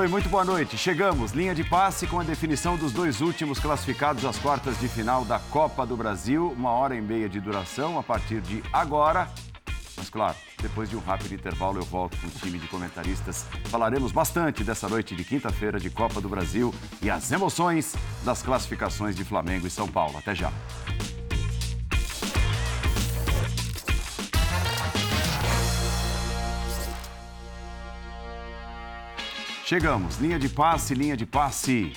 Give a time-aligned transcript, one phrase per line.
[0.00, 0.78] Oi, muito boa noite.
[0.78, 5.26] Chegamos, linha de passe com a definição dos dois últimos classificados às quartas de final
[5.26, 6.54] da Copa do Brasil.
[6.56, 9.28] Uma hora e meia de duração a partir de agora.
[9.98, 13.44] Mas claro, depois de um rápido intervalo eu volto com o time de comentaristas.
[13.66, 19.14] Falaremos bastante dessa noite de quinta-feira de Copa do Brasil e as emoções das classificações
[19.14, 20.16] de Flamengo e São Paulo.
[20.16, 20.50] Até já.
[29.70, 31.92] Chegamos, linha de passe, linha de passe.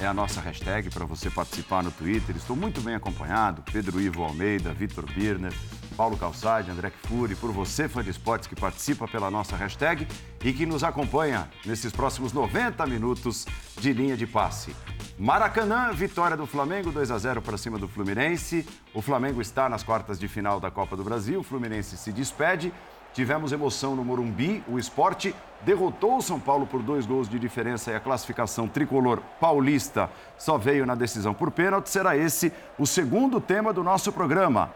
[0.00, 2.34] É a nossa hashtag para você participar no Twitter.
[2.34, 3.62] Estou muito bem acompanhado.
[3.70, 5.52] Pedro Ivo Almeida, Vitor Birner,
[5.96, 10.08] Paulo Calçade, André Kfouri, por você, fã de esportes, que participa pela nossa hashtag
[10.44, 13.46] e que nos acompanha nesses próximos 90 minutos
[13.78, 14.74] de linha de passe.
[15.16, 18.66] Maracanã, vitória do Flamengo, 2 a 0 para cima do Fluminense.
[18.92, 21.38] O Flamengo está nas quartas de final da Copa do Brasil.
[21.38, 22.72] O Fluminense se despede.
[23.14, 24.64] Tivemos emoção no Morumbi.
[24.66, 29.22] O esporte derrotou o São Paulo por dois gols de diferença e a classificação tricolor
[29.40, 31.88] paulista só veio na decisão por pênalti.
[31.88, 34.74] Será esse o segundo tema do nosso programa.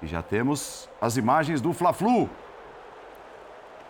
[0.00, 2.28] E já temos as imagens do Fla-Flu.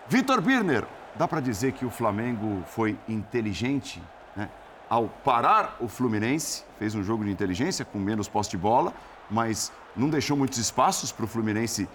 [0.08, 4.02] Vitor Birner, dá para dizer que o Flamengo foi inteligente
[4.34, 4.48] né?
[4.90, 8.92] ao parar o Fluminense, fez um jogo de inteligência com menos posse de bola,
[9.30, 11.88] mas não deixou muitos espaços para o Fluminense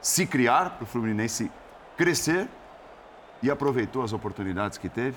[0.00, 1.50] se criar, para o Fluminense
[1.96, 2.48] crescer
[3.42, 5.16] e aproveitou as oportunidades que teve?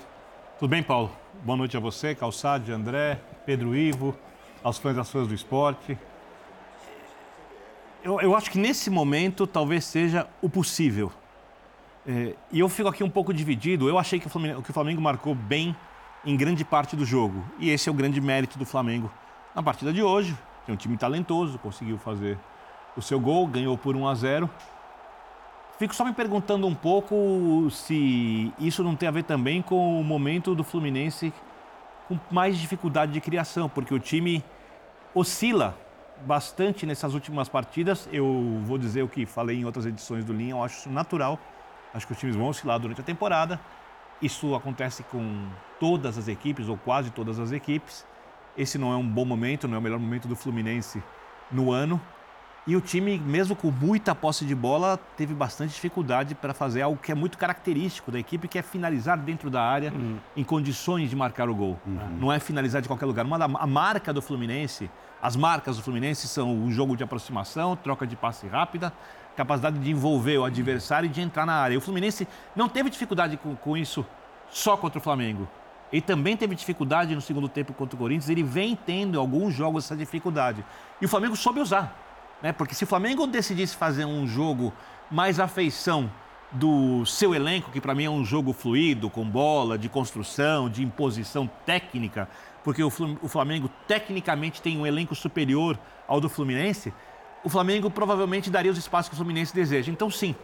[0.58, 1.10] Tudo bem, Paulo?
[1.42, 4.16] Boa noite a você, Calçade, André, Pedro Ivo,
[4.62, 5.98] aos fãs das do esporte.
[8.02, 11.10] Eu, eu acho que nesse momento talvez seja o possível.
[12.06, 13.88] É, e eu fico aqui um pouco dividido.
[13.88, 15.74] Eu achei que o, Flamengo, que o Flamengo marcou bem
[16.24, 17.42] em grande parte do jogo.
[17.58, 19.10] E esse é o grande mérito do Flamengo
[19.54, 20.36] na partida de hoje.
[20.66, 22.38] Tem um time talentoso, conseguiu fazer
[22.96, 24.50] o seu gol, ganhou por 1 a 0.
[25.78, 30.04] Fico só me perguntando um pouco se isso não tem a ver também com o
[30.04, 31.32] momento do Fluminense
[32.08, 34.44] com mais dificuldade de criação, porque o time
[35.14, 35.76] oscila
[36.24, 38.08] bastante nessas últimas partidas.
[38.12, 41.38] Eu vou dizer o que falei em outras edições do Linha, eu acho isso natural.
[41.92, 43.58] Acho que os times vão oscilar durante a temporada.
[44.22, 45.48] Isso acontece com
[45.80, 48.06] todas as equipes, ou quase todas as equipes.
[48.56, 51.02] Esse não é um bom momento, não é o melhor momento do Fluminense
[51.50, 52.00] no ano.
[52.66, 56.98] E o time, mesmo com muita posse de bola, teve bastante dificuldade para fazer algo
[56.98, 60.16] que é muito característico da equipe, que é finalizar dentro da área uhum.
[60.34, 61.78] em condições de marcar o gol.
[61.86, 62.16] Uhum.
[62.18, 63.26] Não é finalizar de qualquer lugar.
[63.26, 67.76] Uma da, a marca do Fluminense, as marcas do Fluminense são o jogo de aproximação,
[67.76, 68.90] troca de passe rápida,
[69.36, 71.74] capacidade de envolver o adversário e de entrar na área.
[71.74, 72.26] E o Fluminense
[72.56, 74.06] não teve dificuldade com, com isso
[74.48, 75.46] só contra o Flamengo.
[75.92, 78.30] Ele também teve dificuldade no segundo tempo contra o Corinthians.
[78.30, 80.64] Ele vem tendo alguns jogos essa dificuldade.
[80.98, 82.03] E o Flamengo soube usar.
[82.42, 82.52] Né?
[82.52, 84.72] Porque se o Flamengo decidisse fazer um jogo
[85.10, 86.10] mais afeição
[86.52, 90.82] do seu elenco, que para mim é um jogo fluido, com bola, de construção, de
[90.82, 92.28] imposição técnica,
[92.62, 92.90] porque o
[93.28, 96.92] Flamengo tecnicamente tem um elenco superior ao do Fluminense,
[97.42, 99.92] o Flamengo provavelmente daria os espaços que o Fluminense deseja.
[99.92, 100.34] Então, sim,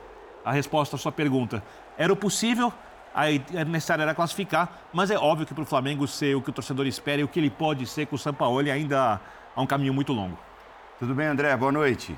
[0.44, 1.62] a resposta à sua pergunta
[1.96, 2.72] era o possível,
[3.14, 6.50] aí é necessário era classificar, mas é óbvio que para o Flamengo ser o que
[6.50, 9.20] o torcedor espera e o que ele pode ser com o Sampaoli ainda
[9.56, 10.36] há um caminho muito longo.
[11.00, 11.56] Tudo bem, André?
[11.56, 12.14] Boa noite.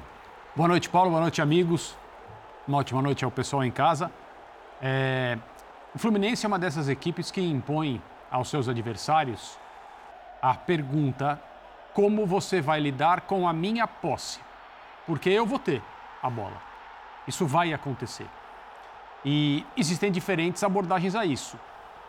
[0.57, 1.11] Boa noite, Paulo.
[1.11, 1.97] Boa noite, amigos.
[2.67, 4.11] Uma ótima noite ao pessoal em casa.
[4.83, 5.39] É...
[5.95, 9.57] O Fluminense é uma dessas equipes que impõe aos seus adversários
[10.43, 11.41] a pergunta:
[11.95, 14.41] como você vai lidar com a minha posse?
[15.07, 15.81] Porque eu vou ter
[16.21, 16.61] a bola.
[17.29, 18.27] Isso vai acontecer.
[19.25, 21.57] E existem diferentes abordagens a isso.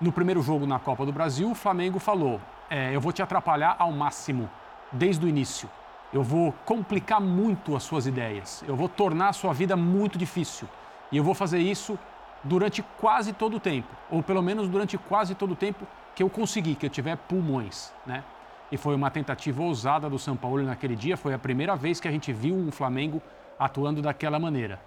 [0.02, 3.76] No primeiro jogo na Copa do Brasil, o Flamengo falou: é, eu vou te atrapalhar
[3.78, 4.50] ao máximo,
[4.92, 5.70] desde o início
[6.14, 10.70] eu vou complicar muito as suas ideias, eu vou tornar a sua vida muito difícil.
[11.12, 11.98] E eu vou fazer isso
[12.44, 16.30] durante quase todo o tempo, ou pelo menos durante quase todo o tempo que eu
[16.30, 18.24] conseguir, que eu tiver pulmões, né?
[18.72, 22.08] E foi uma tentativa ousada do São Paulo naquele dia, foi a primeira vez que
[22.08, 23.22] a gente viu um Flamengo
[23.58, 24.80] atuando daquela maneira.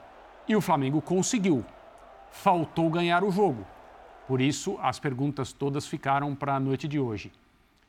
[0.49, 1.65] E o Flamengo conseguiu.
[2.31, 3.65] Faltou ganhar o jogo.
[4.27, 7.33] Por isso, as perguntas todas ficaram para a noite de hoje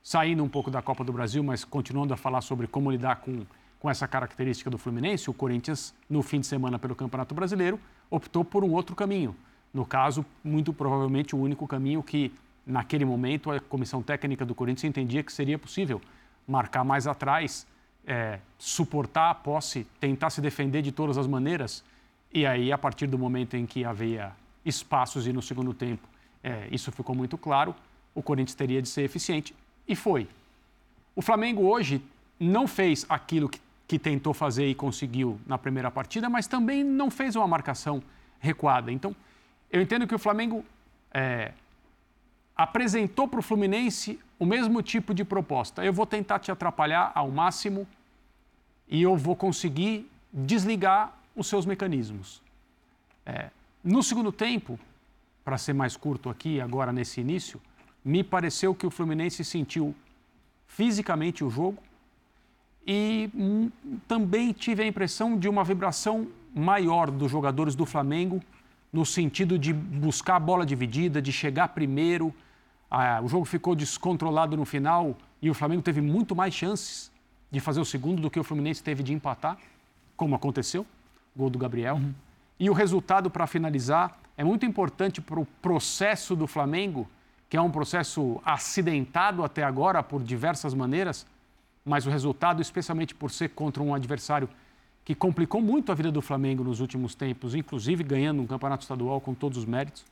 [0.07, 3.45] saindo um pouco da Copa do Brasil, mas continuando a falar sobre como lidar com,
[3.77, 7.77] com essa característica do Fluminense, o Corinthians, no fim de semana pelo Campeonato Brasileiro,
[8.09, 9.35] optou por um outro caminho.
[9.73, 12.33] No caso, muito provavelmente o único caminho que,
[12.65, 15.99] naquele momento, a comissão técnica do Corinthians entendia que seria possível
[16.47, 17.67] marcar mais atrás,
[18.05, 21.83] é, suportar a posse, tentar se defender de todas as maneiras.
[22.33, 24.31] E aí, a partir do momento em que havia
[24.63, 26.07] espaços e no segundo tempo
[26.41, 27.75] é, isso ficou muito claro,
[28.15, 29.53] o Corinthians teria de ser eficiente
[29.87, 30.27] e foi.
[31.15, 32.01] O Flamengo hoje
[32.39, 37.09] não fez aquilo que, que tentou fazer e conseguiu na primeira partida, mas também não
[37.09, 38.03] fez uma marcação
[38.39, 38.91] recuada.
[38.91, 39.15] Então,
[39.71, 40.63] eu entendo que o Flamengo
[41.11, 41.53] é,
[42.55, 45.83] apresentou para o Fluminense o mesmo tipo de proposta.
[45.83, 47.87] Eu vou tentar te atrapalhar ao máximo
[48.87, 52.41] e eu vou conseguir desligar os seus mecanismos.
[53.25, 53.49] É,
[53.83, 54.79] no segundo tempo,
[55.43, 57.61] para ser mais curto aqui, agora nesse início,
[58.07, 59.93] me pareceu que o Fluminense sentiu
[60.65, 61.77] fisicamente o jogo
[62.85, 63.69] e hum,
[64.07, 68.41] também tive a impressão de uma vibração maior dos jogadores do Flamengo
[68.93, 72.33] no sentido de buscar a bola dividida, de chegar primeiro.
[72.89, 77.11] Ah, o jogo ficou descontrolado no final e o Flamengo teve muito mais chances
[77.51, 79.57] de fazer o segundo do que o Fluminense teve de empatar,
[80.15, 80.85] como aconteceu,
[81.35, 81.95] gol do Gabriel.
[81.95, 82.13] Uhum.
[82.57, 87.05] E o resultado, para finalizar, é muito importante para o processo do Flamengo,
[87.49, 91.25] que é um processo acidentado até agora por diversas maneiras,
[91.85, 94.49] mas o resultado, especialmente por ser contra um adversário
[95.05, 99.21] que complicou muito a vida do Flamengo nos últimos tempos, inclusive ganhando um campeonato estadual
[99.21, 100.05] com todos os méritos,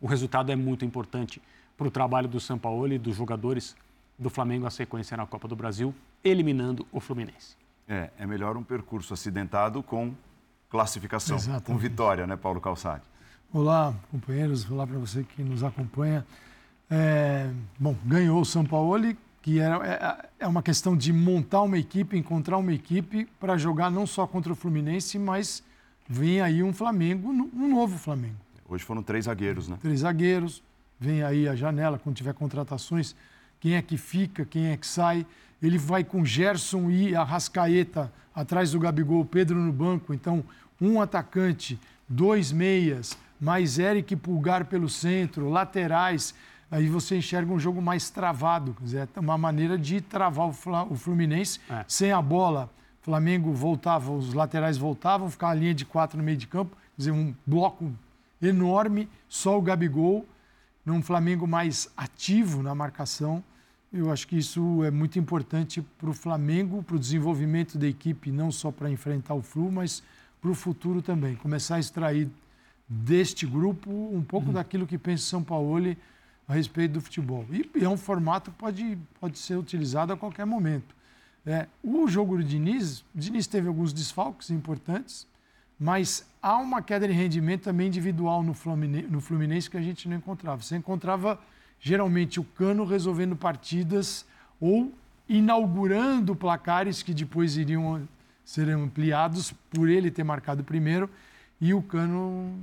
[0.00, 1.42] o resultado é muito importante
[1.76, 3.76] para o trabalho do São Paulo e dos jogadores
[4.18, 7.56] do Flamengo a sequência na Copa do Brasil, eliminando o Fluminense.
[7.86, 10.14] É, é melhor um percurso acidentado com
[10.70, 11.66] classificação, Exatamente.
[11.66, 13.02] com vitória, né, Paulo Calçade?
[13.52, 16.26] Olá, companheiros, olá para você que nos acompanha.
[16.90, 22.16] É, bom, ganhou o São Paulo, que é, é, uma questão de montar uma equipe,
[22.16, 25.62] encontrar uma equipe para jogar não só contra o Fluminense, mas
[26.08, 28.36] vem aí um Flamengo, um novo Flamengo.
[28.68, 29.76] Hoje foram três zagueiros, né?
[29.80, 30.62] Três zagueiros,
[30.98, 33.14] vem aí a janela, quando tiver contratações,
[33.60, 35.26] quem é que fica, quem é que sai.
[35.62, 40.12] Ele vai com Gerson e Arrascaeta atrás do Gabigol, Pedro no banco.
[40.12, 40.44] Então,
[40.80, 41.78] um atacante,
[42.08, 46.34] dois meias, mais Eric Pulgar pelo centro, laterais.
[46.74, 48.74] Aí você enxerga um jogo mais travado.
[48.74, 51.84] Quer dizer, é uma maneira de travar o Fluminense é.
[51.86, 52.68] sem a bola.
[53.00, 56.74] O Flamengo voltava, os laterais voltavam, ficava a linha de quatro no meio de campo.
[56.74, 57.92] Quer dizer, um bloco
[58.42, 60.26] enorme, só o Gabigol,
[60.84, 63.40] num Flamengo mais ativo na marcação.
[63.92, 68.32] Eu acho que isso é muito importante para o Flamengo, para o desenvolvimento da equipe,
[68.32, 70.02] não só para enfrentar o Flu, mas
[70.42, 71.36] para o futuro também.
[71.36, 72.28] Começar a extrair
[72.88, 74.54] deste grupo um pouco uhum.
[74.54, 75.70] daquilo que pensa São Paulo
[76.46, 77.46] a respeito do futebol.
[77.50, 80.94] E, é um formato que pode, pode ser utilizado a qualquer momento.
[81.46, 85.26] É, o jogo do Diniz, o Diniz teve alguns desfalques importantes,
[85.78, 90.08] mas há uma queda de rendimento também individual no Fluminense, no Fluminense que a gente
[90.08, 90.62] não encontrava.
[90.62, 91.38] Você encontrava
[91.80, 94.24] geralmente o Cano resolvendo partidas
[94.60, 94.92] ou
[95.28, 98.06] inaugurando placares que depois iriam
[98.44, 101.10] ser ampliados por ele ter marcado primeiro
[101.64, 102.54] e o Cano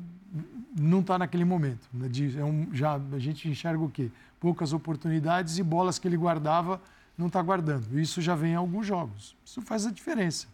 [0.80, 1.90] não está naquele momento.
[1.92, 2.08] Né?
[2.38, 4.12] É um, já a gente enxerga o quê?
[4.40, 6.80] Poucas oportunidades e bolas que ele guardava
[7.18, 8.00] não está guardando.
[8.00, 9.36] Isso já vem em alguns jogos.
[9.44, 10.48] Isso faz a diferença.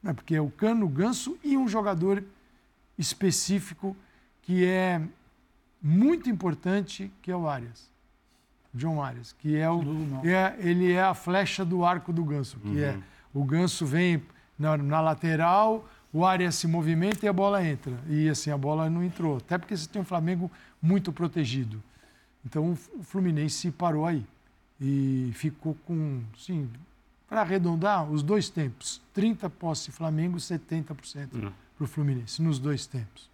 [0.00, 0.12] Né?
[0.12, 2.22] Porque é o Cano, o Ganso e um jogador
[2.96, 3.96] específico
[4.42, 5.02] que é
[5.82, 7.90] muito importante, que é o Arias.
[8.72, 9.82] John Arias, que é o,
[10.24, 12.98] é, ele é a flecha do arco do ganso, que é, uhum.
[12.98, 13.02] é
[13.34, 14.22] o ganso vem
[14.56, 17.92] na, na, lateral, o Arias se movimenta e a bola entra.
[18.08, 20.50] E assim, a bola não entrou, até porque você tem um Flamengo
[20.80, 21.82] muito protegido.
[22.44, 24.24] Então o Fluminense parou aí
[24.80, 26.68] e ficou com, sim,
[27.28, 31.52] para arredondar, os dois tempos, 30 posse Flamengo, 70% uhum.
[31.76, 33.28] para o Fluminense, nos dois tempos.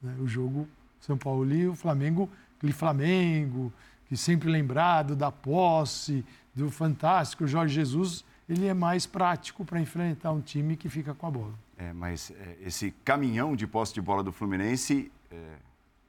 [0.00, 0.14] Né?
[0.20, 0.68] O jogo
[1.00, 3.72] São Paulo e o Flamengo, aquele Flamengo,
[4.06, 10.32] que sempre lembrado da posse, do fantástico Jorge Jesus, ele é mais prático para enfrentar
[10.32, 11.54] um time que fica com a bola.
[11.76, 15.36] É, mas é, esse caminhão de posse de bola do Fluminense é,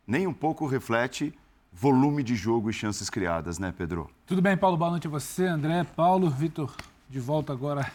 [0.06, 1.34] nem um pouco reflete
[1.72, 4.10] volume de jogo e chances criadas, né, Pedro?
[4.25, 4.77] Tudo bem, Paulo?
[4.77, 6.74] Boa noite a você, André, Paulo, Vitor,
[7.10, 7.92] de volta agora.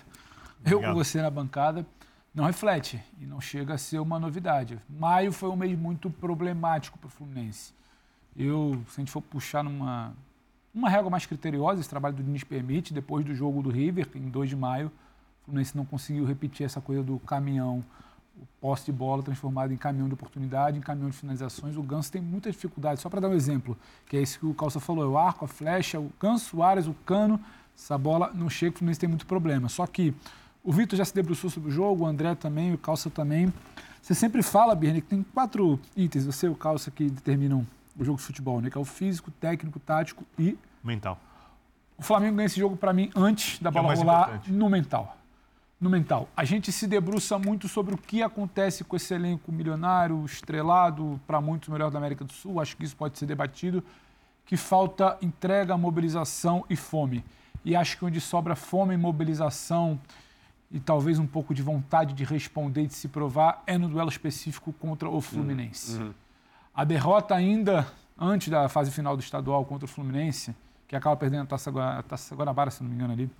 [0.65, 1.87] Eu com você na bancada.
[2.35, 4.79] Não reflete e não chega a ser uma novidade.
[4.89, 7.73] Maio foi um mês muito problemático para o Fluminense.
[8.37, 10.13] Eu, se a gente for puxar numa
[10.75, 14.29] uma régua mais criteriosa, esse trabalho do Diniz permite, depois do jogo do River, em
[14.29, 14.89] 2 de maio,
[15.43, 17.85] o Fluminense não conseguiu repetir essa coisa do caminhão,
[18.41, 21.77] o poste de bola transformado em caminhão de oportunidade, em caminhão de finalizações.
[21.77, 23.01] O Ganso tem muita dificuldade.
[23.01, 25.45] Só para dar um exemplo, que é isso que o Calça falou, é o arco,
[25.45, 27.41] a flecha, o Ganso, o Ares, o Cano,
[27.77, 29.69] essa bola não chega, o Fluminense tem muito problema.
[29.69, 30.15] Só que
[30.63, 33.53] o Vitor já se debruçou sobre o jogo, o André também, o Calça também.
[34.01, 37.67] Você sempre fala, Birne, que tem quatro itens, você e o Calça, que determinam
[38.01, 38.71] o jogo de futebol, né?
[38.71, 41.21] Que é o físico, técnico, tático e mental.
[41.99, 44.53] O Flamengo ganha esse jogo para mim antes da é bola é rolar importante.
[44.53, 45.17] no mental.
[45.79, 46.29] No mental.
[46.35, 51.41] A gente se debruça muito sobre o que acontece com esse elenco milionário, estrelado, para
[51.41, 52.61] muitos melhor da América do Sul.
[52.61, 53.85] Acho que isso pode ser debatido.
[54.47, 57.23] Que falta entrega, mobilização e fome.
[57.65, 60.01] E acho que onde sobra fome, mobilização
[60.71, 64.09] e talvez um pouco de vontade de responder e de se provar é no duelo
[64.09, 65.97] específico contra o Fluminense.
[65.99, 66.07] Uhum.
[66.07, 66.15] uhum.
[66.75, 67.87] A derrota ainda
[68.19, 70.55] antes da fase final do estadual contra o Fluminense,
[70.87, 73.31] que acaba perdendo a Taça, a Taça Guanabara, se não me engano ali,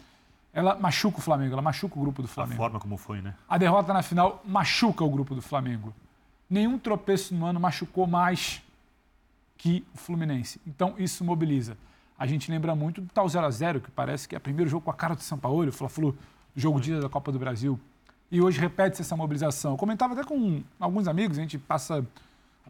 [0.53, 2.55] ela machuca o Flamengo, ela machuca o grupo do Flamengo.
[2.55, 3.35] A forma como foi, né?
[3.49, 5.95] A derrota na final machuca o grupo do Flamengo.
[6.49, 8.63] Nenhum tropeço no ano machucou mais
[9.57, 10.61] que o Fluminense.
[10.67, 11.77] Então isso mobiliza.
[12.19, 14.69] A gente lembra muito do tal 0 a 0 que parece que é o primeiro
[14.69, 16.17] jogo com a cara do São Paulo, o Fla-Flu,
[16.57, 17.79] jogo dia da Copa do Brasil.
[18.31, 19.73] E hoje repete-se essa mobilização.
[19.73, 22.05] Eu comentava até com alguns amigos, a gente passa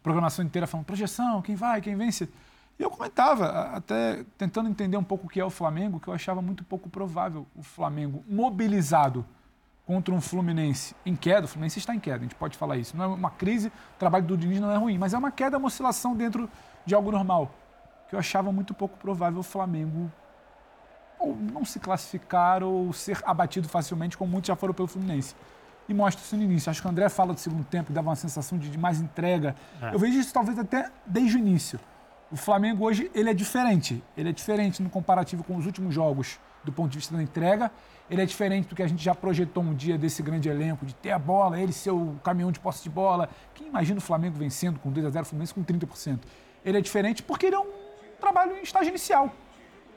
[0.01, 2.27] a programação inteira falando projeção, quem vai, quem vence.
[2.79, 6.13] E eu comentava, até tentando entender um pouco o que é o Flamengo, que eu
[6.13, 9.23] achava muito pouco provável o Flamengo mobilizado
[9.85, 11.45] contra um Fluminense em queda.
[11.45, 12.97] O Fluminense está em queda, a gente pode falar isso.
[12.97, 15.57] Não é uma crise, o trabalho do Diniz não é ruim, mas é uma queda,
[15.57, 16.49] uma oscilação dentro
[16.85, 17.51] de algo normal.
[18.09, 20.11] Que eu achava muito pouco provável o Flamengo
[21.19, 25.35] ou não se classificar ou ser abatido facilmente, como muitos já foram pelo Fluminense.
[25.91, 26.69] E mostra isso no início.
[26.69, 29.53] Acho que o André fala do segundo tempo, dava uma sensação de, de mais entrega.
[29.81, 29.93] É.
[29.93, 31.77] Eu vejo isso talvez até desde o início.
[32.31, 34.01] O Flamengo hoje ele é diferente.
[34.15, 37.69] Ele é diferente no comparativo com os últimos jogos do ponto de vista da entrega.
[38.09, 40.95] Ele é diferente do que a gente já projetou um dia desse grande elenco, de
[40.95, 43.27] ter a bola, ele ser o caminhão de posse de bola.
[43.53, 46.19] Quem imagina o Flamengo vencendo com 2 a 0 o Fluminense com 30%?
[46.63, 47.67] Ele é diferente porque ele é um
[48.17, 49.29] trabalho em estágio inicial.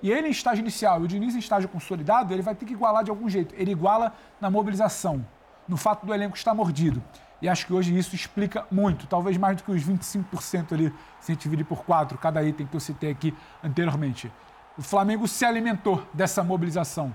[0.02, 2.72] E ele em estágio inicial e o Diniz em estágio consolidado, ele vai ter que
[2.72, 3.54] igualar de algum jeito.
[3.56, 5.24] Ele iguala na mobilização,
[5.68, 7.02] no fato do elenco estar mordido.
[7.40, 11.30] E acho que hoje isso explica muito, talvez mais do que os 25% ali, se
[11.30, 14.32] a gente dividir por quatro, cada item que eu citei aqui anteriormente.
[14.78, 17.14] O Flamengo se alimentou dessa mobilização.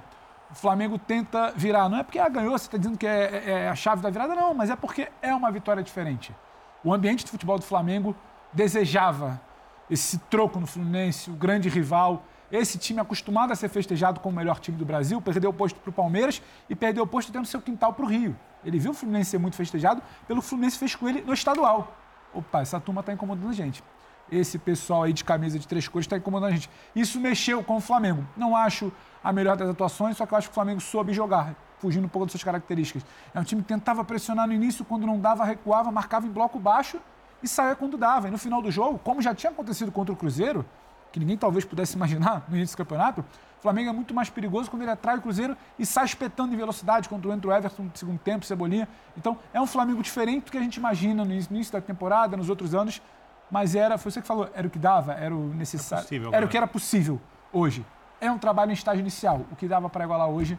[0.52, 1.90] O Flamengo tenta virar.
[1.90, 4.10] Não é porque ah, ganhou, você está dizendo que é, é, é, a chave da
[4.10, 6.34] virada, não, mas é porque é uma vitória diferente.
[6.84, 8.16] O ambiente de futebol do Flamengo
[8.54, 9.40] desejava
[9.90, 12.24] esse troco no Fluminense, o grande rival.
[12.52, 15.80] Esse time acostumado a ser festejado como o melhor time do Brasil, perdeu o posto
[15.80, 18.36] para o Palmeiras e perdeu o posto dentro do seu quintal para o Rio.
[18.66, 21.96] Ele viu o Fluminense ser muito festejado, pelo Fluminense fez com ele no estadual.
[22.34, 23.84] Opa, essa turma está incomodando a gente.
[24.32, 26.70] Esse pessoal aí de camisa de três cores está incomodando a gente.
[26.96, 28.26] Isso mexeu com o Flamengo.
[28.38, 28.92] Não acho
[29.24, 32.10] a melhor das atuações, só que eu acho que o Flamengo soube jogar, fugindo um
[32.10, 33.04] pouco das suas características.
[33.34, 36.60] É um time que tentava pressionar no início, quando não dava, recuava, marcava em bloco
[36.60, 37.00] baixo
[37.42, 38.28] e saía quando dava.
[38.28, 40.66] E no final do jogo, como já tinha acontecido contra o Cruzeiro,
[41.12, 44.70] que ninguém talvez pudesse imaginar no início do campeonato, o Flamengo é muito mais perigoso
[44.70, 48.20] quando ele atrai o Cruzeiro e sai espetando em velocidade, entra o Everton no segundo
[48.20, 48.88] tempo, Cebolinha.
[49.18, 52.50] Então, é um Flamengo diferente do que a gente imagina no início da temporada, nos
[52.50, 53.02] outros anos,
[53.52, 56.46] mas era, foi você que falou, era o que dava, era o necessário, possível, era
[56.46, 57.20] o que era possível
[57.52, 57.86] hoje.
[58.22, 60.58] É um trabalho em estágio inicial, o que dava para igualar hoje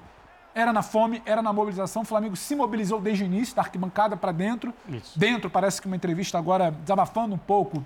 [0.55, 2.03] era na fome, era na mobilização.
[2.03, 4.75] O Flamengo se mobilizou desde o início, da arquibancada para dentro.
[4.89, 5.19] Isso.
[5.19, 7.85] Dentro, parece que uma entrevista agora desabafando um pouco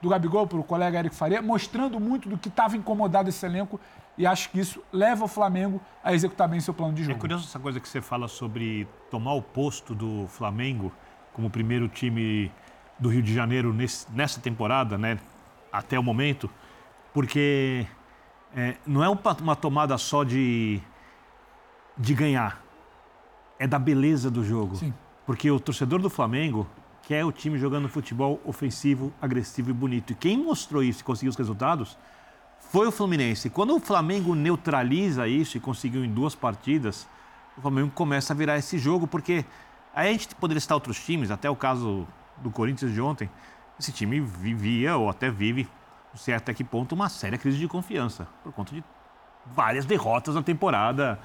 [0.00, 3.80] do Gabigol para o colega Eric Faria, mostrando muito do que estava incomodado esse elenco
[4.18, 7.16] e acho que isso leva o Flamengo a executar bem seu plano de é jogo.
[7.16, 10.92] É curioso essa coisa que você fala sobre tomar o posto do Flamengo
[11.32, 12.50] como primeiro time
[12.98, 15.18] do Rio de Janeiro nesse, nessa temporada, né,
[15.70, 16.48] até o momento,
[17.12, 17.86] porque
[18.54, 20.80] é, não é uma tomada só de,
[21.98, 22.62] de ganhar,
[23.58, 24.76] é da beleza do jogo.
[24.76, 24.94] Sim.
[25.26, 26.66] Porque o torcedor do Flamengo
[27.06, 30.12] quer o time jogando futebol ofensivo, agressivo e bonito.
[30.12, 31.96] E quem mostrou isso e conseguiu os resultados
[32.58, 33.48] foi o Fluminense.
[33.48, 37.06] Quando o Flamengo neutraliza isso e conseguiu em duas partidas,
[37.56, 39.44] o Flamengo começa a virar esse jogo, porque
[39.94, 42.08] aí a gente poderia citar outros times, até o caso
[42.38, 43.30] do Corinthians de ontem.
[43.78, 45.68] Esse time vivia, ou até vive,
[46.12, 48.82] não sei até que ponto, uma séria crise de confiança, por conta de
[49.54, 51.20] várias derrotas na temporada,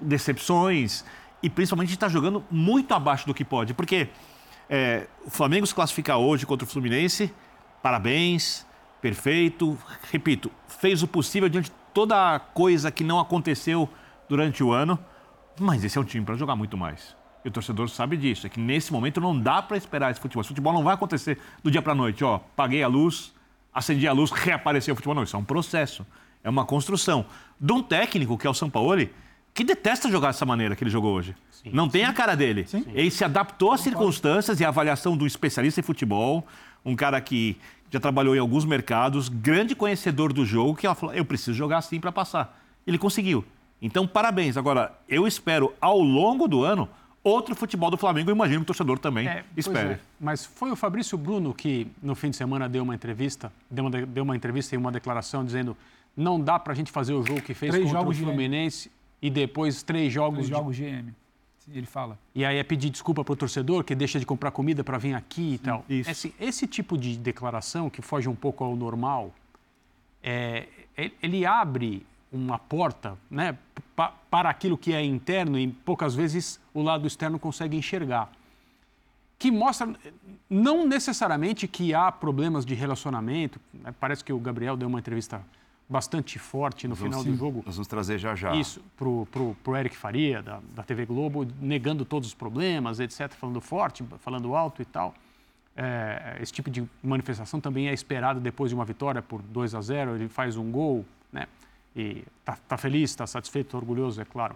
[0.00, 1.04] decepções,
[1.40, 3.74] e principalmente está jogando muito abaixo do que pode.
[3.74, 4.08] Porque
[4.72, 7.34] é, o Flamengo se classificar hoje contra o Fluminense,
[7.82, 8.64] parabéns,
[9.02, 9.76] perfeito.
[10.12, 13.88] Repito, fez o possível diante de toda a coisa que não aconteceu
[14.28, 14.96] durante o ano,
[15.58, 17.16] mas esse é um time para jogar muito mais.
[17.44, 20.42] E o torcedor sabe disso, é que nesse momento não dá para esperar esse futebol.
[20.42, 23.34] Esse futebol não vai acontecer do dia para a noite, ó, paguei a luz,
[23.74, 25.16] acendi a luz, reapareceu o futebol.
[25.16, 26.06] Não, isso é um processo,
[26.44, 27.26] é uma construção.
[27.58, 29.12] De um técnico, que é o Sampaoli,
[29.60, 31.36] que detesta jogar dessa maneira que ele jogou hoje.
[31.50, 32.10] Sim, não tem sim.
[32.10, 32.64] a cara dele.
[32.66, 32.82] Sim.
[32.94, 36.46] Ele se adaptou às circunstâncias e à avaliação do especialista em futebol,
[36.82, 37.58] um cara que
[37.90, 41.76] já trabalhou em alguns mercados, grande conhecedor do jogo, que ela falou, eu preciso jogar
[41.76, 42.58] assim para passar.
[42.86, 43.44] Ele conseguiu.
[43.82, 44.56] Então, parabéns.
[44.56, 46.88] Agora, eu espero, ao longo do ano,
[47.22, 48.30] outro futebol do Flamengo.
[48.30, 49.90] Eu imagino que o torcedor também é, espere.
[49.90, 50.00] É.
[50.18, 53.90] Mas foi o Fabrício Bruno que, no fim de semana, deu uma entrevista, deu uma,
[53.90, 55.76] deu uma entrevista e uma declaração dizendo
[56.16, 58.90] não dá para a gente fazer o jogo que fez três contra o Fluminense.
[59.20, 60.46] E depois três jogos...
[60.46, 60.84] Três jogos de...
[60.84, 61.14] GM
[61.72, 62.18] ele fala.
[62.34, 65.14] E aí é pedir desculpa para o torcedor que deixa de comprar comida para vir
[65.14, 65.84] aqui e tal.
[65.88, 66.10] Isso.
[66.10, 69.32] Esse, esse, tipo de declaração, que foge um pouco ao normal,
[70.22, 70.66] é,
[71.22, 73.56] ele abre uma porta né,
[74.30, 78.30] para aquilo que é interno e poucas vezes o lado externo consegue enxergar.
[79.38, 79.92] que mostra
[80.48, 83.60] não necessariamente que há problemas de relacionamento.
[83.72, 83.94] Né?
[83.98, 85.42] Parece que o Gabriel deu uma entrevista
[85.90, 87.64] bastante forte no final sim, do jogo.
[87.66, 88.54] Nós vamos trazer já já.
[88.54, 93.60] Isso, para o Eric Faria, da, da TV Globo, negando todos os problemas, etc., falando
[93.60, 95.12] forte, falando alto e tal.
[95.76, 99.80] É, esse tipo de manifestação também é esperado depois de uma vitória por 2 a
[99.80, 101.48] 0, ele faz um gol, né?
[101.96, 104.54] E está tá feliz, está satisfeito, orgulhoso, é claro.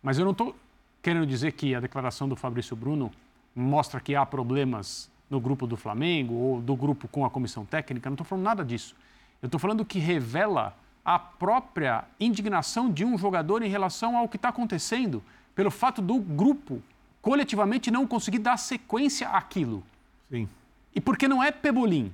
[0.00, 0.54] Mas eu não estou
[1.02, 3.10] querendo dizer que a declaração do Fabrício Bruno
[3.54, 8.08] mostra que há problemas no grupo do Flamengo ou do grupo com a comissão técnica,
[8.08, 8.94] não estou falando nada disso.
[9.42, 14.36] Eu estou falando que revela a própria indignação de um jogador em relação ao que
[14.36, 15.22] está acontecendo,
[15.54, 16.82] pelo fato do grupo
[17.22, 19.82] coletivamente não conseguir dar sequência àquilo.
[20.30, 20.48] Sim.
[20.94, 22.12] E porque não é pebolim.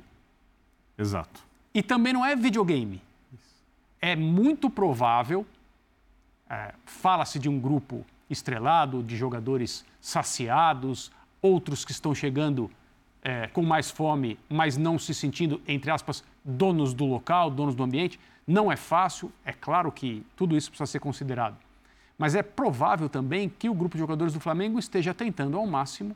[0.96, 1.42] Exato.
[1.72, 3.02] E também não é videogame.
[4.00, 5.46] É muito provável,
[6.48, 12.70] é, fala-se de um grupo estrelado, de jogadores saciados, outros que estão chegando
[13.24, 17.82] é, com mais fome, mas não se sentindo, entre aspas, donos do local, donos do
[17.82, 18.20] ambiente.
[18.46, 21.56] Não é fácil, é claro que tudo isso precisa ser considerado.
[22.18, 26.14] Mas é provável também que o grupo de jogadores do Flamengo esteja tentando ao máximo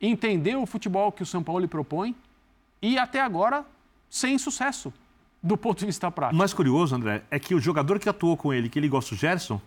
[0.00, 2.14] entender o futebol que o São Paulo lhe propõe
[2.80, 3.64] e até agora
[4.10, 4.92] sem sucesso
[5.42, 6.34] do ponto de vista prático.
[6.34, 9.14] O mais curioso, André, é que o jogador que atuou com ele, que ele gosta,
[9.14, 9.60] o Gerson,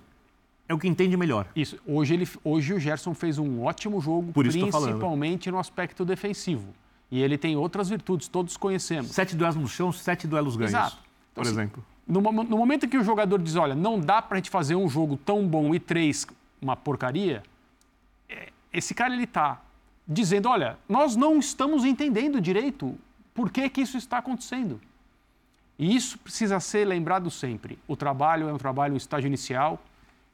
[0.67, 1.47] é o que entende melhor.
[1.55, 1.77] Isso.
[1.85, 6.73] Hoje, ele, hoje o Gerson fez um ótimo jogo, principalmente no aspecto defensivo.
[7.11, 9.11] E ele tem outras virtudes, todos conhecemos.
[9.11, 10.73] Sete duelos no chão, sete duelos ganhos.
[10.73, 10.97] Exato.
[11.31, 11.85] Então, por assim, exemplo.
[12.07, 14.89] No, no, momento que o jogador diz, olha, não dá para a gente fazer um
[14.89, 16.25] jogo tão bom e três
[16.61, 17.43] uma porcaria,
[18.27, 19.61] é, esse cara ele está
[20.07, 22.95] dizendo, olha, nós não estamos entendendo direito
[23.33, 24.79] por que, que isso está acontecendo.
[25.77, 27.77] E isso precisa ser lembrado sempre.
[27.87, 29.79] O trabalho é um trabalho um estágio inicial,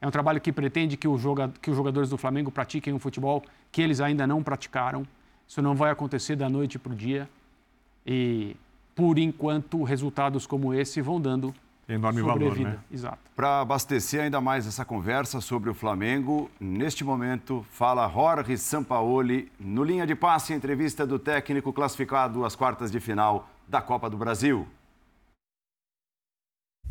[0.02, 3.40] é um trabalho que pretende que, joga, que os jogadores do Flamengo pratiquem um futebol
[3.70, 5.06] que eles ainda não praticaram.
[5.46, 7.30] Isso não vai acontecer da noite para o dia.
[8.04, 8.56] E,
[8.96, 11.54] por enquanto, resultados como esse vão dando
[11.88, 12.78] enorme valor, né?
[12.90, 13.18] Exato.
[13.36, 19.84] Para abastecer ainda mais essa conversa sobre o Flamengo, neste momento fala Jorge Sampaoli no
[19.84, 24.66] linha de passe, entrevista do técnico classificado às quartas de final da Copa do Brasil.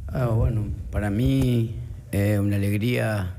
[0.07, 1.75] Ah, bueno, para mí
[2.11, 3.37] Es una alegría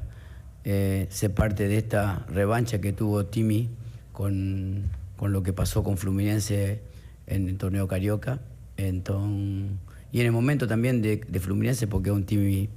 [0.64, 3.68] eh, ser parte de esta revancha que tuvo Timi
[4.12, 4.84] con,
[5.20, 6.80] lo que pasó con Fluminense
[7.26, 8.40] en el torneo Carioca.
[8.78, 9.72] Entonces,
[10.10, 12.70] y en el momento también de, Fluminense, porque es un Timi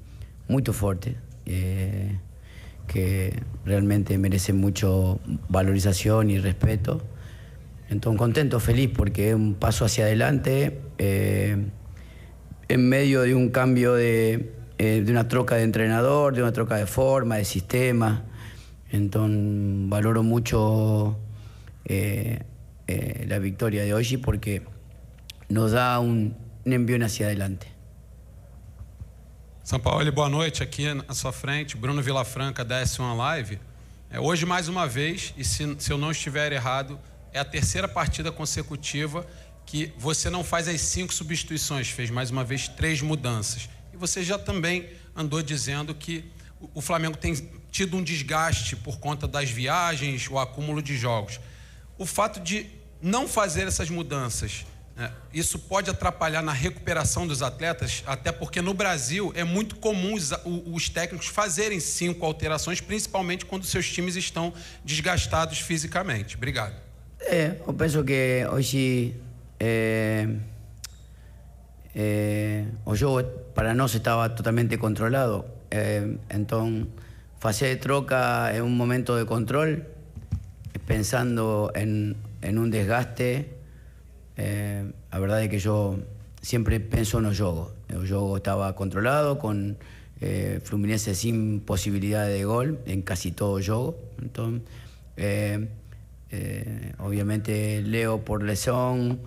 [0.48, 2.18] muy fuerte, eh,
[2.88, 7.02] que realmente merece mucho valorización y respeto.
[7.90, 11.56] Entonces, contento, feliz, porque es un paso hacia adelante, eh,
[12.68, 16.76] en medio de un cambio de, eh, de una troca de entrenador, de una troca
[16.76, 18.24] de forma, de sistema.
[18.92, 21.18] Entonces valoro mucho
[21.86, 22.44] eh,
[22.88, 24.64] eh, la victoria de hoy porque
[25.50, 26.34] nos dá um,
[26.66, 27.68] um envio hacia adelante.
[29.64, 30.62] São Paulo, boa noite.
[30.62, 33.60] Aqui na sua frente, Bruno Vilafranca da S1 Live.
[34.12, 37.00] É, hoje, mais uma vez, e se, se eu não estiver errado,
[37.34, 39.26] é a terceira partida consecutiva
[39.66, 43.68] que você não faz as cinco substituições, fez mais uma vez três mudanças.
[43.96, 46.26] E você já também andou dizendo que
[46.74, 47.34] o Flamengo tem
[47.72, 51.40] tido um desgaste por conta das viagens, o acúmulo de jogos.
[51.98, 52.68] O fato de
[53.02, 54.66] não fazer essas mudanças,
[54.98, 60.14] né, isso pode atrapalhar na recuperação dos atletas, até porque no Brasil é muito comum
[60.14, 60.34] os,
[60.66, 64.54] os técnicos fazerem cinco alterações, principalmente quando seus times estão
[64.84, 66.36] desgastados fisicamente.
[66.36, 66.76] Obrigado.
[67.22, 69.16] É, eu penso que hoje.
[69.58, 70.28] É
[71.98, 73.22] eh, o yo
[73.54, 75.48] para se estaba totalmente controlado.
[75.72, 76.88] Eh, entonces,
[77.68, 79.88] de troca en un momento de control,
[80.86, 83.56] pensando en, un desgaste.
[84.36, 85.98] Eh, la verdad es que yo
[86.42, 87.74] siempre pienso en.
[87.88, 89.78] El juego estaba controlado, con
[90.20, 93.96] eh, Fluminense sin posibilidad de gol en casi todo juego.
[94.22, 94.62] Entonces,
[96.98, 99.20] obviamente Leo por lesión,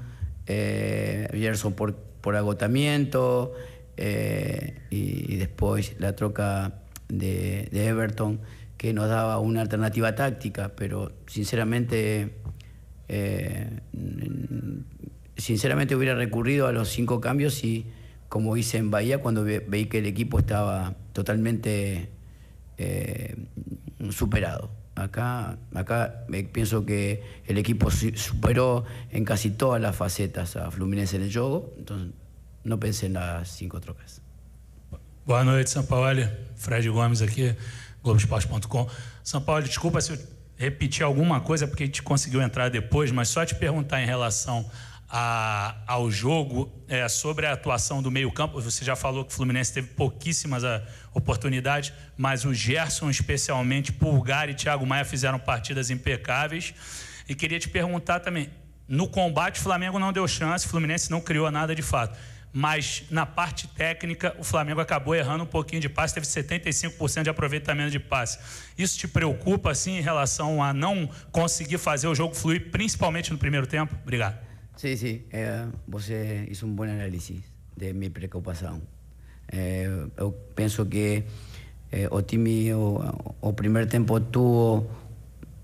[0.47, 3.55] Gerson por por agotamiento
[3.97, 8.41] eh, y, después la troca de, Everton
[8.77, 12.35] que nos daba una alternativa táctica, pero sinceramente,
[13.09, 13.81] eh,
[15.37, 17.87] sinceramente hubiera recurrido a los cinco cambios y
[18.29, 22.09] como hice en Bahía cuando veí que el equipo estaba totalmente
[22.77, 23.35] eh,
[24.11, 24.78] superado.
[24.99, 31.23] Acá, acá pienso que el equipo superó en casi todas las facetas a Fluminense en
[31.23, 32.13] el juego, entonces
[32.65, 34.21] não pensei nas cinco trocas.
[35.25, 36.29] Boa noite, São Paulo.
[36.57, 37.55] Fred Gomes aqui,
[38.03, 38.89] Globoesporte.com.
[39.23, 40.19] São Paulo, desculpa se eu
[40.57, 44.69] repetir alguma coisa, porque a gente conseguiu entrar depois, mas só te perguntar em relação
[45.11, 48.61] a, ao jogo, é, sobre a atuação do meio-campo.
[48.61, 50.83] Você já falou que o Fluminense teve pouquíssimas a, ah,
[51.15, 56.75] oportunidades, mas o Gerson, especialmente, Pulgar e Thiago Maia fizeram partidas impecáveis.
[57.29, 58.51] E queria te perguntar também:
[58.87, 62.19] no combate, o Flamengo não deu chance, o Fluminense não criou nada de fato.
[62.53, 67.31] Mas na parte técnica, o Flamengo acabou errando um pouquinho de passe, teve 75% de
[67.31, 68.39] aproveitamento de passe.
[68.77, 73.39] Isso te preocupa, assim, em relação a não conseguir fazer o jogo fluir, principalmente no
[73.39, 73.95] primeiro tempo?
[74.03, 74.48] Obrigado.
[74.79, 77.43] Sí, sí, eh, você hizo un buen análisis
[77.75, 78.83] de mi preocupación.
[79.49, 80.07] Eh,
[80.89, 81.25] que
[81.91, 84.87] eh, o time o, o primer tiempo tuvo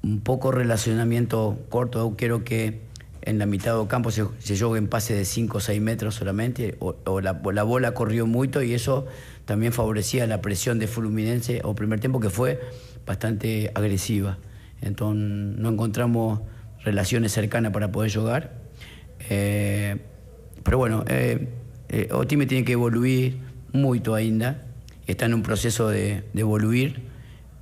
[0.03, 2.01] un poco relacionamiento corto.
[2.11, 2.81] Yo quiero que
[3.23, 6.17] en la mitad del campo se, se juegue en pase de 5 o 6 metros
[6.17, 9.07] solamente, o, la, la, bola corrió mucho y eso
[9.45, 12.59] también favorecía la presión de Fluminense o primer tiempo que fue
[13.07, 14.39] bastante agresiva.
[14.81, 16.41] Entonces no encontramos
[16.83, 18.64] relaciones cercanas para poder jugar
[19.31, 19.97] eh,
[20.63, 21.49] pero bueno, eh,
[21.89, 23.39] eh, o time tiene que evoluir
[23.73, 24.63] mucho ainda,
[25.07, 27.03] está en un proceso de, de evoluir.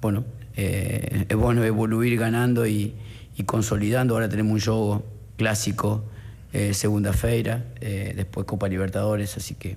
[0.01, 0.25] Bueno,
[0.57, 2.95] eh, es bueno evoluir ganando y,
[3.37, 4.15] y, consolidando.
[4.15, 6.05] Ahora tenemos un juego clásico,
[6.53, 9.77] eh, segunda feira, eh, después Copa Libertadores, así que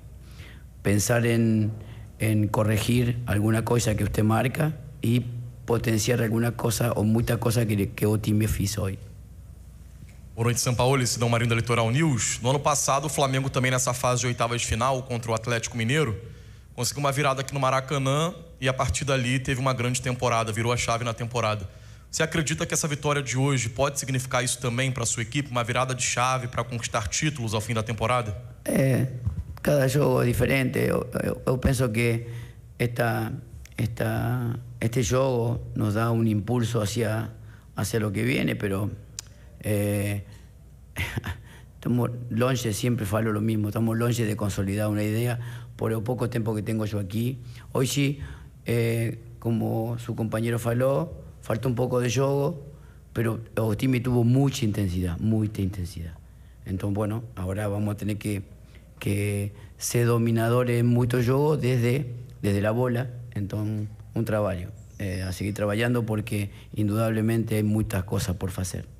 [0.81, 1.71] pensar en,
[2.19, 5.21] en corregir alguna cosa que usted marca y
[5.65, 8.99] potenciar alguna cosa o muchas cosas que, que o time hizo hoy.
[10.35, 12.41] Boa noite, São Paulo, Sidão Marinho da Litoral News.
[12.41, 15.77] No ano passado, o Flamengo também nessa fase de oitavas de final contra o Atlético
[15.77, 16.13] Mineiro,
[16.75, 20.73] conseguiu uma virada aqui no Maracanã e a partir dali teve uma grande temporada, virou
[20.73, 21.69] a chave na temporada.
[22.11, 25.49] Você acredita que essa vitória de hoje pode significar isso também para a sua equipe,
[25.49, 28.35] uma virada de chave para conquistar títulos ao fim da temporada?
[28.65, 29.07] É,
[29.61, 30.79] cada jogo é diferente.
[30.79, 32.27] Eu, eu, eu penso que
[32.77, 33.31] esta,
[33.77, 37.31] esta, este jogo nos dá um impulso hacia,
[37.73, 38.91] hacia o que viene, pero
[39.65, 40.23] Eh,
[41.75, 45.39] estamos longe, siempre falo lo mismo, estamos longe de consolidar una idea
[45.75, 47.41] por el poco tiempo que tengo yo aquí.
[47.73, 48.19] Hoy sí,
[48.65, 52.63] eh, como su compañero faló, falta un poco de juego,
[53.11, 53.39] pero
[53.75, 56.13] time tuvo mucha intensidad, mucha intensidad.
[56.65, 58.43] Entonces, bueno, ahora vamos a tener que,
[58.99, 63.09] que ser dominadores en mucho juego desde, desde la bola.
[63.33, 64.71] Entonces, un trabajo.
[64.97, 68.94] Eh, a seguir trabajando porque indudablemente hay muchas cosas por hacer.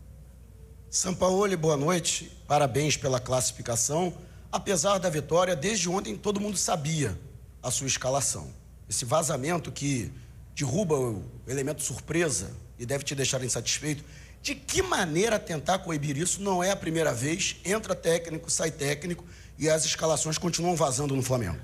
[0.96, 2.32] Sampaoli, boa noite.
[2.48, 4.14] Parabéns pela classificação.
[4.50, 7.20] Apesar da vitória, desde ontem todo mundo sabia
[7.62, 8.48] a sua escalação.
[8.90, 10.10] Esse vazamento que
[10.56, 14.06] derruba o elemento surpresa e deve te deixar insatisfeito.
[14.42, 16.42] De que maneira tentar coibir isso?
[16.42, 17.58] Não é a primeira vez.
[17.66, 19.26] Entra técnico, sai técnico
[19.60, 21.60] e as escalações continuam vazando no Flamengo.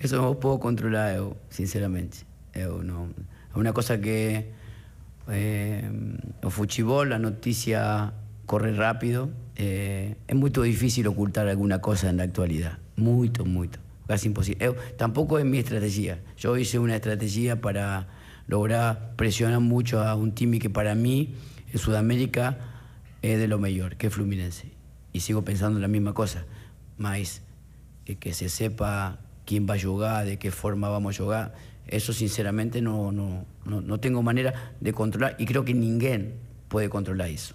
[0.00, 2.24] isso eu não posso controlar, eu, sinceramente.
[2.54, 3.10] Eu não.
[3.52, 4.44] É uma coisa que
[5.28, 5.90] eh,
[6.42, 8.12] o fuchibol, la noticia
[8.46, 9.30] corre rápido.
[9.56, 12.78] Eh, es muy difícil ocultar alguna cosa en la actualidad.
[12.96, 13.70] Muy, muy,
[14.06, 14.74] casi imposible.
[14.96, 16.20] tampoco es mi estrategia.
[16.36, 18.08] Yo hice una estrategia para
[18.46, 21.34] lograr presionar mucho a un team que para mí
[21.72, 22.58] en Sudamérica
[23.22, 24.72] es de lo mejor, que es Fluminense.
[25.12, 26.44] Y sigo pensando la misma cosa.
[26.98, 27.42] Más
[28.04, 32.12] que, que se sepa quién va a jugar, de qué forma vamos a jugar eso
[32.12, 36.34] sinceramente no, no, no, no tengo maneira de controlar e creo que ninguém
[36.68, 37.54] pode controlar isso.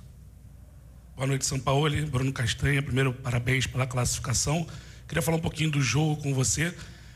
[1.16, 1.90] Boa noite, São Paulo.
[2.08, 2.84] Bruno Castanha.
[2.84, 4.68] Primeiro, parabéns pela classificação.
[5.08, 6.72] Queria falar um pouquinho do jogo com você.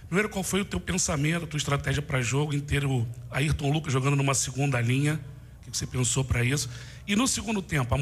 [0.07, 3.07] Primeiro, qual foi o teu pensamento, a tua estratégia para jogo inteiro?
[3.29, 5.19] Ayrton Lucas jogando numa segunda linha.
[5.61, 6.67] O que você pensou para isso?
[7.11, 7.93] E no segundo tempo,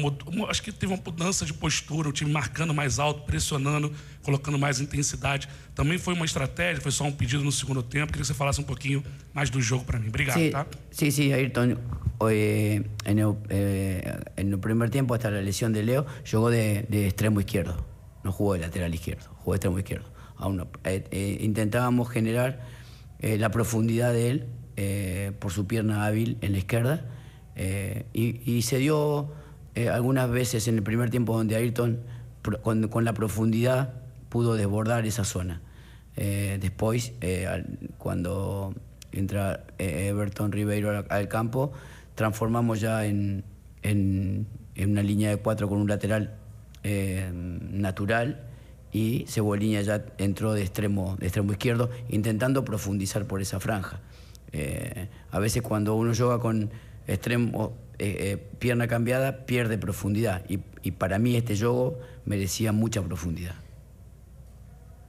[0.48, 3.92] acho que teve uma mudança de postura, o time marcando mais alto, pressionando,
[4.22, 5.48] colocando mais intensidade.
[5.74, 8.12] Também foi uma estratégia, foi só um pedido no segundo tempo.
[8.12, 9.02] Queria que você falasse um pouquinho
[9.34, 10.10] mais do jogo para mim.
[10.10, 10.64] Obrigado, sí, tá?
[10.92, 11.76] Sí, sí, Ayrton.
[12.30, 16.86] Eh, en, el, eh, en el primer tiempo, hasta la lesión de Leo, jugó de,
[16.88, 17.84] de extremo izquierdo.
[18.22, 20.08] No jugó de lateral izquierdo, jugó de extremo izquierdo.
[20.36, 22.64] Aún no, eh, eh intentábamos generar
[23.18, 24.46] eh, la profundidad de él
[24.76, 27.10] eh, por su pierna hábil en la izquierda
[27.56, 29.28] eh, y, se dio
[29.74, 32.00] eh, algunas veces en el primer tiempo donde Ayrton,
[32.62, 33.94] con, la profundidad,
[34.28, 35.60] pudo desbordar esa zona.
[36.16, 37.12] Eh, después,
[37.98, 38.74] cuando
[39.12, 41.72] entra Everton Ribeiro al, campo,
[42.14, 43.44] transformamos ya en,
[43.82, 46.34] en, una línea de cuatro con un lateral
[46.82, 48.46] natural
[48.92, 54.00] y Cebolinha ya entró de extremo, extremo izquierdo, intentando profundizar por esa franja.
[55.30, 56.70] a veces cuando uno juega con
[57.06, 60.44] extremo, eh, eh, pierna cambiada, pierde profundidade.
[60.48, 63.58] E, e para mim este jogo merecia muita profundidade.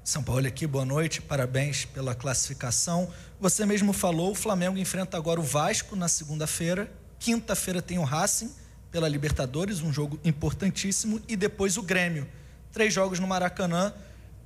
[0.04, 3.08] São Paulo aqui, boa noite, parabéns pela classificação.
[3.40, 6.90] Você mesmo falou, o Flamengo enfrenta agora o Vasco na segunda-feira
[7.22, 8.52] Quinta-feira tem o Racing
[8.90, 12.28] pela Libertadores, um jogo importantíssimo, e depois o Grêmio.
[12.72, 13.94] Três jogos no Maracanã.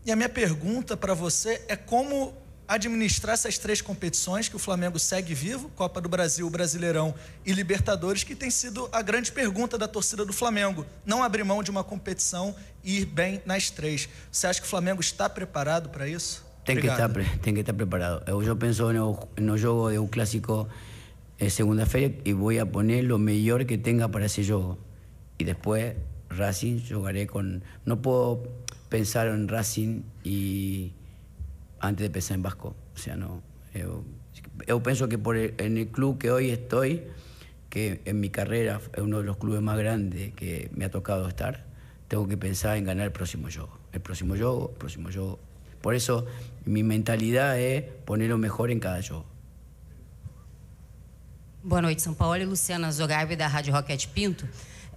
[0.05, 2.33] E a minha pergunta para você é como
[2.67, 7.13] administrar essas três competições que o Flamengo segue vivo, Copa do Brasil, Brasileirão
[7.45, 10.85] e Libertadores, que tem sido a grande pergunta da torcida do Flamengo.
[11.05, 14.09] Não abrir mão de uma competição e ir bem nas três.
[14.31, 16.45] Você acha que o Flamengo está preparado para isso?
[16.65, 17.09] Tem que, estar,
[17.41, 18.23] tem que estar preparado.
[18.25, 20.67] Eu, eu penso no, no jogo de um clássico
[21.37, 24.79] eh, segunda-feira e vou a poner o melhor que tenha para esse jogo.
[25.37, 25.93] E depois
[26.29, 27.61] Racing jogaré con...
[27.85, 28.43] No puedo
[28.89, 30.93] pensar en Racing y
[31.79, 32.75] antes de pensar en Vasco.
[32.95, 33.41] O sea, no.
[34.67, 37.03] Yo, pienso que por en el club que hoy estoy,
[37.69, 41.27] que en mi carrera es uno de los clubes más grandes que me ha tocado
[41.27, 41.65] estar,
[42.07, 43.77] tengo que pensar en ganar el próximo juego.
[43.91, 45.39] El próximo juego, el próximo juego.
[45.81, 46.25] Por eso
[46.65, 49.25] mi mentalidad es poner lo mejor en cada juego.
[51.63, 52.45] Boa noite, São Paulo.
[52.45, 54.45] Luciana Zogarbi, da Rádio Roquete Pinto.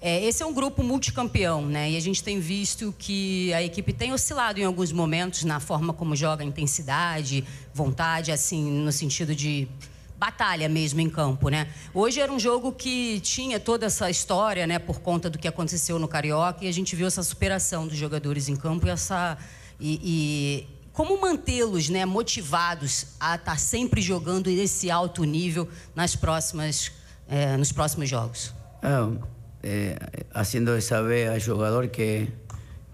[0.01, 1.91] É, esse é um grupo multicampeão, né?
[1.91, 5.93] E a gente tem visto que a equipe tem oscilado em alguns momentos na forma
[5.93, 9.69] como joga, intensidade, vontade, assim, no sentido de
[10.17, 11.69] batalha mesmo em campo, né?
[11.95, 15.99] Hoje era um jogo que tinha toda essa história, né, por conta do que aconteceu
[15.99, 19.39] no Carioca e a gente viu essa superação dos jogadores em campo e essa
[19.79, 26.17] e, e como mantê-los, né, motivados a estar tá sempre jogando nesse alto nível nas
[26.17, 26.91] próximas
[27.29, 28.53] é, nos próximos jogos.
[28.83, 29.38] É.
[29.62, 29.99] eh,
[30.33, 32.29] haciendo saber al jugador que,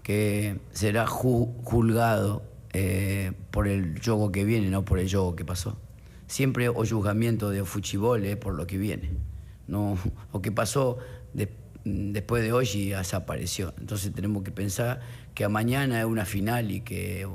[0.03, 5.77] que será juzgado eh, por el juego que viene, no por el juego que pasó.
[6.27, 9.11] Siempre o juzgamiento de fútbol es por lo que viene.
[9.67, 9.97] No,
[10.33, 10.97] lo que pasó
[11.85, 13.73] después de hoy y desapareció.
[13.79, 15.01] Entonces tenemos que pensar
[15.33, 17.27] que a mañana es una final y que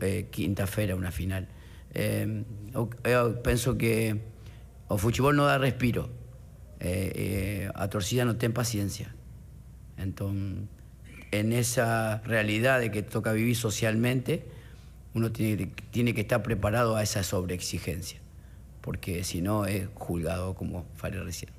[0.00, 1.48] eh, quinta-feira es una final.
[1.92, 4.20] Eh, yo, pienso que
[4.90, 6.19] el fútbol no da respiro
[6.80, 9.14] eh, eh, a torcida no ten paciencia.
[9.96, 10.64] Entonces,
[11.30, 14.44] en esa realidad de que toca vivir socialmente,
[15.14, 18.18] uno tiene, tiene que estar preparado a esa sobreexigencia,
[18.80, 21.50] porque si no es julgado, como falei recién.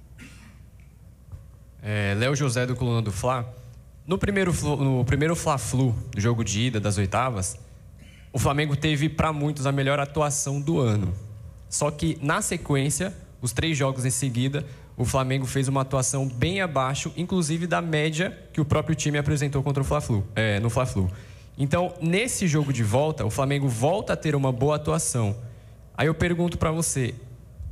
[1.83, 3.45] É, Léo José do Coluna do Fla.
[4.05, 7.57] No primeiro, no primeiro Fla-Flu do jogo de ida das oitavas,
[8.31, 11.13] o Flamengo teve para muitos a melhor atuação do ano.
[11.69, 14.65] Só que na sequência, os três jogos em seguida,
[14.97, 19.63] o Flamengo fez uma atuação bem abaixo, inclusive da média que o próprio time apresentou
[19.63, 21.09] contra o Fla-Flu, é, no Fla-Flu.
[21.57, 25.35] Então, nesse jogo de volta, o Flamengo volta a ter uma boa atuação.
[25.95, 27.13] Aí eu pergunto para você,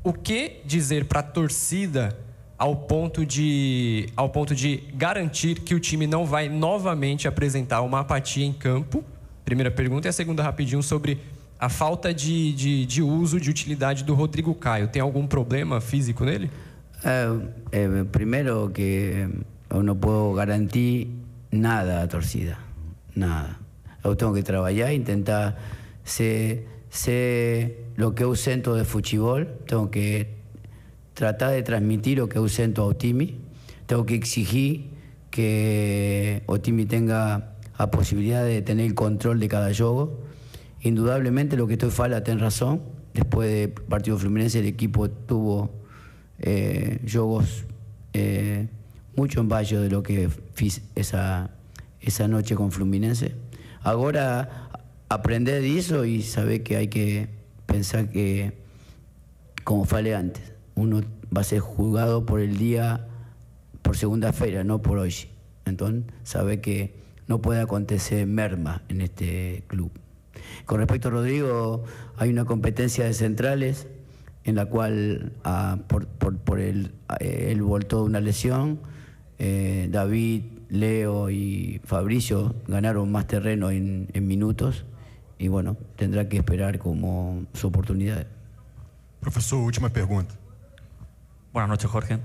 [0.04, 2.18] o que dizer para a torcida
[2.58, 8.02] ao ponto de ao ponto de garantir que o time não vai novamente apresentar uma
[8.02, 9.04] apatia em campo?
[9.46, 11.20] Primeira pergunta e a segunda rapidinho sobre
[11.58, 14.88] a falta de, de, de uso, de utilidade do Rodrigo Caio.
[14.88, 16.50] Tem algum problema físico nele?
[17.04, 17.40] Eh,
[17.72, 19.30] eh, primero que
[19.72, 21.08] no puedo garantir
[21.52, 22.60] nada torcida,
[23.16, 23.60] nada.
[24.18, 25.58] Tengo que trabajar, intentar
[26.04, 26.66] ser,
[27.96, 30.36] lo que es centro de fútbol, tengo que
[31.14, 33.38] tratar de transmitir lo que es centro a Otimi,
[33.86, 34.90] tengo que exigir
[35.30, 40.20] que Otimi tenga la posibilidad de tener el control de cada juego.
[40.82, 42.82] Indudablemente lo que estoy falta tiene razón.
[43.14, 45.79] Después del partido Fluminense el equipo tuvo
[46.42, 47.66] eh, jogos
[48.14, 48.68] eh,
[49.16, 51.52] mucho en baixo de lo que fiz esa,
[52.02, 53.36] esa noche con Fluminense.
[53.82, 54.70] Ahora
[55.10, 57.30] aprender de eso y saber que hay que
[57.66, 58.54] pensar que,
[59.64, 61.02] como falei antes, uno
[61.36, 63.08] va a ser juzgado por el día,
[63.82, 65.14] por segunda feira, no por hoy.
[65.66, 66.96] Entonces, sabe que
[67.28, 69.92] no puede acontecer merma en este club.
[70.66, 71.84] Con respecto a Rodrigo,
[72.18, 73.88] hay una competencia de centrales
[74.44, 78.80] en la cual ah, por, por, por el, eh, él voltó una lesión.
[79.38, 84.86] Eh, David, Leo y Fabricio ganaron más terreno en, en, minutos
[85.38, 88.28] y bueno, tendrá que esperar como su oportunidad.
[89.20, 90.36] Profesor, última pregunta.
[91.54, 92.20] Buenas noches, Jorge.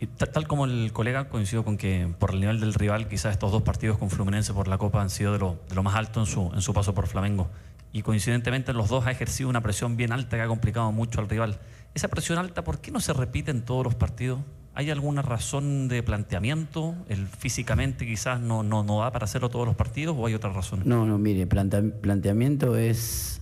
[0.00, 3.52] Y tal como el colega, coincido con que por el nivel del rival, quizás estos
[3.52, 6.20] dos partidos con Fluminense por la Copa han sido de lo, de lo más alto
[6.20, 7.48] en su, en su paso por Flamengo
[7.94, 11.28] y coincidentemente los dos ha ejercido una presión bien alta que ha complicado mucho al
[11.28, 11.60] rival.
[11.94, 14.40] Esa presión alta, ¿por qué no se repite en todos los partidos?
[14.74, 16.96] ¿Hay alguna razón de planteamiento?
[17.08, 20.52] ¿El físicamente quizás no, no, no da para hacerlo todos los partidos o hay otra
[20.52, 20.82] razón?
[20.84, 23.40] No, no, mire, planteamiento es,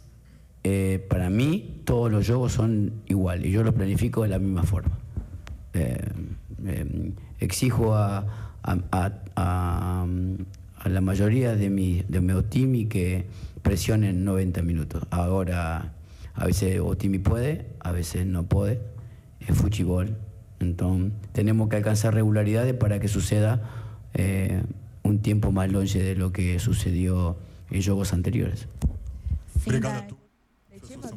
[0.64, 4.64] eh, para mí, todos los juegos son iguales y yo los planifico de la misma
[4.64, 4.98] forma.
[5.72, 5.96] Eh,
[6.66, 10.06] eh, exijo a, a,
[10.84, 13.24] la mayoría de mi, de mi otimi que
[13.62, 15.04] presión en 90 minutos.
[15.10, 15.92] Ahora,
[16.34, 18.80] a veces Otimi puede, a veces no puede.
[19.40, 20.16] Es fútbol.
[20.60, 23.60] Entonces, tenemos que alcanzar regularidades para que suceda
[24.14, 24.62] eh,
[25.02, 27.36] un tiempo más longe de lo que sucedió
[27.70, 28.68] en juegos anteriores.
[29.66, 30.16] Obrigado.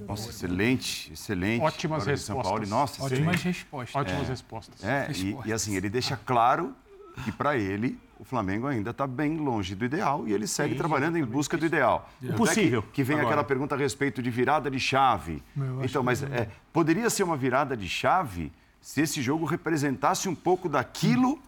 [0.07, 1.65] Nossa, excelente, excelente.
[1.65, 2.59] Ótimas de São Paulo.
[2.59, 2.69] respostas.
[2.69, 3.59] Nossa, Ótimas excelente.
[3.59, 3.95] respostas.
[3.95, 4.83] Ótimas respostas.
[4.83, 6.75] É, e, e assim, ele deixa claro
[7.23, 10.77] que para ele o Flamengo ainda está bem longe do ideal e ele segue Sim,
[10.77, 12.09] trabalhando em busca do ideal.
[12.21, 13.29] O Tanto é possível, Que, que vem agora.
[13.33, 15.43] aquela pergunta a respeito de virada de chave.
[15.57, 18.51] Eu acho Então, mas que- é, poderia ser uma virada de chave
[18.81, 21.39] se esse jogo representasse um pouco daquilo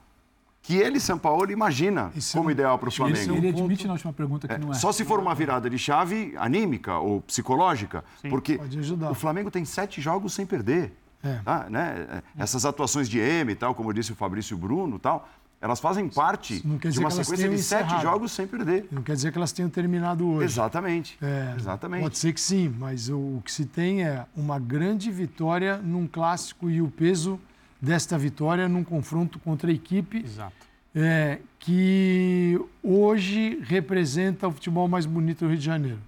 [0.61, 3.35] que ele, São Paulo, imagina como ideal para o Flamengo.
[3.37, 4.73] Ele admite na última pergunta que não é.
[4.73, 9.09] Só se for uma virada de chave anímica ou psicológica, porque Pode ajudar.
[9.11, 10.91] o Flamengo tem sete jogos sem perder.
[11.23, 11.35] É.
[11.43, 11.67] tá?
[11.69, 12.21] Né?
[12.37, 15.27] Essas atuações de M e tal, como disse o Fabrício Bruno e tal,
[15.59, 18.01] elas fazem parte de uma sequência de sete encerrado.
[18.01, 18.87] jogos sem perder.
[18.91, 20.45] Não quer dizer que elas tenham terminado hoje.
[20.45, 21.17] Exatamente.
[21.21, 22.03] É, Exatamente.
[22.03, 26.05] Pode ser que sim, mas o, o que se tem é uma grande vitória num
[26.07, 27.39] clássico e o peso
[27.81, 30.55] desta vitória num confronto contra a equipe Exato.
[30.93, 35.99] é, que hoje representa o futebol mais bonito do Rio de Janeiro,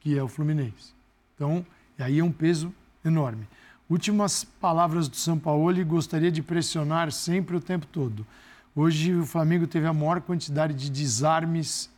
[0.00, 0.94] que é o Fluminense.
[1.34, 1.66] Então,
[1.98, 2.72] e aí é um peso
[3.04, 3.46] enorme.
[3.90, 8.26] Últimas palavras do São Paulo e gostaria de pressionar sempre o tempo todo.
[8.74, 11.88] Hoje o Flamengo teve a maior quantidade de desarmes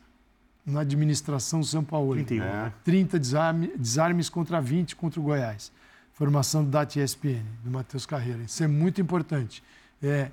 [0.64, 2.14] na administração São Paulo.
[2.14, 2.46] 31, É.
[2.64, 2.72] né?
[2.84, 5.72] 30 desarme- desarmes contra 20 contra o Goiás.
[6.12, 8.42] Formação do DAT ESPN, do Matheus Carreira.
[8.42, 9.62] Isso é muito importante.
[10.02, 10.30] É,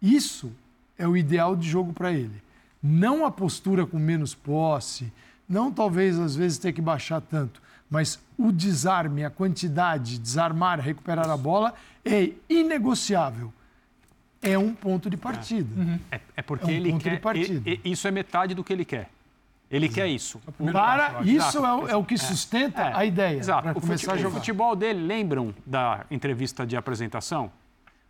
[0.00, 0.52] isso
[0.98, 2.42] é o ideal de jogo para ele.
[2.82, 5.12] Não a postura com menos posse,
[5.48, 11.28] não talvez às vezes ter que baixar tanto, mas o desarme, a quantidade, desarmar, recuperar
[11.30, 13.52] a bola é inegociável.
[14.44, 15.68] É um ponto de partida.
[16.10, 17.20] É, é porque É um ele ponto de quer.
[17.20, 17.70] partida.
[17.70, 19.08] e- e- isso é metade do que ele quer.
[19.70, 20.40] Ele quer isso.
[20.72, 22.18] Para, isso é o, é o que É.
[22.18, 22.92] sustenta É.
[22.96, 23.38] a ideia.
[23.38, 23.62] Exato.
[23.62, 27.50] para O começar futebol, a o futebol dele, lembram da entrevista de apresentação?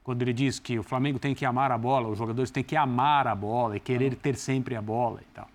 [0.03, 2.77] Quando ele diz que o Flamengo tem que amar a bola, os jogadores têm que
[2.77, 5.49] amar a bola e querer ter sempre a bola e tal.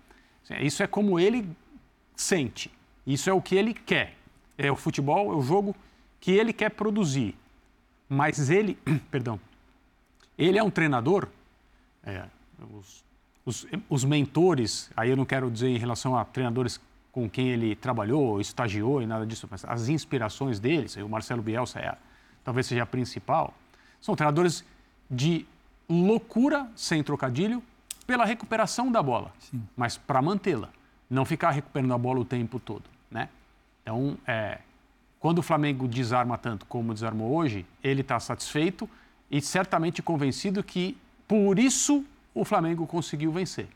[0.60, 1.48] Isso é como ele
[2.16, 2.70] sente.
[3.06, 4.14] Isso é o que ele quer.
[4.58, 5.76] É o futebol, é o jogo
[6.18, 7.36] que ele quer produzir.
[8.08, 8.76] Mas ele,
[9.10, 9.38] perdão,
[10.46, 11.28] ele é um treinador.
[12.04, 12.24] é,
[12.78, 13.04] os,
[13.44, 16.80] os, os mentores, aí eu não quero dizer em relação a treinadores
[17.12, 21.80] com quem ele trabalhou, estagiou e nada disso, mas as inspirações deles, o Marcelo Bielsa
[21.80, 21.96] é
[22.44, 23.52] talvez seja a principal,
[24.00, 24.64] são treinadores
[25.10, 25.46] de
[25.88, 27.62] loucura, sem trocadilho,
[28.06, 29.32] pela recuperação da bola,
[29.76, 30.70] mas para mantê-la,
[31.08, 33.28] não ficar recuperando a bola o tempo todo, né?
[33.82, 34.58] Então, é,
[35.18, 38.88] quando o Flamengo desarma tanto como desarmou hoje, ele está satisfeito
[39.30, 40.96] e certamente convencido que
[41.28, 43.68] por isso o Flamengo conseguiu vencer.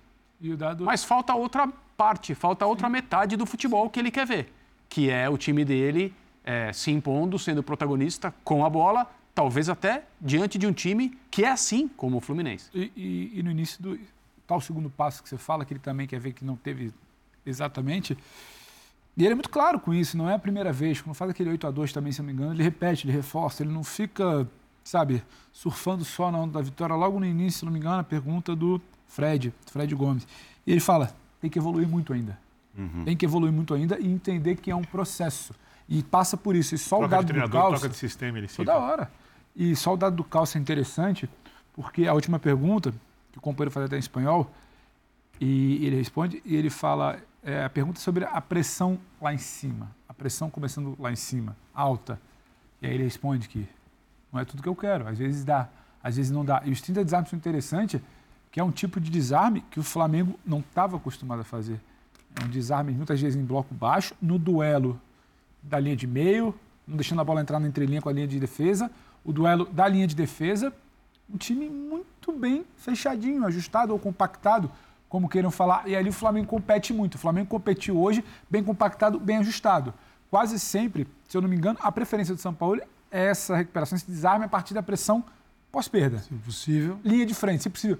[0.58, 0.84] Dado...
[0.84, 4.52] Mas falta outra parte, falta outra metade do futebol que ele quer ver,
[4.88, 6.12] que é o time dele
[6.44, 11.44] é, se impondo, sendo protagonista com a bola, talvez até diante de um time que
[11.44, 12.68] é assim como o Fluminense.
[12.74, 13.98] E, e- e no início do
[14.46, 16.92] tal segundo passo que você fala, que ele também quer ver que não teve
[17.46, 18.16] exatamente.
[19.16, 21.00] E ele é muito claro com isso, não é a primeira vez.
[21.00, 23.62] Quando faz aquele 8 a 2 também, se não me engano, ele repete, ele reforça,
[23.62, 24.46] ele não fica,
[24.84, 26.94] sabe, surfando só na onda da vitória.
[26.94, 30.28] Logo no início, se não me engano, a pergunta do Fred, Fred Gomes.
[30.66, 32.38] E ele fala: tem que evoluir muito ainda.
[33.04, 35.54] Tem que evoluir muito ainda e entender que é um processo.
[35.88, 36.74] E passa por isso.
[36.74, 37.80] E só o Troca de dado do caos.
[37.80, 39.10] troca de sistema, ele Toda hora.
[39.54, 41.28] E só o dado do calço é interessante,
[41.72, 42.92] porque a última pergunta,
[43.30, 44.50] que o companheiro faz até em espanhol,
[45.40, 49.94] e ele responde, e ele fala é, a pergunta sobre a pressão lá em cima.
[50.08, 52.20] A pressão começando lá em cima, alta.
[52.82, 53.68] E aí ele responde que
[54.34, 55.06] não é tudo que eu quero.
[55.06, 55.68] Às vezes dá,
[56.02, 56.60] às vezes não dá.
[56.64, 58.00] E os 30 desarmes são interessantes,
[58.50, 61.80] que é um tipo de desarme que o Flamengo não estava acostumado a fazer.
[62.40, 65.00] É um desarme muitas vezes em bloco baixo, no duelo
[65.62, 66.54] da linha de meio,
[66.86, 68.90] não deixando a bola entrar na entrelinha com a linha de defesa.
[69.24, 70.72] O duelo da linha de defesa,
[71.32, 74.70] um time muito bem fechadinho, ajustado ou compactado,
[75.08, 75.88] como queiram falar.
[75.88, 77.14] E ali o Flamengo compete muito.
[77.14, 79.94] O Flamengo competiu hoje bem compactado, bem ajustado.
[80.28, 83.96] Quase sempre, se eu não me engano, a preferência do São Paulo é essa recuperação,
[83.96, 85.24] esse desarme a partir da pressão
[85.70, 86.18] pós-perda.
[86.18, 86.98] Se possível.
[87.04, 87.98] Linha de frente, se possível.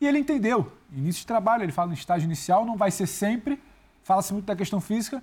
[0.00, 0.72] E ele entendeu.
[0.92, 3.62] Início de trabalho, ele fala no estágio inicial, não vai ser sempre.
[4.02, 5.22] Fala-se muito da questão física.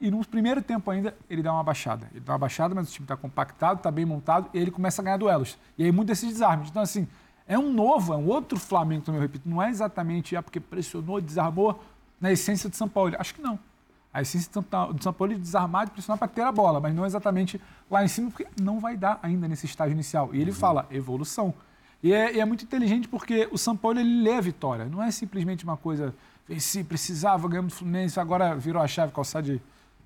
[0.00, 2.08] E no primeiro tempo ainda, ele dá uma baixada.
[2.12, 5.02] Ele dá uma baixada, mas o time está compactado, está bem montado, e ele começa
[5.02, 5.58] a ganhar duelos.
[5.76, 6.70] E aí muito desses desarmes.
[6.70, 7.08] Então, assim,
[7.46, 9.48] é um novo, é um outro Flamengo, eu repito.
[9.48, 11.82] Não é exatamente ah, porque pressionou, desarmou
[12.20, 13.14] na essência de São Paulo.
[13.18, 13.58] Acho que não.
[14.14, 17.04] A essência de São Paulo é desarmar e pressionar para ter a bola, mas não
[17.04, 17.60] exatamente
[17.90, 20.30] lá em cima, porque não vai dar ainda nesse estágio inicial.
[20.32, 21.52] E ele fala, evolução.
[22.00, 24.84] E é, e é muito inteligente porque o São Paulo ele lê a vitória.
[24.84, 26.14] Não é simplesmente uma coisa,
[26.48, 29.60] venci, precisava, ganhamos do Fluminense, agora virou a chave, calçade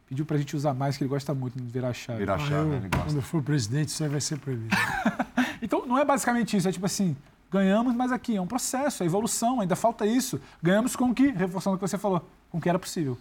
[0.08, 2.20] pediu pra gente usar mais, que ele gosta muito de virar a chave.
[2.20, 3.04] Virar a Ah, chave, eu, ele gosta.
[3.04, 4.74] Quando eu for presidente, isso aí vai ser proibido.
[5.60, 6.68] Então, não é basicamente isso.
[6.68, 7.16] É tipo assim,
[7.50, 10.40] ganhamos, mas aqui é um processo, é evolução, ainda falta isso.
[10.62, 13.18] Ganhamos com o que, reforçando o que você falou, com o que era possível.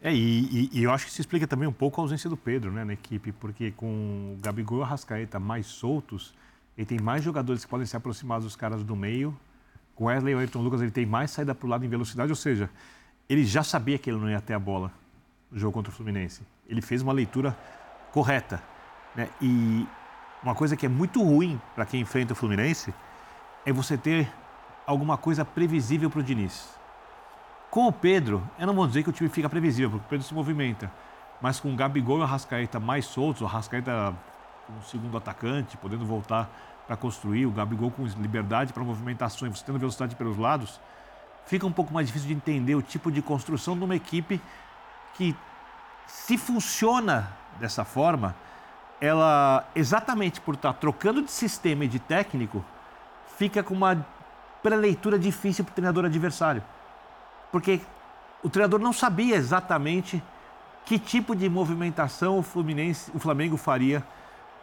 [0.00, 2.36] É, e, e, e, eu acho que se explica também um pouco a ausência do
[2.36, 6.32] Pedro né, na equipe, porque com o Gabigol e o Arrascaeta mais soltos,
[6.76, 9.36] ele tem mais jogadores que podem se aproximar dos caras do meio.
[9.96, 12.30] Com Wesley e o Ayrton Lucas, ele tem mais saída para o lado em velocidade,
[12.30, 12.70] ou seja,
[13.28, 14.92] ele já sabia que ele não ia ter a bola
[15.50, 16.42] no jogo contra o Fluminense.
[16.68, 17.58] Ele fez uma leitura
[18.12, 18.62] correta.
[19.16, 19.28] Né?
[19.42, 19.84] E
[20.42, 22.94] uma coisa que é muito ruim para quem enfrenta o Fluminense
[23.66, 24.32] é você ter
[24.86, 26.68] alguma coisa previsível para o Diniz.
[27.70, 30.26] Com o Pedro, eu não vou dizer que o time fica previsível, porque o Pedro
[30.26, 30.90] se movimenta.
[31.40, 34.14] Mas com o Gabigol e o Arrascaeta mais soltos, o Arrascaeta
[34.66, 36.50] como segundo atacante, podendo voltar
[36.86, 40.80] para construir, o Gabigol com liberdade para movimentações, você tendo velocidade pelos lados,
[41.44, 44.40] fica um pouco mais difícil de entender o tipo de construção de uma equipe
[45.14, 45.36] que,
[46.06, 48.34] se funciona dessa forma,
[48.98, 52.64] ela, exatamente por estar trocando de sistema e de técnico,
[53.36, 54.06] fica com uma
[54.62, 56.62] pré-leitura difícil para o treinador adversário
[57.50, 57.80] porque
[58.42, 60.22] o treinador não sabia exatamente
[60.84, 64.02] que tipo de movimentação o, Fluminense, o Flamengo faria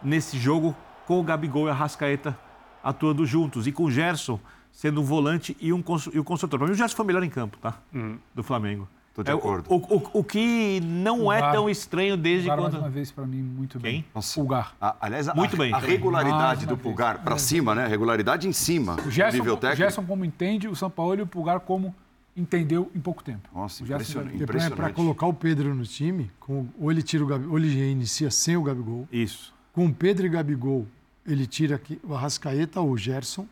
[0.01, 0.75] nesse jogo
[1.05, 2.37] com o Gabigol e a Rascaeta
[2.83, 4.39] atuando juntos e com o Gerson
[4.71, 5.83] sendo um volante e, um,
[6.13, 6.59] e o construtor.
[6.59, 7.75] Para mim, o Gerson foi melhor em campo, tá?
[7.93, 8.17] Hum.
[8.33, 8.87] Do Flamengo.
[9.09, 9.65] Estou de é, acordo.
[9.69, 12.73] O, o, o, que não é tão estranho desde Pulgar, quando.
[12.73, 13.91] mais uma vez, para mim, muito Quem?
[13.91, 14.05] bem.
[14.13, 14.37] Nossa.
[14.37, 14.75] Pulgar.
[14.81, 15.73] A, aliás, a, Muito bem.
[15.73, 17.87] a regularidade do Pulgar para cima, né?
[17.87, 18.97] Regularidade em cima.
[19.05, 19.77] O Gerson, nível o técnico.
[19.77, 21.95] Gerson como entende, o São Paulo e o Pulgar como
[22.35, 23.49] entendeu em pouco tempo.
[23.53, 24.37] Nossa, impressionante.
[24.37, 24.93] já- Para impressionante.
[24.93, 28.29] colocar o Pedro no time, com- ou ele tira o Gabi, ou ele já inicia
[28.31, 29.07] sem o Gabigol.
[29.11, 29.53] Isso.
[29.73, 30.85] Com o Pedro e Gabigol,
[31.25, 33.47] ele tira aqui o Arrascaeta ou o Gerson.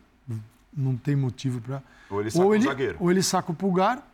[0.76, 1.80] Não tem motivo para.
[2.10, 2.96] Ou ele saca o zagueiro.
[2.98, 4.04] Ou ele saca o Pulgar,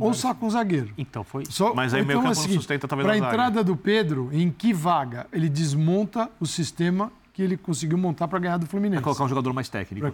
[0.00, 0.92] ou saca um zagueiro.
[0.98, 1.44] Então foi.
[1.48, 4.28] Só, Mas aí então, meio campo o não sustenta talvez Para a entrada do Pedro,
[4.32, 8.96] em que vaga ele desmonta o sistema que ele conseguiu montar para ganhar do Fluminense?
[8.96, 10.12] Vai colocar um jogador mais técnico.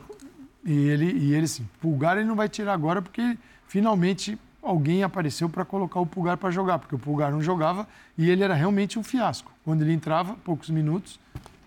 [0.62, 3.38] E ele, e ele sim, Pulgar ele não vai tirar agora porque
[3.68, 7.86] finalmente alguém apareceu para colocar o Pulgar para jogar, porque o Pulgar não jogava
[8.18, 9.52] e ele era realmente um fiasco.
[9.64, 11.20] Quando ele entrava, poucos minutos,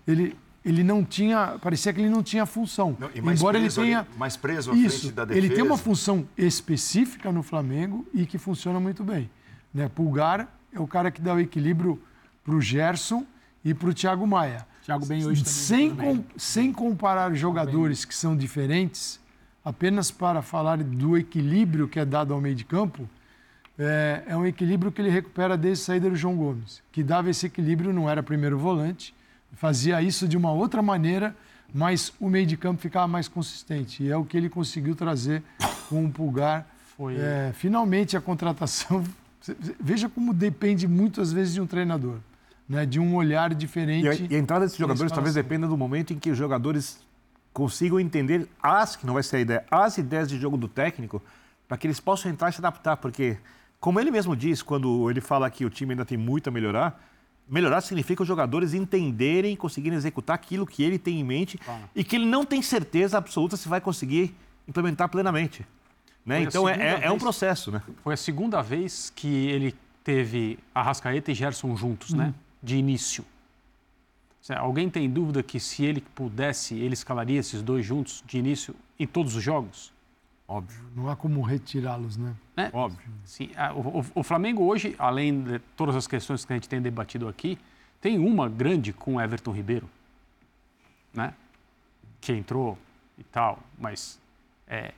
[0.06, 2.94] ele, ele não tinha, parecia que ele não tinha função.
[2.98, 5.76] Não, Embora preso ele ali, tenha mais preso à isso, frente da ele tem uma
[5.76, 5.82] defesa.
[5.82, 9.30] função específica no Flamengo e que funciona muito bem.
[9.72, 9.88] Né?
[9.88, 12.00] Pulgar é o cara que dá o equilíbrio
[12.44, 13.24] para o Gerson
[13.64, 14.66] e para o Thiago Maia.
[14.84, 15.54] Thiago bem hoje também.
[15.58, 19.18] Sem, com- sem comparar jogadores que são diferentes,
[19.70, 23.08] apenas para falar do equilíbrio que é dado ao meio de campo,
[23.78, 27.30] é, é um equilíbrio que ele recupera desde a saída do João Gomes, que dava
[27.30, 29.14] esse equilíbrio, não era primeiro volante,
[29.54, 31.34] fazia isso de uma outra maneira,
[31.72, 34.02] mas o meio de campo ficava mais consistente.
[34.02, 35.42] E é o que ele conseguiu trazer
[35.88, 36.66] com o Pulgar.
[36.96, 37.16] Foi.
[37.16, 39.04] É, finalmente a contratação.
[39.80, 42.18] Veja como depende muitas vezes de um treinador,
[42.68, 42.84] né?
[42.84, 44.04] de um olhar diferente.
[44.04, 47.00] E a, e a entrada desses jogadores talvez dependa do momento em que os jogadores
[47.52, 51.22] consigam entender as, que não vai ser a ideia, as ideias de jogo do técnico,
[51.68, 52.96] para que eles possam entrar e se adaptar.
[52.96, 53.36] Porque,
[53.78, 57.02] como ele mesmo diz, quando ele fala que o time ainda tem muito a melhorar,
[57.48, 61.58] melhorar significa os jogadores entenderem conseguirem executar aquilo que ele tem em mente
[61.94, 64.34] e que ele não tem certeza absoluta se vai conseguir
[64.68, 65.66] implementar plenamente.
[66.24, 66.36] Né?
[66.36, 67.82] A Então é, segunda é- é um vez- processo, né?
[68.04, 69.74] Foi a segunda vez que ele
[70.04, 72.32] teve Arrascaeta e Gerson juntos, né?
[72.62, 73.24] De início.
[74.56, 79.06] Alguém tem dúvida que se ele pudesse, ele escalaria esses dois juntos de início em
[79.06, 79.92] todos os jogos?
[80.48, 80.82] Óbvio.
[80.96, 82.34] Não há como retirá-los, né?
[82.56, 82.70] né?
[82.72, 83.08] Óbvio.
[83.24, 86.80] Sim, o, o- o Flamengo hoje, além de todas as questões que a gente tem
[86.82, 87.56] debatido aqui,
[88.00, 89.88] tem uma grande com Everton Ribeiro,
[91.14, 91.34] né?
[92.20, 92.76] Que entrou
[93.18, 94.18] e tal, mas
[94.66, 94.92] é,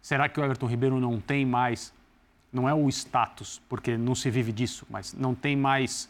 [0.00, 1.92] será que o Everton Ribeiro não tem mais,
[2.52, 6.08] não é o status, porque não se vive disso, mas não tem mais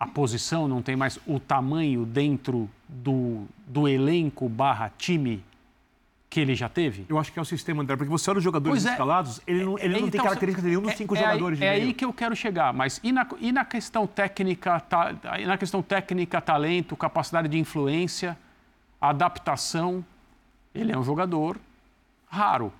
[0.00, 5.44] a posição, não tem mais o tamanho dentro do, do elenco barra time
[6.30, 7.04] que ele já teve?
[7.06, 8.92] Eu acho que é o sistema, André, porque você olha os jogadores é.
[8.92, 11.24] escalados, ele não, ele não tem Então, características de nenhum dos é- cinco é aí-
[11.26, 12.72] jogadores de É aí que eu quero chegar.
[12.72, 17.58] Mas e na, e na questão técnica, ta- e na questão técnica, talento, capacidade de
[17.58, 18.38] influência,
[18.98, 20.02] adaptação,
[20.74, 21.58] ele é um jogador
[22.28, 22.72] raro.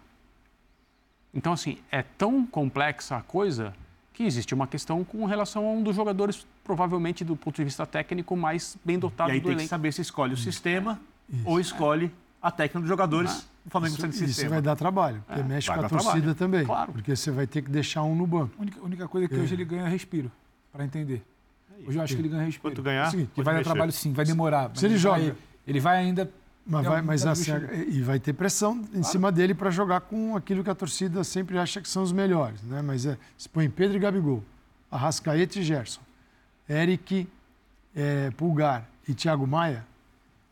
[1.34, 3.74] Então, assim, é tão complexa a coisa
[4.14, 7.86] que existe uma questão com relação a um dos jogadores, provavelmente do ponto de vista
[7.86, 9.68] técnico, mais bem dotado E aí do tem que elenco.
[9.70, 11.00] saber se escolhe o sistema
[11.44, 13.48] ou escolhe a técnica dos jogadores.
[13.66, 14.54] o Flamengo Isso, precisa de isso sistema.
[14.56, 16.34] vai dar trabalho, porque É, mexe vai com a dar torcida trabalho.
[16.34, 16.64] também.
[16.64, 16.92] Claro.
[16.92, 18.54] Porque você vai ter que deixar um no banco.
[18.58, 19.38] A única, única coisa que É.
[19.38, 20.32] hoje ele ganha é respiro,
[20.72, 21.22] para entender.
[21.86, 22.62] Hoje eu acho que ele ganha respiro.
[22.74, 23.70] Quanto ganhar, É seguinte, pode que vai dar mexer.
[23.70, 24.68] trabalho sim, vai demorar.
[24.70, 25.36] mas Se ele vai- joga.
[25.66, 26.30] ele vai ainda.
[26.66, 27.50] Mas, vai, mas assim,
[27.88, 31.58] e vai ter pressão em cima dele para jogar com aquilo que a torcida sempre
[31.58, 32.62] acha que são os melhores.
[32.62, 32.80] Né?
[32.82, 34.42] Mas é, se põe Pedro e Gabigol,
[34.90, 36.00] Arrascaeta e Gerson,
[36.70, 37.26] Eric,
[37.96, 39.84] é, Pulgar e Thiago Maia,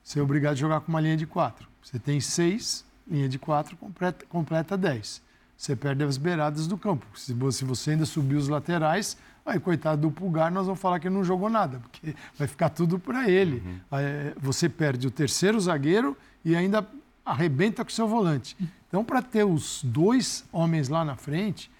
[0.02, 1.68] você é obrigado a jogar com uma linha de quatro.
[1.80, 5.22] Você tem seis, linha de quatro completa, completa dez.
[5.56, 7.06] Você perde as beiradas do campo.
[7.14, 9.16] Se você, ainda subir os laterais,
[9.46, 12.70] aí, coitado do Pulgar, nós vamos falar que ele não jogou nada, porque vai ficar
[12.70, 13.62] tudo para ele.
[13.64, 13.80] Uhum.
[13.90, 16.86] Aí, você perde o terceiro zagueiro e ainda
[17.24, 18.56] arrebenta com o seu volante.
[18.88, 21.70] Então, para ter os dois homens lá na frente,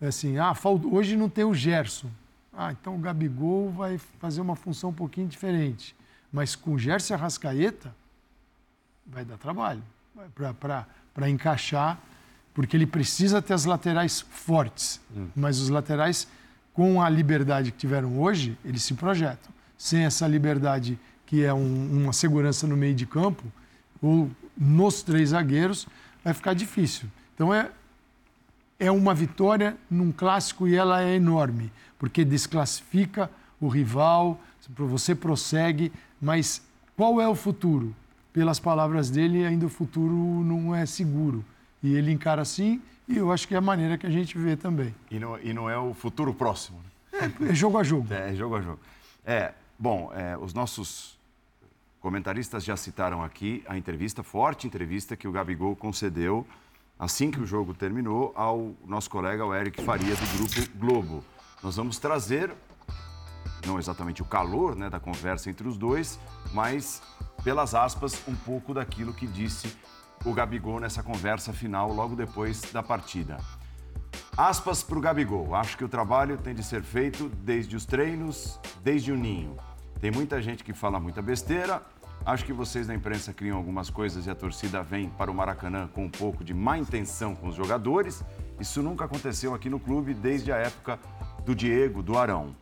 [0.00, 0.54] assim, ah,
[0.90, 2.08] hoje não tem o Gerson.
[2.56, 5.94] Ah, então o Gabigol vai fazer uma função um pouquinho diferente.
[6.32, 7.94] Mas com o Gerson e a Rascaeta,
[9.06, 9.82] vai dar trabalho
[11.12, 11.98] para encaixar,
[12.52, 15.00] porque ele precisa ter as laterais fortes.
[15.34, 16.28] Mas os laterais,
[16.72, 19.52] com a liberdade que tiveram hoje, eles se projetam.
[19.76, 23.44] Sem essa liberdade, que é um- uma segurança no meio de campo,
[24.00, 25.86] ou nos três zagueiros,
[26.22, 27.08] vai ficar difícil.
[27.34, 27.70] Então é,
[28.78, 34.40] é uma vitória num clássico e ela é enorme, porque desclassifica o rival,
[34.76, 36.62] você prossegue, mas
[36.96, 37.94] qual é o futuro?
[38.32, 41.44] Pelas palavras dele, ainda o futuro não é seguro.
[41.82, 44.56] E ele encara assim, e eu acho que é a maneira que a gente vê
[44.56, 44.94] também.
[45.10, 46.78] E não, e não é o futuro próximo.
[47.12, 47.32] né?
[47.50, 48.12] É jogo a jogo.
[48.12, 48.80] É, jogo a jogo.
[49.24, 51.18] É, bom, é, os nossos
[52.00, 56.46] comentaristas já citaram aqui a entrevista, forte entrevista que o Gabigol concedeu
[56.98, 61.24] assim que o jogo terminou ao nosso colega, o Eric Faria, do Grupo Globo.
[61.62, 62.52] Nós vamos trazer,
[63.66, 66.18] não exatamente o calor né, da conversa entre os dois,
[66.52, 67.02] mas,
[67.42, 69.76] pelas aspas, um pouco daquilo que disse
[70.24, 73.38] o Gabigol nessa conversa final, logo depois da partida.
[74.36, 75.54] Aspas para o Gabigol.
[75.54, 79.56] Acho que o trabalho tem de ser feito desde os treinos, desde o ninho.
[80.00, 81.82] Tem muita gente que fala muita besteira.
[82.26, 85.88] Acho que vocês da imprensa criam algumas coisas e a torcida vem para o Maracanã
[85.88, 88.24] com um pouco de má intenção com os jogadores.
[88.58, 90.98] Isso nunca aconteceu aqui no clube desde a época
[91.44, 92.56] do Diego, do Arão.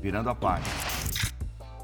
[0.00, 0.74] Virando a página.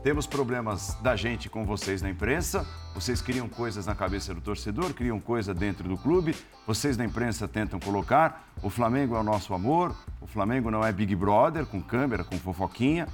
[0.03, 2.66] Temos problemas da gente com vocês na imprensa.
[2.93, 6.35] Vocês criam coisas na cabeça do torcedor, criam coisa dentro do clube.
[6.66, 8.49] Vocês da imprensa tentam colocar.
[8.61, 9.95] O Flamengo é o nosso amor.
[10.20, 13.07] O Flamengo não é Big Brother, com câmera, com fofoquinha.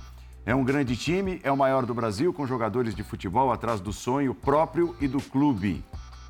[0.49, 3.93] É um grande time, é o maior do Brasil, com jogadores de futebol atrás do
[3.93, 5.85] sonho próprio e do clube.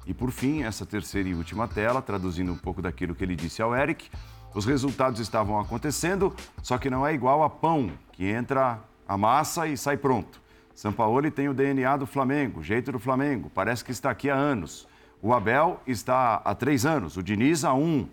[0.05, 3.63] E por fim, essa terceira e última tela, traduzindo um pouco daquilo que ele disse
[3.63, 4.11] ao Eric,
[4.53, 9.69] os resultados estavam acontecendo, só que não é igual a pão, que entra a massa
[9.69, 10.41] e sai pronto.
[10.75, 14.35] Sampaoli tem o DNA do Flamengo, o jeito do Flamengo, parece que está aqui há
[14.35, 14.89] anos.
[15.23, 18.09] O Abel está há três anos, o Diniz há um.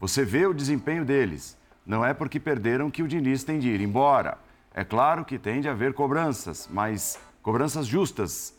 [0.00, 1.54] Você vê o desempenho deles.
[1.84, 4.38] Não é porque perderam que o Diniz tem de ir embora.
[4.74, 8.52] É claro que tem de haver cobranças, mas cobranças justas,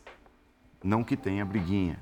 [0.82, 1.98] não que tenha briguinha.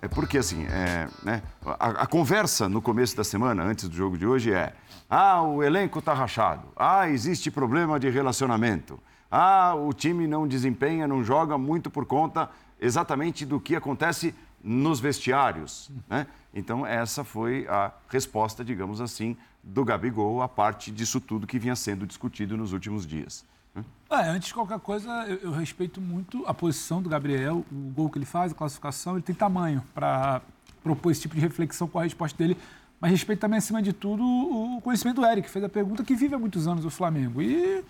[0.00, 4.16] É porque, assim, é, né, a, a conversa no começo da semana, antes do jogo
[4.16, 4.72] de hoje, é:
[5.10, 11.08] ah, o elenco está rachado, ah, existe problema de relacionamento, ah, o time não desempenha,
[11.08, 12.48] não joga muito por conta
[12.80, 14.32] exatamente do que acontece
[14.62, 15.90] nos vestiários.
[16.08, 16.28] Né?
[16.56, 21.76] Então, essa foi a resposta, digamos assim, do Gabigol à parte disso tudo que vinha
[21.76, 23.44] sendo discutido nos últimos dias.
[23.74, 23.84] né?
[24.08, 28.08] É, antes de qualquer coisa, eu, eu respeito muito a posição do Gabriel, o gol
[28.08, 30.40] que ele faz, a classificação, ele tem tamanho para
[30.82, 32.56] propor esse tipo de reflexão com a resposta dele.
[32.98, 36.14] Mas respeito também, acima de tudo, o conhecimento do Eric, que fez a pergunta, que
[36.14, 37.42] vive há muitos anos o Flamengo.
[37.42, 37.84] E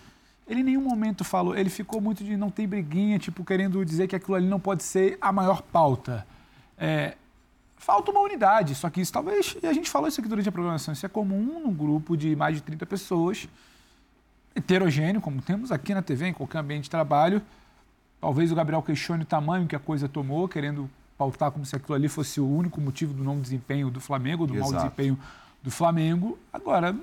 [0.49, 4.09] ele em nenhum momento falou, ele ficou muito de não tem briguinha, tipo, querendo dizer
[4.09, 6.27] que aquilo ali não pode ser a maior pauta.
[6.77, 7.17] É,
[7.77, 10.53] falta uma unidade, só que isso talvez, e a gente falou isso aqui durante a
[10.53, 13.49] programação, isso é comum num grupo de mais de 30 pessoas,
[14.55, 17.43] heterogêneo, como temos aqui na TV, em qualquer ambiente de trabalho.
[18.21, 21.95] Talvez o Gabriel questione o tamanho que a coisa tomou, querendo pautar como se aquilo
[21.95, 24.85] ali fosse o único motivo do não desempenho do Flamengo, do mau Exato.
[24.85, 25.19] desempenho
[25.63, 26.39] do Flamengo.
[26.53, 26.97] Agora,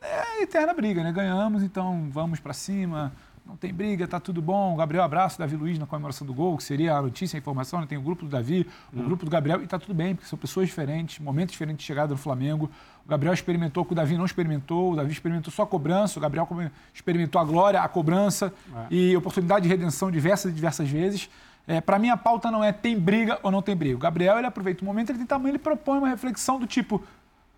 [0.00, 1.12] é eterna briga, né?
[1.12, 3.12] Ganhamos, então vamos para cima.
[3.50, 4.76] Não tem briga, tá tudo bom.
[4.76, 7.80] Gabriel, abraço, Davi Luiz na comemoração do gol, que seria a notícia, a informação.
[7.80, 7.86] né?
[7.88, 10.38] Tem o grupo do Davi, o grupo do Gabriel, e tá tudo bem, porque são
[10.38, 12.70] pessoas diferentes, momentos diferentes de chegada no Flamengo.
[13.04, 16.22] O Gabriel experimentou, que o Davi não experimentou, o Davi experimentou só a cobrança, o
[16.22, 16.48] Gabriel
[16.94, 18.54] experimentou a glória, a cobrança
[18.88, 21.28] e oportunidade de redenção diversas e diversas vezes.
[21.66, 23.96] É, para mim, a pauta não é tem briga ou não tem briga.
[23.96, 27.02] O Gabriel, ele aproveita o momento, ele tem tamanho, ele propõe uma reflexão do tipo: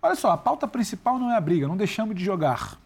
[0.01, 2.81] olha só, a pauta principal não é a briga, não deixamos de jogar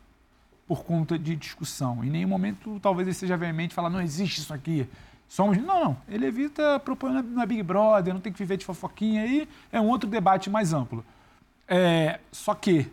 [0.68, 2.04] por conta de discussão.
[2.04, 4.88] Em nenhum momento, talvez ele seja veemente e falar, não existe isso aqui.
[5.30, 5.58] Somos.
[5.58, 5.98] Não, não.
[6.08, 9.24] Ele evita propor não é- é Big Brother, não tem que viver de fofoquinha.
[9.24, 11.04] Aí é um outro debate mais amplo.
[11.68, 12.90] É, só que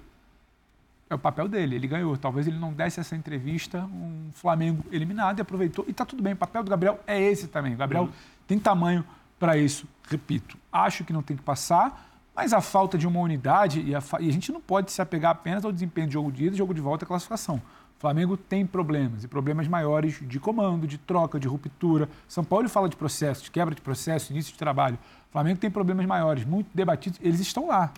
[1.09, 2.17] é o papel dele, ele ganhou.
[2.17, 5.85] Talvez ele não desse essa entrevista, um Flamengo eliminado e aproveitou.
[5.89, 7.75] E tá tudo bem, o papel do Gabriel é esse também.
[7.75, 8.09] O Gabriel
[8.49, 9.05] tem tamanho
[9.39, 9.87] para isso.
[10.09, 14.03] Repito, acho que não tem que passar, mas a falta de uma unidade, e a,
[14.21, 16.75] e a gente não pode se apegar apenas ao desempenho de jogo de ida jogo
[16.75, 17.63] de volta e classificação.
[17.97, 22.09] O Flamengo tem problemas, e problemas maiores de comando, de troca, de ruptura.
[22.29, 24.99] São Paulo fala de processo, de quebra de processo, início de trabalho.
[25.29, 27.93] O Flamengo tem problemas maiores, muito debatidos, eles estão lá.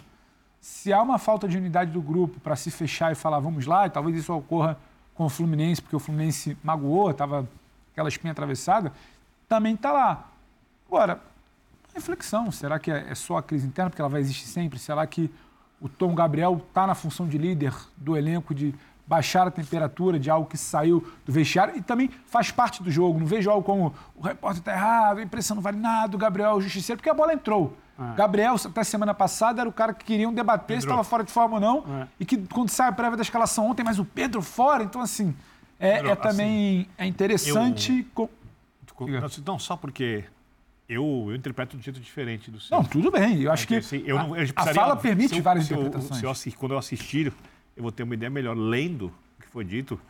[0.61, 3.87] Se há uma falta de unidade do grupo para se fechar e falar vamos lá,
[3.87, 4.78] e talvez isso ocorra
[5.14, 7.49] com o Fluminense, porque o Fluminense magoou, estava
[7.93, 8.93] aquela espinha atravessada,
[9.49, 10.28] também está lá.
[10.87, 11.20] Agora,
[11.97, 14.78] reflexão, será que é só a crise interna, porque ela vai existir sempre?
[14.78, 15.30] Será que
[15.80, 18.74] o Tom Gabriel está na função de líder do elenco, de
[19.07, 23.20] baixar a temperatura de algo que saiu do vestiário e também faz parte do jogo.
[23.20, 26.51] Não vejo algo como o repórter está errado, a impressão não vale nada, o Gabriel
[26.51, 27.76] é o justiceiro, porque a bola entrou.
[27.99, 28.16] É.
[28.16, 30.82] Gabriel, até semana passada, era o cara que queriam debater Pedro.
[30.82, 32.03] se estava fora de forma ou não.
[32.03, 32.09] É.
[32.20, 35.34] E que quando sai a prévia da escalação ontem, mas o Pedro fora, então assim,
[35.78, 38.07] é, Pedro, é também assim, é interessante.
[38.18, 38.28] Eu...
[38.94, 39.07] Com...
[39.44, 40.24] Não, só porque
[40.89, 42.76] eu, eu interpreto de um jeito diferente do seu.
[42.76, 43.43] Não, tudo bem.
[43.43, 46.22] Eu acho que assim, eu não, eu a, fala permite eu, várias interpretações.
[46.22, 47.32] Eu, se eu, quando eu assistir,
[47.76, 48.57] eu vou ter uma ideia melhor.
[48.57, 50.01] Lendo o que foi dito,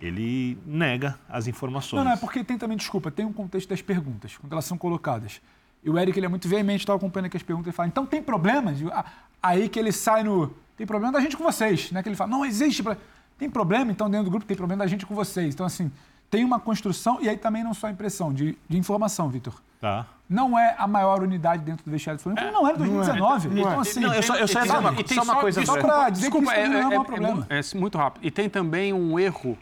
[0.00, 1.98] ele nega as informações.
[1.98, 4.78] Não, não, é porque tem também, desculpa, tem um contexto das perguntas, quando elas são
[4.78, 5.40] colocadas.
[5.82, 8.04] E o Eric, ele é muito veemente, estava acompanhando aqui as perguntas e fala, então
[8.06, 8.78] tem problemas?
[9.42, 12.02] Aí que ele sai no, tem problema da gente com vocês, né?
[12.02, 12.82] Que ele fala, não existe,
[13.38, 15.54] tem problema, então dentro do grupo tem problema da gente com vocês.
[15.54, 15.90] Então, assim,
[16.30, 19.60] tem uma construção, e aí também não só impressão, de, de informação, Vitor.
[19.80, 20.06] Tá.
[20.28, 22.46] Não é a maior unidade dentro do vestiário do Flamengo.
[22.46, 23.48] É, não era em 2019.
[23.48, 23.60] Não é.
[23.60, 24.00] Então, assim.
[24.00, 25.66] Não, eu só, eu só, tem, uma, só uma coisa.
[25.66, 27.46] Só para dizer Desculpa, que isso é, não é, é um problema.
[27.48, 28.24] É, é, muito rápido.
[28.24, 29.58] E tem também um erro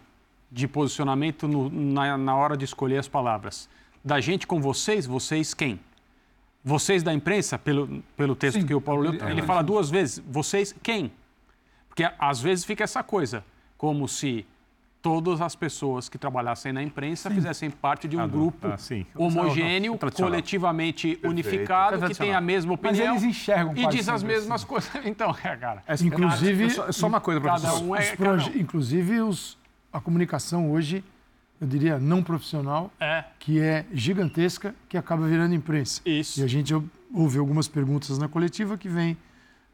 [0.52, 3.68] de posicionamento no, na, na hora de escolher as palavras.
[4.04, 5.80] Da gente com vocês, vocês quem?
[6.62, 9.88] Vocês da imprensa, pelo, pelo texto Sim, que o Paulo leu, ele, ele fala duas
[9.88, 10.22] vezes.
[10.28, 11.10] Vocês quem?
[11.88, 13.42] Porque às vezes fica essa coisa,
[13.78, 14.44] como se
[15.00, 17.34] todas as pessoas que trabalhassem na imprensa sim.
[17.34, 18.76] fizessem parte de um ah, grupo ah,
[19.16, 21.28] homogêneo, coletivamente Perfeito.
[21.28, 23.14] unificado, que tem a mesma opinião.
[23.14, 24.66] Mas eles enxergam E diz as mesmas assim.
[24.66, 24.90] coisas.
[25.04, 25.82] Então, é, cara.
[25.86, 27.84] É, inclusive, é só, só, uma coisa para você.
[27.84, 28.60] Um é, um.
[28.60, 29.56] Inclusive, os,
[29.92, 31.02] a comunicação hoje,
[31.60, 33.24] eu diria, não profissional, é.
[33.38, 36.02] que é gigantesca, que acaba virando imprensa.
[36.04, 36.40] Isso.
[36.40, 36.74] E a gente
[37.14, 39.16] ouve algumas perguntas na coletiva que vem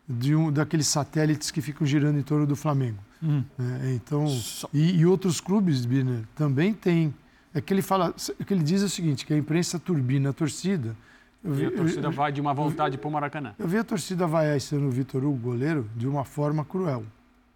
[0.09, 2.99] de um daqueles satélites que ficam girando em torno do Flamengo.
[3.25, 3.43] Hum.
[3.59, 4.27] É, então,
[4.73, 7.15] e, e, outros clubes, Birner, também tem.
[7.55, 10.33] É que ele fala, é que ele diz o seguinte, que a imprensa turbina a
[10.33, 10.95] torcida.
[11.43, 13.55] Vi, e a torcida eu, vai de uma vontade para o Maracanã.
[13.59, 17.05] Eu vi a torcida vaiar esse ano o Vitor Hugo, goleiro, de uma forma cruel.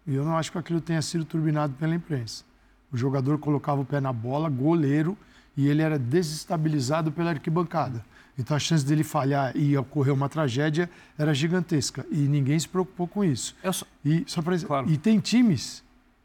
[0.07, 2.43] E eu não acho que aquilo tenha sido turbinado pela imprensa.
[2.91, 5.15] O jogador colocava o pé na bola, goleiro,
[5.55, 8.03] e ele era desestabilizado pela arquibancada.
[8.39, 13.05] Então a chance dele falhar e ocorrer uma tragédia era gigantesca e ninguém se preocupou
[13.05, 13.53] com isso.
[13.73, 13.85] Só...
[14.03, 14.89] E só para claro.
[14.89, 15.83] e tem times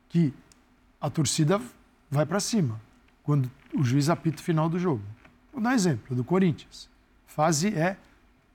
[0.09, 0.33] que
[1.01, 1.61] a torcida
[2.09, 2.81] vai para cima
[3.25, 5.03] quando o juiz apita o final do jogo.
[5.53, 6.89] Vou dar um exemplo do Corinthians.
[7.27, 7.97] Fase é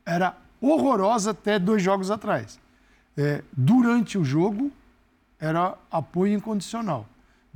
[0.06, 2.58] era horrorosa até dois jogos atrás.
[3.18, 4.72] É, durante o jogo
[5.38, 7.06] era apoio incondicional.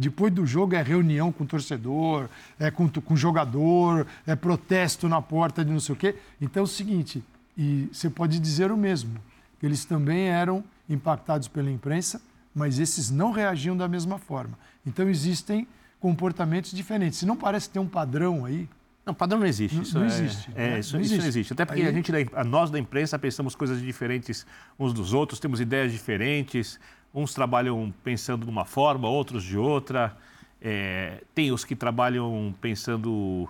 [0.04, 2.30] Depois do jogo é reunião com o torcedor,
[2.60, 6.16] é com, com o jogador, é protesto na porta de não sei o quê.
[6.42, 7.24] Então é o seguinte,
[7.58, 9.20] e você pode dizer o mesmo,
[9.60, 12.22] que eles também eram impactados pela imprensa,
[12.54, 14.58] mas esses não reagiam da mesma forma.
[14.86, 15.68] Então existem
[16.00, 17.20] comportamentos diferentes.
[17.20, 18.68] Se não parece ter um padrão aí,
[19.06, 19.82] não, padrão não existe.
[19.82, 20.52] Isso não, existe.
[20.56, 20.80] É, né?
[20.80, 21.14] isso, não existe.
[21.14, 21.54] isso, não existe.
[21.54, 21.88] Até porque Aí...
[21.88, 22.12] a gente,
[22.46, 24.46] nós da imprensa, pensamos coisas diferentes
[24.80, 26.80] uns dos outros, temos ideias diferentes.
[27.14, 30.18] Uns trabalham pensando de uma forma, outros de outra.
[30.62, 33.48] É, tem os que trabalham pensando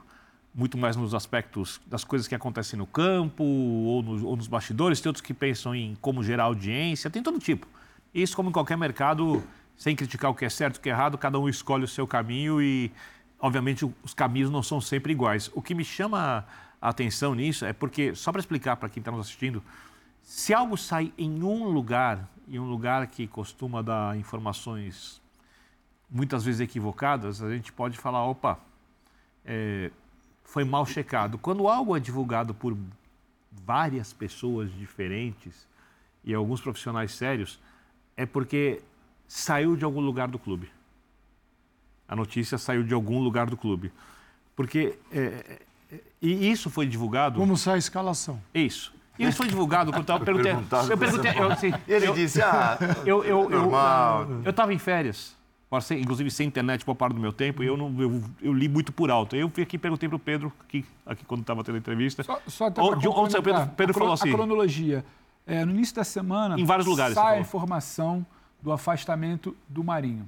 [0.54, 5.00] muito mais nos aspectos das coisas que acontecem no campo ou, no, ou nos bastidores.
[5.00, 7.10] Tem outros que pensam em como gerar audiência.
[7.10, 7.68] Tem todo tipo.
[8.14, 9.44] Isso, como em qualquer mercado,
[9.76, 11.88] sem criticar o que é certo e o que é errado, cada um escolhe o
[11.88, 12.92] seu caminho e,
[13.40, 15.50] obviamente, os caminhos não são sempre iguais.
[15.56, 16.46] O que me chama
[16.82, 19.64] a atenção nisso é porque, só para explicar para quem está nos assistindo,
[20.24, 25.22] se algo sai em um lugar em um lugar que costuma dar informações
[26.10, 28.60] muitas vezes equivocadas, a gente pode falar, opa,
[29.46, 29.90] é,
[30.44, 31.38] foi mal checado.
[31.38, 32.78] Quando algo é divulgado por
[33.52, 35.68] várias pessoas diferentes
[36.24, 37.60] e alguns profissionais sérios,
[38.16, 38.82] é porque
[39.28, 40.72] saiu de algum lugar do clube.
[42.08, 43.92] A notícia saiu de algum lugar do clube.
[44.56, 45.00] Porque.
[45.12, 45.20] É,
[45.90, 47.40] é, e isso foi divulgado.
[47.40, 48.42] Como sai a escalação?
[48.54, 48.93] Isso.
[49.18, 50.52] E isso foi divulgado quando eu perguntei.
[50.52, 51.32] Eu perguntei.
[51.38, 54.28] Eu, assim, Ele eu, disse, ah, eu, eu, normal.
[54.44, 55.36] Eu estava em férias,
[55.92, 58.92] inclusive sem internet por parte do meu tempo, e eu, não, eu, eu, li muito
[58.92, 59.36] por alto.
[59.36, 62.24] Eu fui aqui e perguntei para o Pedro, aqui, aqui quando estava tendo a entrevista.
[62.24, 64.30] Só, só até onde, onde o Pedro, Pedro a, falou assim.
[64.30, 65.06] A cronologia.
[65.46, 68.26] É, no início da semana, em vários lugares, sai a informação
[68.62, 70.28] do afastamento do Marinho.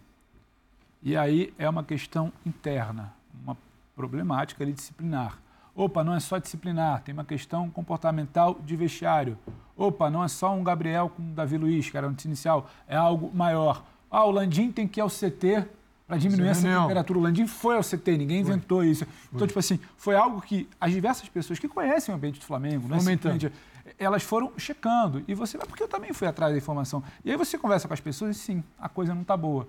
[1.02, 3.14] E aí é uma questão interna,
[3.44, 3.56] uma
[3.96, 5.40] problemática ali disciplinar.
[5.76, 9.38] Opa, não é só disciplinar, tem uma questão comportamental de vestiário.
[9.76, 12.96] Opa, não é só um Gabriel com o Davi Luiz, que era o inicial, é
[12.96, 13.84] algo maior.
[14.10, 15.66] Ah, o Landim tem que ir ao CT
[16.08, 16.84] para diminuir essa Reunião.
[16.84, 17.20] temperatura.
[17.20, 19.06] O Landim foi ao CT, ninguém inventou isso.
[19.34, 22.88] Então, tipo assim, foi algo que as diversas pessoas que conhecem o ambiente do Flamengo,
[22.88, 23.34] não é Fomentando.
[23.42, 25.24] simplesmente- elas foram checando.
[25.28, 27.04] E você, porque eu também fui atrás da informação.
[27.24, 29.68] E aí você conversa com as pessoas e sim, a coisa não está boa.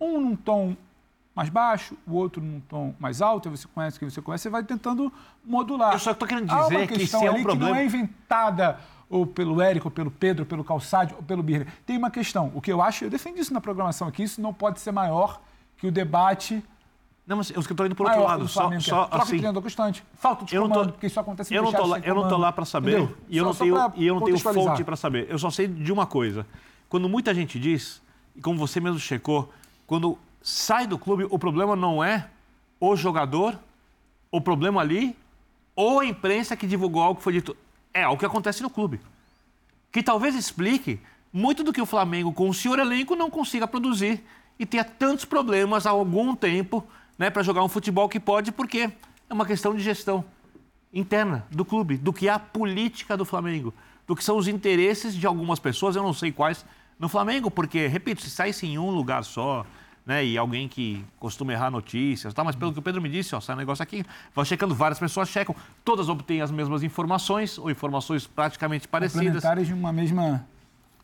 [0.00, 0.76] Um num tom
[1.34, 4.62] mais baixo, o outro num tom mais alto, você conhece quem você conhece, você vai
[4.62, 5.12] tentando
[5.44, 5.92] modular.
[5.94, 7.70] Eu só estou querendo Há uma dizer que questão se é um ali que problema.
[7.74, 8.78] não é inventada
[9.10, 11.66] ou pelo Érico, ou pelo Pedro, ou pelo Calçade, ou pelo Birner.
[11.86, 12.50] Tem uma questão.
[12.54, 15.40] O que eu acho, eu defendi isso na programação aqui, isso não pode ser maior
[15.76, 16.62] que o debate.
[17.26, 18.46] Não, mas eu estou indo por outro lado.
[18.48, 19.30] Só, que é só troca assim.
[19.38, 20.04] treinador constante.
[20.14, 22.22] Falta de Eu tô- comando, porque isso acontece em eu não tô lá, eu não
[22.24, 22.38] comando.
[22.40, 23.16] lá para saber Entendeu?
[23.28, 25.26] e eu Só- não só tenho e eu não tenho fonte para saber.
[25.28, 26.46] Eu só sei de uma coisa.
[26.88, 28.02] Quando muita gente diz,
[28.36, 29.50] e como você mesmo checou,
[29.86, 32.28] quando sai do clube, o problema não é
[32.78, 33.58] o jogador,
[34.30, 35.16] o problema ali,
[35.74, 37.56] ou a imprensa que divulgou algo que foi dito.
[37.94, 39.00] É o que acontece no clube.
[39.90, 41.00] Que talvez explique
[41.32, 44.22] muito do que o Flamengo, com o senhor elenco, não consiga produzir
[44.58, 46.86] e tenha tantos problemas há algum tempo
[47.18, 48.90] né, para jogar um futebol que pode, porque
[49.30, 50.22] é uma questão de gestão
[50.92, 53.72] interna do clube, do que é a política do Flamengo,
[54.06, 56.66] do que são os interesses de algumas pessoas, eu não sei quais,
[56.98, 59.64] no Flamengo, porque, repito, se saísse em um lugar só,
[60.06, 63.34] né, e alguém que costuma errar notícias, tá, mas pelo que o Pedro me disse,
[63.34, 67.58] ó, sai um negócio aqui, vai checando, várias pessoas checam, todas obtêm as mesmas informações,
[67.58, 69.24] ou informações praticamente parecidas.
[69.24, 70.46] Complementares de uma mesma.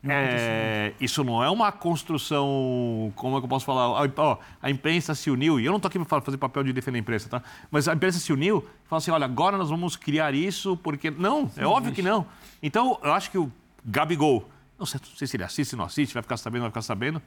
[0.03, 4.03] É, isso não é uma construção, como é que eu posso falar?
[4.03, 6.73] A, ó, a imprensa se uniu, e eu não estou aqui para fazer papel de
[6.73, 7.43] defender a imprensa, tá?
[7.69, 11.11] Mas a imprensa se uniu e falou assim: olha, agora nós vamos criar isso, porque.
[11.11, 12.25] Não, é óbvio que não.
[12.63, 13.51] Então, eu acho que o
[13.85, 14.49] Gabigol,
[14.79, 17.21] não sei, não sei se ele assiste, não assiste, vai ficar sabendo, vai ficar sabendo.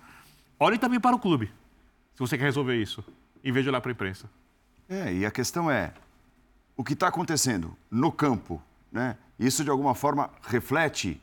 [0.58, 1.52] Olhe também para o clube,
[2.14, 3.04] se você quer resolver isso,
[3.42, 4.30] em vez de olhar para a imprensa.
[4.88, 5.92] É, e a questão é,
[6.76, 9.16] o que está acontecendo no campo, né?
[9.38, 11.20] Isso de alguma forma reflete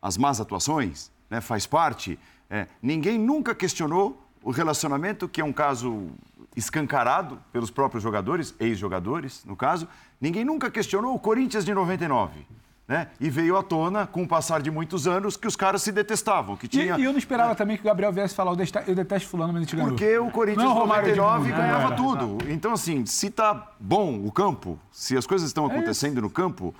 [0.00, 1.40] as más atuações, né?
[1.40, 2.18] Faz parte.
[2.48, 6.08] É, ninguém nunca questionou o relacionamento, que é um caso
[6.54, 9.88] escancarado pelos próprios jogadores, ex-jogadores, no caso.
[10.20, 12.46] Ninguém nunca questionou o Corinthians de 99.
[12.88, 13.08] Né?
[13.18, 16.56] E veio à tona, com o passar de muitos anos, que os caras se detestavam,
[16.56, 16.96] que E, tinha...
[16.96, 19.52] e eu não esperava também que o Gabriel viesse falar, eu detesto, eu detesto fulano,
[19.52, 19.90] mas a gente ganhou.
[19.90, 21.96] Porque o Corinthians Não, em Romário de 99 Mundo, ganhava né?
[21.96, 22.38] tudo.
[22.48, 26.72] Então, assim, se tá bom o campo, se as coisas estão acontecendo no campo,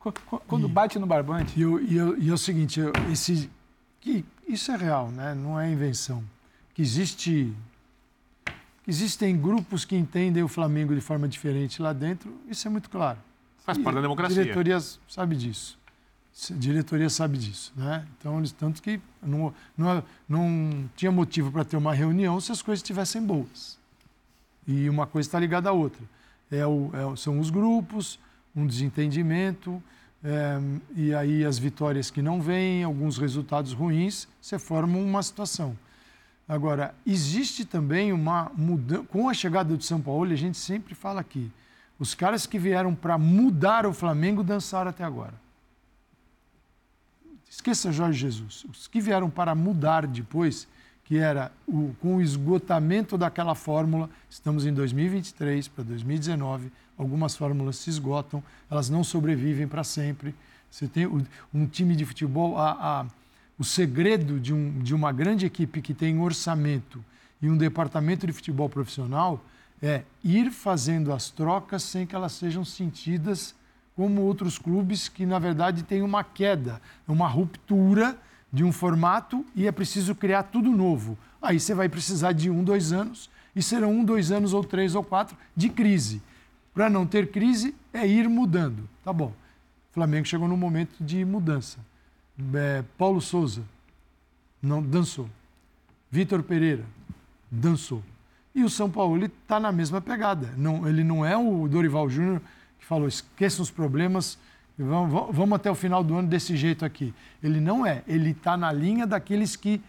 [0.00, 1.58] Qu- qu- Quando bate no barbante.
[1.58, 3.50] E, eu- e eu- e é o seguinte, eu- esse,
[4.00, 5.34] que isso é real, né?
[5.34, 6.22] não é invenção.
[6.74, 7.50] Que existe,
[8.82, 12.88] que existem grupos que entendem o Flamengo de forma diferente lá dentro, isso é muito
[12.90, 13.18] claro.
[13.64, 14.42] Faz parte da democracia.
[14.42, 15.78] A diretoria sabe disso.
[16.50, 17.72] A diretoria sabe disso.
[17.74, 18.06] Né?
[18.18, 22.60] Então, eles, tanto que não, não, não tinha motivo para ter uma reunião se as
[22.60, 23.78] coisas estivessem boas.
[24.66, 26.02] E uma coisa está ligada à outra.
[26.50, 28.18] É o, é são os grupos,
[28.54, 29.82] um desentendimento,
[30.22, 30.58] é,
[30.94, 35.76] e aí as vitórias que não vêm, alguns resultados ruins, você forma uma situação.
[36.46, 39.04] Agora, existe também uma mudança.
[39.04, 41.50] Com a chegada do São Paulo, a gente sempre fala aqui:
[41.98, 45.34] os caras que vieram para mudar o Flamengo dançaram até agora.
[47.48, 48.64] Esqueça Jorge Jesus.
[48.70, 50.66] Os que vieram para mudar depois,
[51.04, 57.76] que era o, com o esgotamento daquela fórmula, estamos em 2023 para 2019, algumas fórmulas
[57.76, 60.34] se esgotam, elas não sobrevivem para sempre.
[60.70, 62.72] Você tem um time de futebol, a,
[63.02, 63.06] a-
[63.56, 67.04] o segredo de, um, de uma grande equipe que tem orçamento
[67.40, 69.40] e um departamento de futebol profissional
[69.82, 73.54] é ir fazendo as trocas sem que elas sejam sentidas
[73.96, 78.18] como outros clubes que, na verdade, têm uma queda, uma ruptura
[78.52, 81.18] de um formato e é preciso criar tudo novo.
[81.40, 84.94] Aí você vai precisar de um, dois anos, e serão um, dois anos, ou três,
[84.94, 86.20] ou quatro, de crise.
[86.72, 88.88] Para não ter crise, é ir mudando.
[89.04, 89.32] Tá bom.
[89.90, 91.78] O Flamengo chegou num momento de mudança.
[92.54, 93.62] É, Paulo Souza
[94.60, 95.28] não dançou.
[96.10, 96.84] Vitor Pereira
[97.50, 98.02] dançou.
[98.54, 100.54] E o São Paulo está na mesma pegada.
[100.56, 102.40] Não, ele não é o Dorival Júnior
[102.78, 104.38] que falou, esqueçam os problemas,
[104.78, 107.12] vamos, vamos- até o final do ano desse jeito aqui.
[107.42, 108.02] Ele não é.
[108.06, 109.80] Ele está na linha daqueles que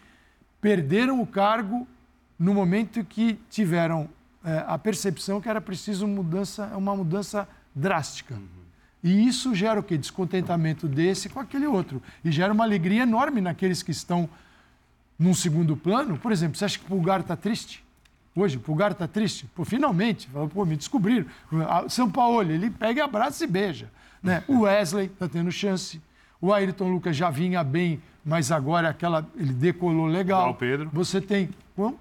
[0.59, 1.87] perderam o cargo
[2.39, 4.09] no momento que tiveram
[4.43, 8.35] eh, a percepção que era preciso mudança, uma mudança drástica.
[9.03, 9.95] E isso gera o quê?
[9.97, 12.01] Descontentamento desse com aquele outro.
[12.23, 14.27] E gera uma alegria enorme naqueles que estão
[15.19, 16.17] num segundo plano.
[16.17, 17.84] Por exemplo, você acha que o Pulgar está triste?
[18.35, 19.47] Hoje, o Pulgar está triste?
[19.55, 21.25] Pô, finalmente, pô, me descobriram.
[21.87, 23.89] São Paulo, ele pega, abraça e beija.
[24.21, 24.43] Né?
[24.47, 26.01] O Wesley está tendo chance.
[26.41, 30.41] O Ayrton Lucas já vinha bem, mas agora aquela, ele decolou legal.
[30.43, 30.89] Já o Pedro.
[30.91, 31.49] Você tem.
[31.77, 31.95] Bom,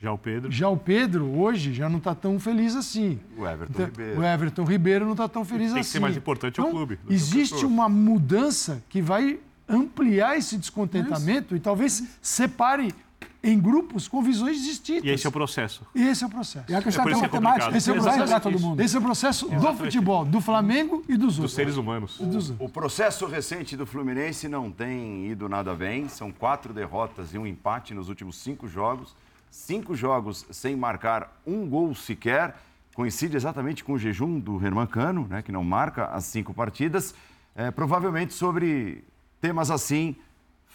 [0.00, 0.50] Já o Pedro.
[0.50, 3.20] já o Pedro, hoje, já não está tão feliz assim.
[3.36, 4.20] o Everton Então, Ribeiro.
[4.20, 5.88] O Everton Ribeiro não está tão feliz Tem assim.
[5.88, 9.38] que ser mais importante é o Então, clube, Existe uma mudança que vai
[9.68, 12.94] ampliar esse descontentamento e talvez separe
[13.42, 15.04] em grupos com visões distintas.
[15.04, 15.82] E esse é o processo.
[15.94, 16.64] Esse é o processo.
[16.68, 17.76] E a questão É é é matemática.
[17.76, 18.80] Esse é o vai processo, todo mundo.
[18.82, 21.38] esse é o processo do futebol, do Flamengo e dos outros.
[21.38, 22.20] Dos seres humanos.
[22.58, 26.08] O processo recente do Fluminense não tem ido nada bem.
[26.08, 29.14] São quatro derrotas e um empate nos últimos cinco jogos.
[29.50, 32.56] Cinco jogos sem marcar um gol sequer.
[32.94, 37.14] Coincide exatamente com o jejum do Herman Cano, né, que não marca as cinco partidas.
[37.54, 39.04] É, provavelmente sobre
[39.40, 40.16] temas assim,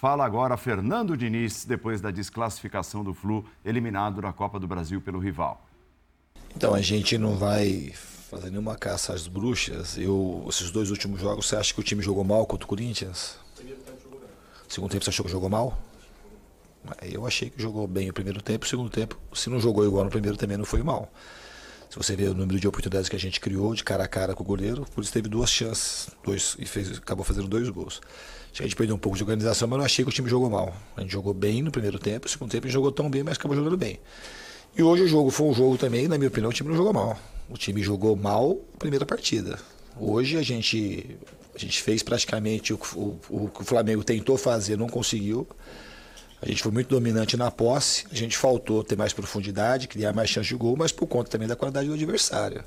[0.03, 5.17] fala agora Fernando Diniz, depois da desclassificação do Flu, eliminado da Copa do Brasil pelo
[5.17, 5.65] rival.
[6.53, 7.93] Então, a gente não vai
[8.29, 9.97] fazer nenhuma caça às bruxas.
[9.97, 13.37] Eu, esses dois últimos jogos, você acha que o time jogou mal contra o Corinthians?
[14.67, 15.79] Segundo tempo, você achou que jogou mal?
[17.01, 18.65] Eu achei que jogou bem o primeiro tempo.
[18.65, 21.09] O segundo tempo, se não jogou igual no primeiro, também não foi mal.
[21.93, 24.33] Se você vê o número de oportunidades que a gente criou de cara a cara
[24.33, 28.01] com o goleiro, o Corinthians teve duas chances dois, e fez, acabou fazendo dois gols.
[28.45, 30.27] Acho que a gente perdeu um pouco de organização, mas não achei que o time
[30.27, 30.75] jogou mal.
[30.97, 33.21] A gente jogou bem no primeiro tempo, no segundo tempo a gente jogou tão bem,
[33.21, 33.99] mas acabou jogando bem.
[34.75, 36.93] E hoje o jogo foi um jogo também, na minha opinião, o time não jogou
[36.93, 37.15] mal.
[37.47, 39.59] O time jogou mal a primeira partida.
[39.95, 41.15] Hoje a gente,
[41.53, 45.47] a gente fez praticamente o, o, o que o Flamengo tentou fazer, não conseguiu.
[46.43, 50.29] A gente foi muito dominante na posse, a gente faltou ter mais profundidade, criar mais
[50.29, 52.65] chance de gol, mas por conta também da qualidade do adversário.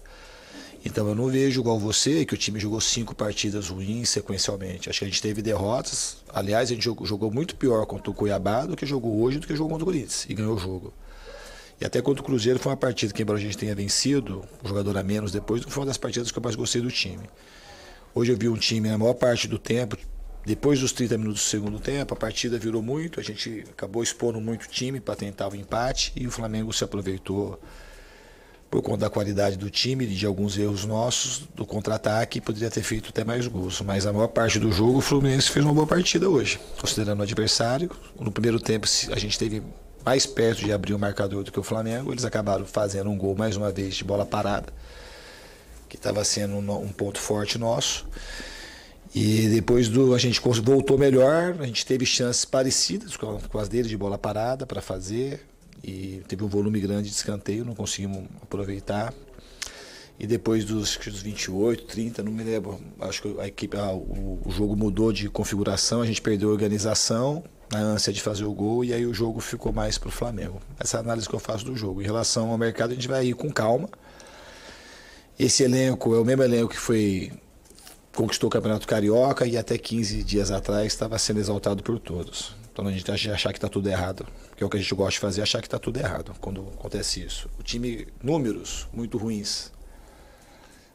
[0.82, 4.88] Então eu não vejo igual você, que o time jogou cinco partidas ruins sequencialmente.
[4.88, 6.16] Acho que a gente teve derrotas.
[6.32, 9.46] Aliás, a gente jogou, jogou muito pior contra o Cuiabá do que jogou hoje, do
[9.46, 10.24] que jogou contra o Corinthians.
[10.26, 10.94] E ganhou o jogo.
[11.78, 14.68] E até contra o Cruzeiro foi uma partida que, embora a gente tenha vencido, um
[14.68, 17.28] jogador a menos depois, foi uma das partidas que eu mais gostei do time.
[18.14, 19.98] Hoje eu vi um time, na maior parte do tempo,
[20.46, 24.40] depois dos 30 minutos do segundo tempo, a partida virou muito, a gente acabou expondo
[24.40, 27.60] muito time para tentar o empate e o Flamengo se aproveitou
[28.70, 32.84] por conta da qualidade do time e de alguns erros nossos do contra-ataque, poderia ter
[32.84, 33.80] feito até mais gols.
[33.80, 37.22] Mas a maior parte do jogo, o Fluminense fez uma boa partida hoje, considerando o
[37.24, 37.90] adversário.
[38.16, 39.60] No primeiro tempo, a gente teve
[40.04, 42.12] mais perto de abrir o marcador do que o Flamengo.
[42.12, 44.72] Eles acabaram fazendo um gol mais uma vez de bola parada,
[45.88, 48.06] que estava sendo um ponto forte nosso.
[49.18, 53.66] E depois do a gente voltou melhor, a gente teve chances parecidas com, com as
[53.66, 55.40] dele de bola parada para fazer
[55.82, 59.14] e teve um volume grande de escanteio, não conseguimos aproveitar.
[60.20, 64.38] E depois dos, dos 28, 30, não me lembro, acho que a equipe, ah, o,
[64.44, 67.42] o, jogo mudou de configuração, a gente perdeu a organização,
[67.72, 70.60] na ânsia de fazer o gol, e aí o jogo ficou mais para o Flamengo.
[70.78, 72.02] Essa é a análise que eu faço do jogo.
[72.02, 73.88] Em relação ao mercado, a gente vai ir com calma.
[75.38, 77.32] Esse elenco é o mesmo elenco que foi
[78.16, 82.56] conquistou o Campeonato Carioca e até 15 dias atrás estava sendo exaltado por todos.
[82.72, 85.12] Então a gente achar que está tudo errado, que é o que a gente gosta
[85.12, 87.48] de fazer, achar que está tudo errado quando acontece isso.
[87.58, 89.70] O time, números muito ruins.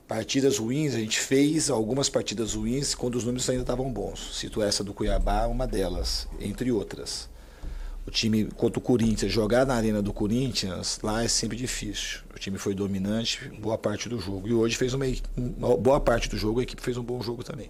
[0.07, 4.38] Partidas ruins, a gente fez algumas partidas ruins quando os números ainda estavam bons.
[4.38, 7.30] Cito essa do Cuiabá, uma delas, entre outras.
[8.05, 12.21] O time contra o Corinthians, jogar na arena do Corinthians, lá é sempre difícil.
[12.35, 14.47] O time foi dominante boa parte do jogo.
[14.47, 15.05] E hoje fez uma,
[15.37, 17.69] uma boa parte do jogo, a equipe fez um bom jogo também.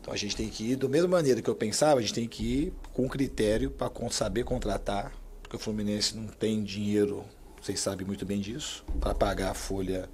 [0.00, 2.28] Então a gente tem que ir, da mesma maneira que eu pensava, a gente tem
[2.28, 7.24] que ir com critério para saber contratar, porque o Fluminense não tem dinheiro,
[7.62, 10.06] vocês sabem muito bem disso, para pagar a folha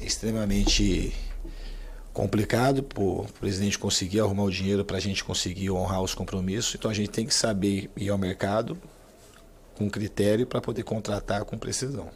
[0.00, 1.12] extremamente
[2.18, 6.74] complicado para o presidente conseguir arrumar o dinheiro para a gente conseguir honrar os compromissos.
[6.74, 8.76] Então a gente tem que saber ir ao mercado
[9.76, 12.08] com critério para poder contratar com precisão.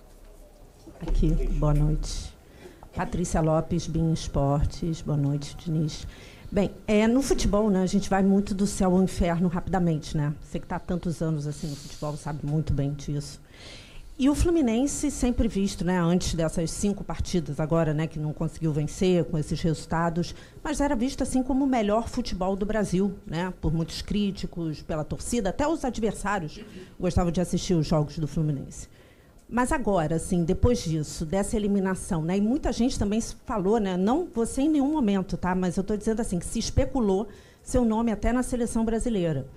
[1.00, 2.34] Aqui, boa noite.
[2.92, 6.04] Patrícia Lopes, BIM Esportes, boa noite, Diniz.
[6.50, 10.34] Bem, é, no futebol, né, a gente vai muito do céu ao inferno rapidamente, né?
[10.42, 13.40] Você que está tantos anos assim no futebol sabe muito bem disso.
[14.22, 18.72] E o Fluminense sempre visto, né, antes dessas cinco partidas agora, né, que não conseguiu
[18.72, 23.52] vencer com esses resultados, mas era visto assim como o melhor futebol do Brasil, né,
[23.60, 26.60] por muitos críticos, pela torcida, até os adversários
[27.00, 28.88] gostavam de assistir os jogos do Fluminense.
[29.48, 34.28] Mas agora, assim, depois disso, dessa eliminação, né, e muita gente também falou, né, não
[34.32, 37.26] você em nenhum momento, tá, mas eu estou dizendo assim que se especulou
[37.60, 39.48] seu nome até na seleção brasileira.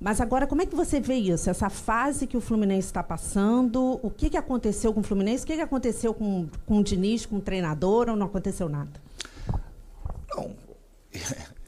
[0.00, 1.50] Mas agora, como é que você vê isso?
[1.50, 5.44] Essa fase que o Fluminense está passando, o que, que aconteceu com o Fluminense?
[5.44, 9.00] O que, que aconteceu com, com o Diniz, com o treinador, ou não aconteceu nada?
[10.34, 10.54] Não.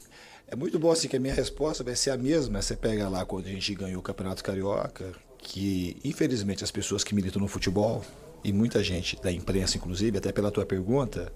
[0.45, 2.61] É muito bom assim que a minha resposta vai ser a mesma.
[2.61, 7.15] Você pega lá quando a gente ganhou o Campeonato Carioca, que infelizmente as pessoas que
[7.15, 8.03] militam no futebol,
[8.43, 11.33] e muita gente da imprensa, inclusive, até pela tua pergunta,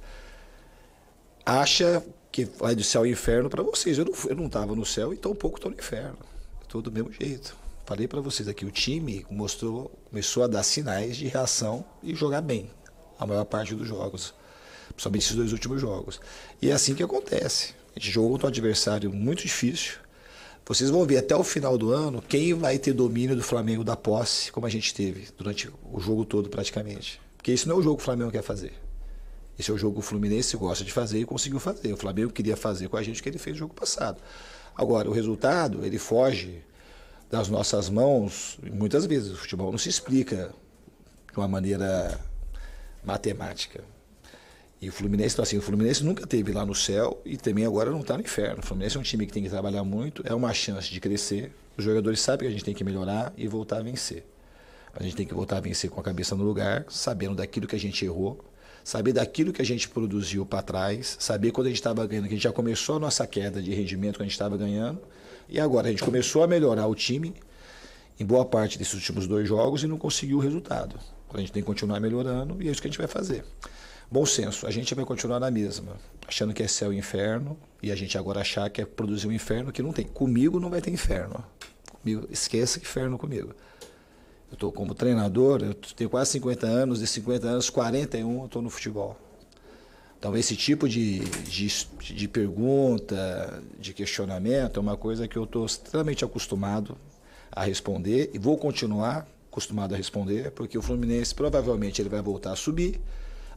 [1.43, 3.97] acha que vai do céu ao inferno para vocês.
[3.97, 6.17] Eu não estava no céu e tão pouco estou no inferno.
[6.67, 7.55] Estou do mesmo jeito.
[7.85, 12.41] Falei para vocês aqui, o time mostrou, começou a dar sinais de reação e jogar
[12.41, 12.69] bem
[13.17, 14.33] a maior parte dos jogos,
[14.89, 16.19] principalmente esses dois últimos jogos.
[16.61, 17.73] E é assim que acontece.
[17.95, 19.93] A gente jogou contra um adversário muito difícil,
[20.65, 23.95] Vocês vão ver até o final do ano quem vai ter domínio do Flamengo da
[23.95, 27.21] posse, como a gente teve durante o jogo todo praticamente.
[27.37, 28.73] Porque isso não é o jogo que o Flamengo quer fazer.
[29.57, 31.93] Esse é o jogo que o Fluminense gosta de fazer e conseguiu fazer.
[31.93, 34.21] O Flamengo queria fazer com a gente o que ele fez no jogo passado.
[34.77, 36.61] Agora, o resultado, ele foge
[37.31, 39.31] das nossas mãos, muitas vezes.
[39.31, 40.51] O futebol não se explica
[41.31, 42.19] de uma maneira
[43.03, 43.83] matemática.
[44.79, 47.89] E o Fluminense, então, assim, o Fluminense nunca teve lá no céu e também agora
[47.89, 48.59] não está no inferno.
[48.59, 51.51] O Fluminense é um time que tem que trabalhar muito, é uma chance de crescer.
[51.75, 54.23] Os jogadores sabem que a gente tem que melhorar e voltar a vencer.
[54.93, 57.75] A gente tem que voltar a vencer com a cabeça no lugar, sabendo daquilo que
[57.75, 58.45] a gente errou,
[58.87, 62.35] saber daquilo que a gente produziu para trás, saber quando a gente estava ganhando, que
[62.35, 65.01] a gente já começou a nossa queda de rendimento quando a gente estava ganhando,
[65.49, 67.33] e agora a gente começou a melhorar o time
[68.17, 70.97] em boa parte desses últimos dois jogos e não conseguiu o resultado.
[71.33, 73.43] A gente tem que continuar melhorando e é isso que a gente vai fazer.
[74.09, 77.91] Bom senso, a gente vai continuar na mesma, achando que é céu e inferno, e
[77.91, 80.05] a gente agora achar que é produzir um inferno que não tem.
[80.05, 81.43] Comigo não vai ter inferno.
[81.91, 83.53] Comigo, esqueça inferno comigo.
[84.49, 88.61] Eu estou como treinador, eu tenho quase 50 anos, de 50 anos, 41 eu estou
[88.61, 89.17] no futebol.
[90.19, 91.67] Então, esse tipo de, de,
[92.15, 96.97] de, pergunta, de questionamento, é uma coisa que eu estou extremamente acostumado
[97.51, 102.51] a responder e vou continuar acostumado a responder, porque o Fluminense provavelmente ele vai voltar
[102.51, 102.99] a subir,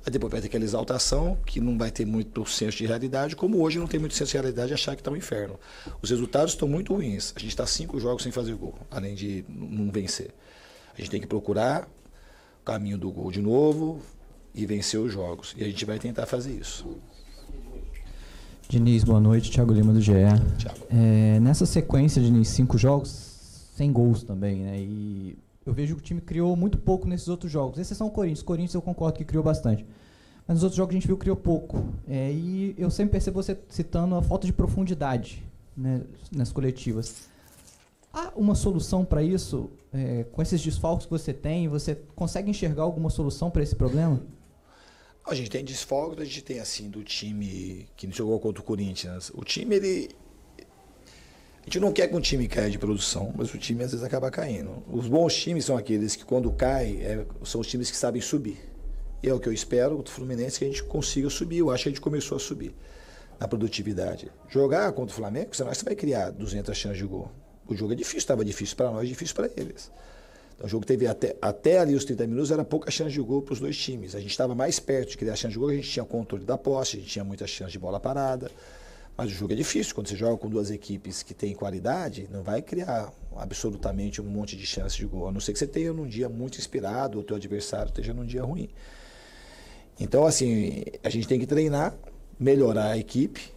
[0.05, 3.61] aí depois vai ter aquela exaltação, que não vai ter muito senso de realidade, como
[3.63, 5.59] hoje não tem muito senso de realidade achar que está um inferno.
[6.03, 7.33] Os resultados estão muito ruins.
[7.37, 10.31] A gente está cinco jogos sem fazer gol, além de não vencer.
[11.01, 11.89] A gente tem que procurar
[12.61, 14.03] o caminho do gol de novo
[14.55, 15.55] e vencer os jogos.
[15.57, 16.87] E a gente vai tentar fazer isso.
[18.69, 19.51] Diniz, boa noite.
[19.51, 20.13] Thiago Lima do GE.
[20.91, 23.09] É, nessa sequência, Diniz, cinco jogos,
[23.75, 24.79] sem gols também, né?
[24.79, 27.79] E eu vejo que o time criou muito pouco nesses outros jogos.
[27.79, 28.43] Exceção o Corinthians.
[28.43, 29.87] Corinthians eu concordo que criou bastante.
[30.47, 31.83] Mas nos outros jogos a gente viu que criou pouco.
[32.07, 35.43] É, e eu sempre percebo você citando a falta de profundidade
[35.75, 37.30] né, nas coletivas.
[38.13, 39.71] Há uma solução para isso?
[39.93, 44.21] É, com esses desfalques que você tem, você consegue enxergar alguma solução para esse problema?
[45.25, 49.31] A gente tem desfalques, a gente tem assim do time que jogou contra o Corinthians.
[49.35, 50.11] O time, ele.
[51.61, 54.05] A gente não quer que um time caia de produção, mas o time às vezes
[54.05, 54.83] acaba caindo.
[54.91, 58.59] Os bons times são aqueles que, quando caem, é, são os times que sabem subir.
[59.23, 61.59] E é o que eu espero do Fluminense que a gente consiga subir.
[61.59, 62.75] Eu acho que a gente começou a subir
[63.39, 64.33] na produtividade.
[64.49, 67.31] Jogar contra o Flamengo, senão você vai criar 200 chances de gol.
[67.71, 69.93] O jogo é difícil, estava difícil para nós, difícil para eles.
[70.57, 73.43] Então, o jogo teve até, até ali os 30 minutos, era pouca chance de gol
[73.43, 74.17] para os dois times.
[74.17, 76.59] A gente estava mais perto de criar chance de gol, a gente tinha controle da
[76.59, 78.51] posse, a gente tinha muita chance de bola parada.
[79.17, 79.95] Mas o jogo é difícil.
[79.95, 84.57] Quando você joga com duas equipes que têm qualidade, não vai criar absolutamente um monte
[84.57, 85.29] de chance de gol.
[85.29, 88.13] A não ser que você tenha num dia muito inspirado, ou o teu adversário esteja
[88.13, 88.69] num dia ruim.
[90.01, 91.95] Então, assim, a gente tem que treinar,
[92.37, 93.53] melhorar a equipe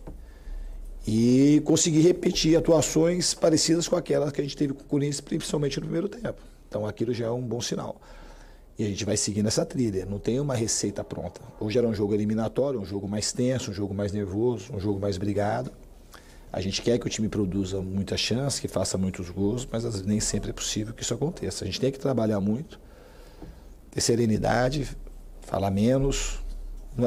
[1.06, 5.78] e conseguir repetir atuações parecidas com aquelas que a gente teve com o Corinthians, principalmente
[5.80, 6.42] no primeiro tempo.
[6.68, 8.02] Então aquilo já é um bom sinal.
[8.78, 11.40] E a gente vai seguir nessa trilha, não tem uma receita pronta.
[11.60, 15.00] Hoje era um jogo eliminatório, um jogo mais tenso, um jogo mais nervoso, um jogo
[15.00, 15.72] mais brigado.
[16.52, 20.20] A gente quer que o time produza muita chance, que faça muitos gols, mas nem
[20.20, 21.64] sempre é possível que isso aconteça.
[21.64, 22.80] A gente tem que trabalhar muito,
[23.92, 24.88] ter serenidade,
[25.42, 26.43] falar menos,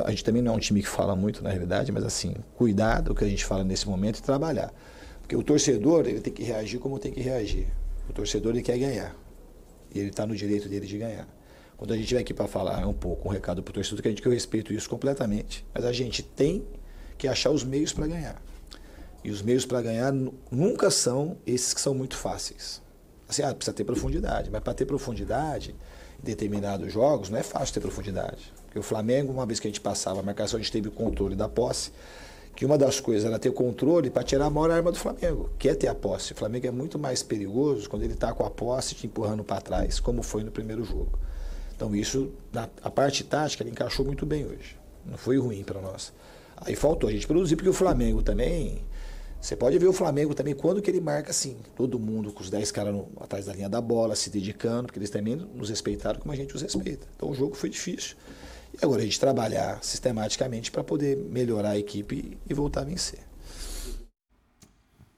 [0.05, 3.01] a gente também não é um time que fala muito na realidade, mas assim, cuidar
[3.01, 4.73] do que a gente fala nesse momento e trabalhar.
[5.21, 7.69] Porque o torcedor, ele tem que reagir como tem que reagir.
[8.09, 9.15] O torcedor, ele quer ganhar.
[9.95, 11.29] E ele está no direito dele de ganhar.
[11.77, 14.09] Quando a gente vem aqui para falar um pouco um recado para o torcedor, que
[14.09, 16.67] a gente que eu respeito isso completamente, mas a gente tem
[17.19, 18.43] que achar os meios para ganhar.
[19.23, 20.13] E os meios para ganhar
[20.51, 22.83] nunca são esses que são muito fáceis.
[23.29, 25.75] Assim, ah, precisa ter profundidade, mas para ter profundidade
[26.21, 28.53] em determinados jogos não é fácil ter profundidade.
[28.77, 30.91] Porque o Flamengo, uma vez que a gente passava a marcação, a gente teve o
[30.91, 31.91] controle da posse,
[32.55, 35.67] que uma das coisas era ter controle para tirar a maior arma do Flamengo, que
[35.67, 36.35] é ter a posse.
[36.35, 39.63] O Flamengo é muito mais perigoso quando ele está com a posse te empurrando para
[39.63, 41.19] trás, como foi no primeiro jogo.
[41.75, 44.77] Então isso, na, a parte tática, ele encaixou muito bem hoje.
[45.07, 46.13] Não foi ruim para nós.
[46.59, 48.85] Aí faltou a gente produzir, porque o Flamengo também.
[49.41, 51.57] Você pode ver o Flamengo também quando que ele marca assim.
[51.75, 55.09] Todo mundo com os 10 caras atrás da linha da bola, se dedicando, porque eles
[55.09, 57.07] também nos respeitaram como a gente os respeita.
[57.17, 58.17] Então o jogo foi difícil.
[58.81, 63.21] E agora a gente trabalhar sistematicamente para poder melhorar a equipe e voltar a vencer.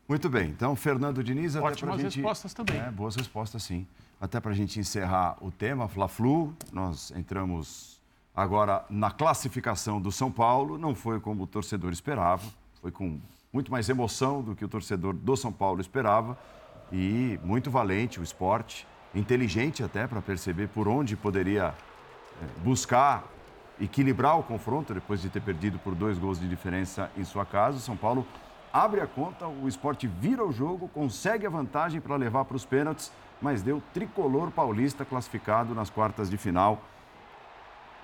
[0.09, 0.48] Muito bem.
[0.48, 2.16] Então, Fernando Diniz, até Ótimas gente...
[2.16, 2.80] respostas também.
[2.80, 3.86] É, boas respostas, sim.
[4.20, 8.00] Até para a gente encerrar o tema, Fla-Flu, nós entramos
[8.34, 10.78] agora na classificação do São Paulo.
[10.78, 12.44] Não foi como o torcedor esperava,
[12.80, 13.20] foi com
[13.52, 16.38] muito mais emoção do que o torcedor do São Paulo esperava.
[16.90, 21.74] E muito valente o esporte, inteligente até para perceber por onde poderia
[22.40, 23.28] é, buscar
[23.80, 27.76] equilibrar o confronto depois de ter perdido por dois gols de diferença em sua casa.
[27.76, 28.26] O São Paulo
[28.72, 32.64] abre a conta, o esporte vira o jogo, consegue a vantagem para levar para os
[32.64, 36.82] pênaltis, mas deu tricolor paulista classificado nas quartas de final.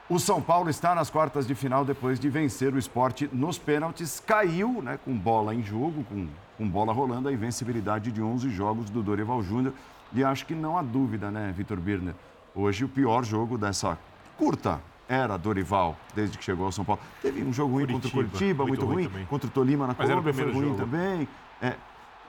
[0.08, 4.20] O São Paulo está nas quartas de final depois de vencer o esporte nos pênaltis.
[4.20, 8.90] Caiu né, com bola em jogo, com, com bola rolando, a invencibilidade de 11 jogos
[8.90, 9.72] do Dorival Júnior.
[10.12, 12.14] E acho que não há dúvida, né, Vitor Birner?
[12.54, 13.98] Hoje o pior jogo dessa
[14.36, 17.00] curta era Dorival, desde que chegou ao São Paulo.
[17.20, 19.94] Teve um jogo ruim contra o Curitiba, muito, muito ruim, ruim contra o Tolima na
[19.94, 20.76] Colômbia, foi ruim jogo.
[20.76, 21.28] também.
[21.60, 21.74] É,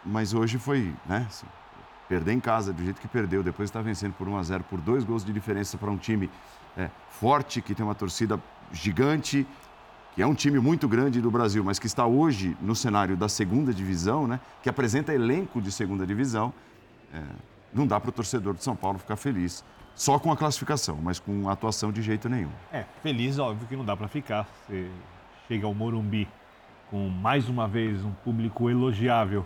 [0.06, 1.48] mas hoje foi, né, assim,
[2.08, 4.80] perder em casa do jeito que perdeu, depois está vencendo por 1 a 0 por
[4.80, 6.30] dois gols de diferença para um time
[6.78, 8.40] é, forte, que tem uma torcida
[8.72, 9.48] gigante,
[10.14, 13.28] que é um time muito grande do Brasil, mas que está hoje no cenário da
[13.28, 16.54] segunda divisão, né, que apresenta elenco de segunda divisão,
[17.14, 17.22] é,
[17.74, 19.64] não dá para o torcedor de São Paulo ficar feliz
[19.96, 22.52] só com a classificação, mas com atuação de jeito nenhum.
[22.72, 24.48] É, feliz, óbvio que não dá para ficar.
[24.68, 24.90] Você
[25.48, 26.28] chega ao Morumbi
[26.92, 29.46] com mais uma vez um público elogiável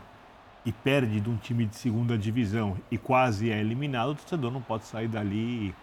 [0.66, 4.62] e perde de um time de segunda divisão e quase é eliminado, o torcedor não
[4.62, 5.74] pode sair dali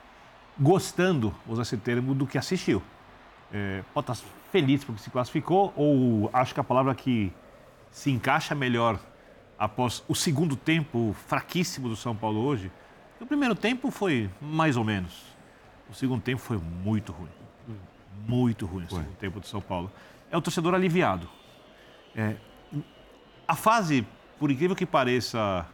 [0.58, 2.82] gostando, usar esse termo, do que assistiu.
[3.52, 7.32] É, pode estar feliz porque se classificou, ou acho que a palavra que
[7.90, 8.98] se encaixa melhor
[9.58, 12.70] após o segundo tempo fraquíssimo do São Paulo hoje.
[13.20, 15.22] O primeiro tempo foi mais ou menos.
[15.90, 17.30] O segundo tempo foi muito ruim.
[18.26, 19.90] Muito ruim o segundo tempo do São Paulo.
[20.30, 21.28] É o torcedor aliviado.
[22.14, 22.36] É,
[23.46, 24.06] a fase,
[24.38, 25.66] por incrível que pareça,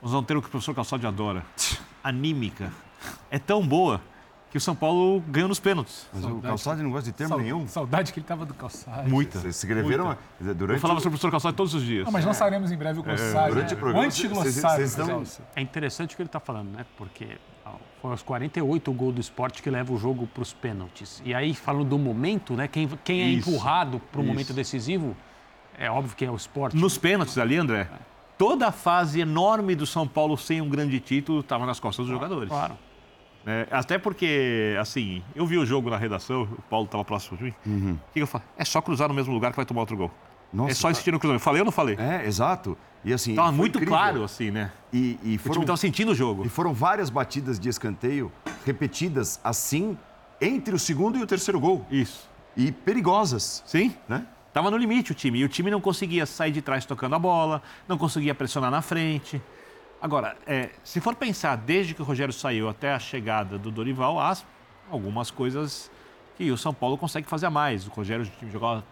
[0.00, 1.44] vamos ter o que o professor Calçado adora,
[2.02, 2.72] anímica,
[3.30, 4.00] é tão boa
[4.52, 6.06] que o São Paulo ganhou nos pênaltis.
[6.12, 6.44] Mas saudade.
[6.44, 7.66] o Calçado não gosta de termo nenhum.
[7.66, 9.08] Saudade que ele estava do Calçado.
[9.08, 9.38] Muita.
[9.38, 10.54] Vocês escreveram Muita.
[10.54, 10.76] durante.
[10.76, 12.04] Eu falava sobre o professor Calçado todos os dias.
[12.04, 12.74] Não, mas lançaremos é.
[12.74, 13.46] em breve o Calçado.
[13.46, 13.74] É, durante né?
[13.74, 14.06] o programa.
[14.06, 14.84] Anti-glossário.
[14.84, 15.24] Estão...
[15.56, 16.84] É interessante o que ele está falando, né?
[16.98, 17.38] Porque
[18.02, 21.22] foi aos 48 o gol do esporte que leva o jogo para os pênaltis.
[21.24, 22.68] E aí, falando do momento, né?
[22.68, 23.48] Quem, quem é Isso.
[23.48, 25.16] empurrado para o momento decisivo,
[25.78, 26.76] é óbvio que é o esporte.
[26.76, 27.88] Nos pênaltis ali, André,
[28.36, 32.12] toda a fase enorme do São Paulo sem um grande título estava nas costas dos
[32.12, 32.50] jogadores.
[32.50, 32.76] Claro.
[33.46, 37.44] É, até porque, assim, eu vi o jogo na redação, o Paulo estava próximo de
[37.44, 37.54] mim.
[37.66, 37.92] Uhum.
[37.94, 38.44] O que eu falo?
[38.56, 40.10] É só cruzar no mesmo lugar que vai tomar outro gol.
[40.52, 41.42] Nossa, é só insistir no cruzamento.
[41.42, 41.96] Falei ou não falei?
[41.98, 42.76] É, exato.
[43.04, 43.34] E assim.
[43.34, 43.94] Tava muito incrível.
[43.96, 44.70] claro, assim, né?
[44.92, 46.44] E, e foram, o time estava sentindo o jogo.
[46.44, 48.30] E foram várias batidas de escanteio
[48.64, 49.96] repetidas assim
[50.40, 51.86] entre o segundo e o terceiro gol.
[51.90, 52.28] Isso.
[52.56, 53.62] E perigosas.
[53.66, 53.94] Sim.
[54.08, 54.26] Né?
[54.52, 55.38] Tava no limite o time.
[55.38, 58.82] E o time não conseguia sair de trás tocando a bola, não conseguia pressionar na
[58.82, 59.40] frente.
[60.02, 64.18] Agora, é, se for pensar desde que o Rogério saiu até a chegada do Dorival,
[64.18, 64.36] há
[64.90, 65.88] algumas coisas
[66.36, 67.86] que o São Paulo consegue fazer a mais.
[67.86, 68.84] O Rogério jogava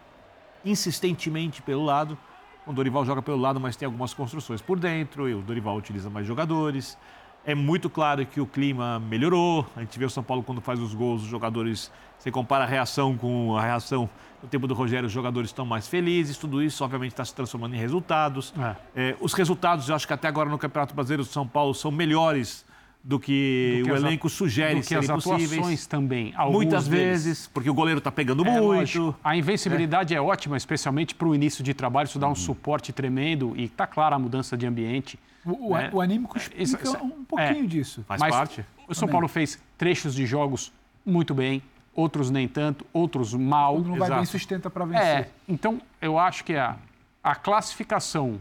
[0.63, 2.17] insistentemente pelo lado,
[2.65, 6.09] o Dorival joga pelo lado, mas tem algumas construções por dentro, e o Dorival utiliza
[6.09, 6.97] mais jogadores.
[7.45, 9.65] É muito claro que o clima melhorou.
[9.75, 11.91] A gente vê o São Paulo quando faz os gols, os jogadores.
[12.17, 14.09] Você compara a reação com a reação
[14.41, 16.37] no tempo do Rogério, os jogadores estão mais felizes.
[16.37, 18.53] Tudo isso, obviamente, está se transformando em resultados.
[18.57, 18.75] É.
[18.95, 21.91] É, os resultados, eu acho que até agora no Campeonato Brasileiro do São Paulo são
[21.91, 22.65] melhores
[23.03, 26.33] do que, do que o elenco sugere do que as atuações também.
[26.51, 27.23] Muitas deles.
[27.23, 28.99] vezes, porque o goleiro está pegando é, muito.
[29.01, 29.15] Lógico.
[29.23, 32.07] A invencibilidade é, é ótima, especialmente para o início de trabalho.
[32.07, 32.35] Isso dá um uhum.
[32.35, 35.19] suporte tremendo e está clara a mudança de ambiente.
[35.45, 35.89] O, né?
[35.91, 38.03] o anímico explica isso, isso, um pouquinho é, disso.
[38.07, 38.65] Faz Mas parte.
[38.87, 40.71] O São Paulo fez trechos de jogos
[41.05, 41.63] muito bem,
[41.95, 43.75] outros nem tanto, outros mal.
[43.75, 45.05] Quando não vai bem, sustenta para vencer.
[45.05, 46.77] É, então eu acho que a,
[47.23, 48.39] a classificação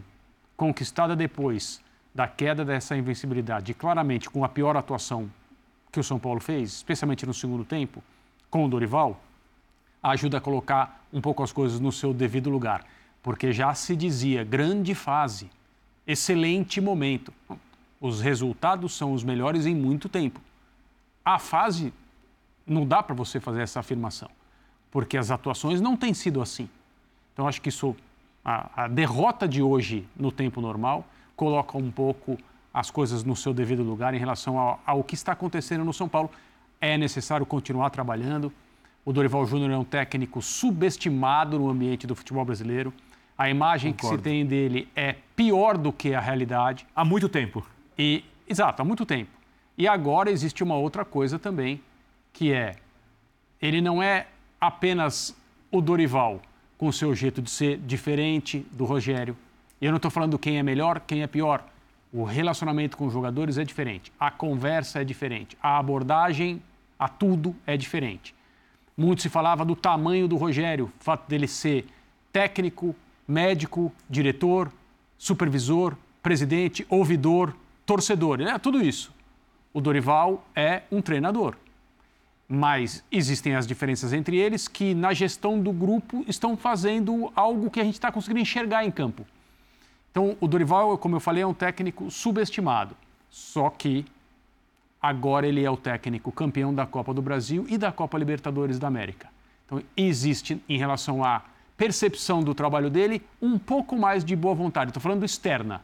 [0.56, 1.80] conquistada depois
[2.14, 5.30] da queda dessa invencibilidade, claramente com a pior atuação
[5.90, 8.02] que o São Paulo fez, especialmente no segundo tempo,
[8.50, 9.20] com o Dorival,
[10.02, 12.84] ajuda a colocar um pouco as coisas no seu devido lugar.
[13.22, 15.50] Porque já se dizia grande fase
[16.10, 17.32] excelente momento.
[18.00, 20.40] Os resultados são os melhores em muito tempo.
[21.24, 21.92] A fase,
[22.66, 24.30] não dá para você fazer essa afirmação,
[24.90, 26.68] porque as atuações não têm sido assim.
[27.32, 27.94] Então, acho que isso,
[28.44, 31.06] a, a derrota de hoje no tempo normal
[31.36, 32.38] coloca um pouco
[32.72, 36.08] as coisas no seu devido lugar em relação ao, ao que está acontecendo no São
[36.08, 36.30] Paulo.
[36.80, 38.52] É necessário continuar trabalhando.
[39.04, 42.92] O Dorival Júnior é um técnico subestimado no ambiente do futebol brasileiro
[43.40, 44.18] a imagem Concordo.
[44.18, 46.86] que se tem dele é pior do que a realidade.
[46.94, 47.66] Há muito tempo.
[47.98, 49.30] E, exato, há muito tempo.
[49.78, 51.80] E agora existe uma outra coisa também,
[52.34, 52.76] que é
[53.58, 54.26] ele não é
[54.60, 55.34] apenas
[55.72, 56.42] o Dorival
[56.76, 59.34] com o seu jeito de ser diferente do Rogério.
[59.80, 61.64] E eu não estou falando quem é melhor, quem é pior.
[62.12, 66.62] O relacionamento com os jogadores é diferente, a conversa é diferente, a abordagem
[66.98, 68.34] a tudo é diferente.
[68.94, 71.86] Muito se falava do tamanho do Rogério, o fato dele ser
[72.30, 72.94] técnico,
[73.30, 74.72] médico, diretor,
[75.16, 77.54] supervisor, presidente, ouvidor,
[77.86, 78.58] torcedor, né?
[78.58, 79.14] tudo isso.
[79.72, 81.54] O Dorival é um treinador.
[82.48, 87.80] Mas existem as diferenças entre eles que, na gestão do grupo, estão fazendo algo que
[87.80, 89.24] a gente está conseguindo enxergar em campo.
[90.10, 92.96] Então, o Dorival, como eu falei, é um técnico subestimado.
[93.30, 94.04] Só que
[95.00, 98.88] agora ele é o técnico campeão da Copa do Brasil e da Copa Libertadores da
[98.88, 99.28] América.
[99.64, 101.42] Então, existe, em relação à
[101.80, 104.90] percepção do trabalho dele, um pouco mais de boa vontade.
[104.90, 105.80] Estou falando externa,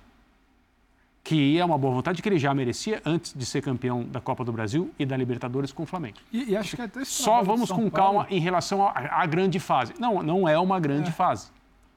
[1.24, 4.44] que é uma boa vontade que ele já merecia antes de ser campeão da Copa
[4.44, 6.18] do Brasil e da Libertadores com o Flamengo.
[6.30, 7.90] E, e acho que até Só vamos com Paulo...
[7.90, 9.94] calma em relação à, grande fase.
[9.98, 11.12] Não, não é uma grande É.
[11.12, 11.48] fase.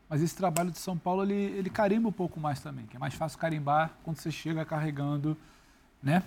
[0.08, 3.00] Mas esse trabalho de São Paulo, ele, ele carimba um pouco mais também, que é
[3.00, 5.36] mais fácil carimbar quando você chega carregando,
[6.02, 6.24] né?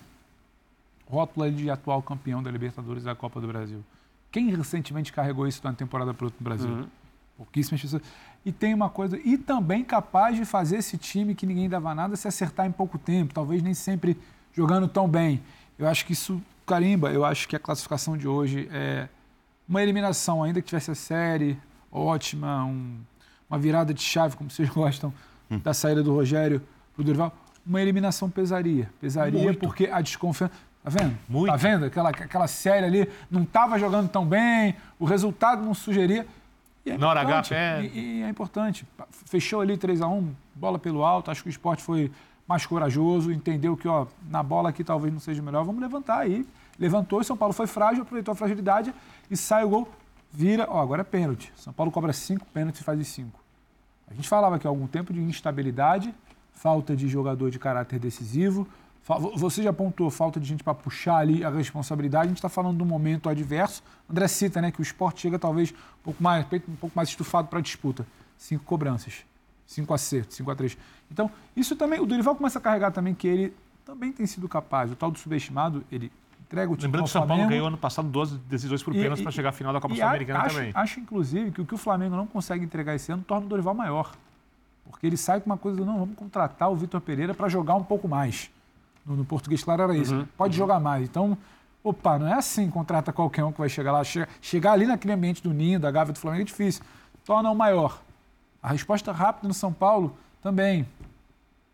[1.06, 3.82] Rótulo aí de atual campeão da Libertadores da Copa do Brasil.
[4.30, 6.68] Quem recentemente carregou isso na temporada piloto do Brasil?
[6.70, 7.01] Uhum.
[7.42, 8.02] Pouquíssimas pessoas.
[8.44, 12.14] E tem uma coisa, e também capaz de fazer esse time que ninguém dava nada
[12.16, 14.16] se acertar em pouco tempo, talvez nem sempre
[14.52, 15.40] jogando tão bem.
[15.78, 19.08] Eu acho que isso carimba, eu acho que a classificação de hoje é
[19.68, 21.56] uma eliminação, ainda que tivesse a série
[21.90, 22.96] ótima, um-
[23.48, 25.12] uma virada de chave, como vocês gostam,
[25.62, 26.62] da saída do Rogério
[26.94, 27.36] pro Dorival,
[27.66, 28.88] uma eliminação pesaria.
[29.00, 29.60] Pesaria Muito.
[29.60, 30.52] porque a desconfiança.
[30.82, 31.16] Tá vendo?
[31.46, 31.84] Tá vendo?
[31.84, 36.26] Aquela, aquela série ali não estava jogando tão bem, o resultado não sugeria.
[36.84, 37.82] E é Na hora H, importante, pé.
[37.82, 38.86] E, e é importante.
[39.26, 41.30] Fechou ali 3 a 1 bola pelo alto.
[41.30, 42.10] Acho que o esporte foi
[42.46, 45.64] mais corajoso, entendeu que ó, na bola aqui talvez não seja melhor.
[45.64, 46.46] Vamos levantar aí.
[46.78, 48.92] Levantou e São Paulo foi frágil, aproveitou a fragilidade
[49.30, 49.88] e sai o gol.
[50.30, 51.52] Vira, ó, agora é pênalti.
[51.54, 53.40] São Paulo cobra cinco pênaltis e faz cinco.
[54.10, 56.14] A gente falava aqui há algum tempo de instabilidade,
[56.52, 58.66] falta de jogador de caráter decisivo.
[59.34, 62.26] Você já apontou falta de gente para puxar ali a responsabilidade.
[62.26, 63.82] A gente está falando de um momento adverso.
[64.08, 67.48] André cita né, que o esporte chega talvez um pouco mais, um pouco mais estufado
[67.48, 68.06] para a disputa.
[68.38, 69.24] Cinco cobranças,
[69.66, 70.78] cinco acertos, cinco a três.
[71.10, 73.54] Então, isso também, o Dorival começa a carregar também que ele
[73.84, 74.92] também tem sido capaz.
[74.92, 77.76] O tal do subestimado, ele entrega o time Lembrando que o São Paulo ganhou ano
[77.76, 80.70] passado duas decisões por pênalti para chegar à final da Copa Sul-Americana também.
[80.74, 83.74] Acho, inclusive, que o que o Flamengo não consegue entregar esse ano torna o Dorival
[83.74, 84.12] maior.
[84.84, 87.82] Porque ele sai com uma coisa, não, vamos contratar o Vitor Pereira para jogar um
[87.82, 88.50] pouco mais.
[89.04, 90.14] No, no português, claro, era isso.
[90.14, 91.04] Uhum, Pode jogar mais.
[91.08, 91.36] Então,
[91.82, 94.04] opa, não é assim, contrata qualquer um que vai chegar lá.
[94.04, 96.82] Chega- chegar ali naquele ambiente do Ninho, da Gávea do Flamengo é difícil.
[97.24, 98.00] Torna o maior.
[98.62, 100.86] A resposta rápida no São Paulo também.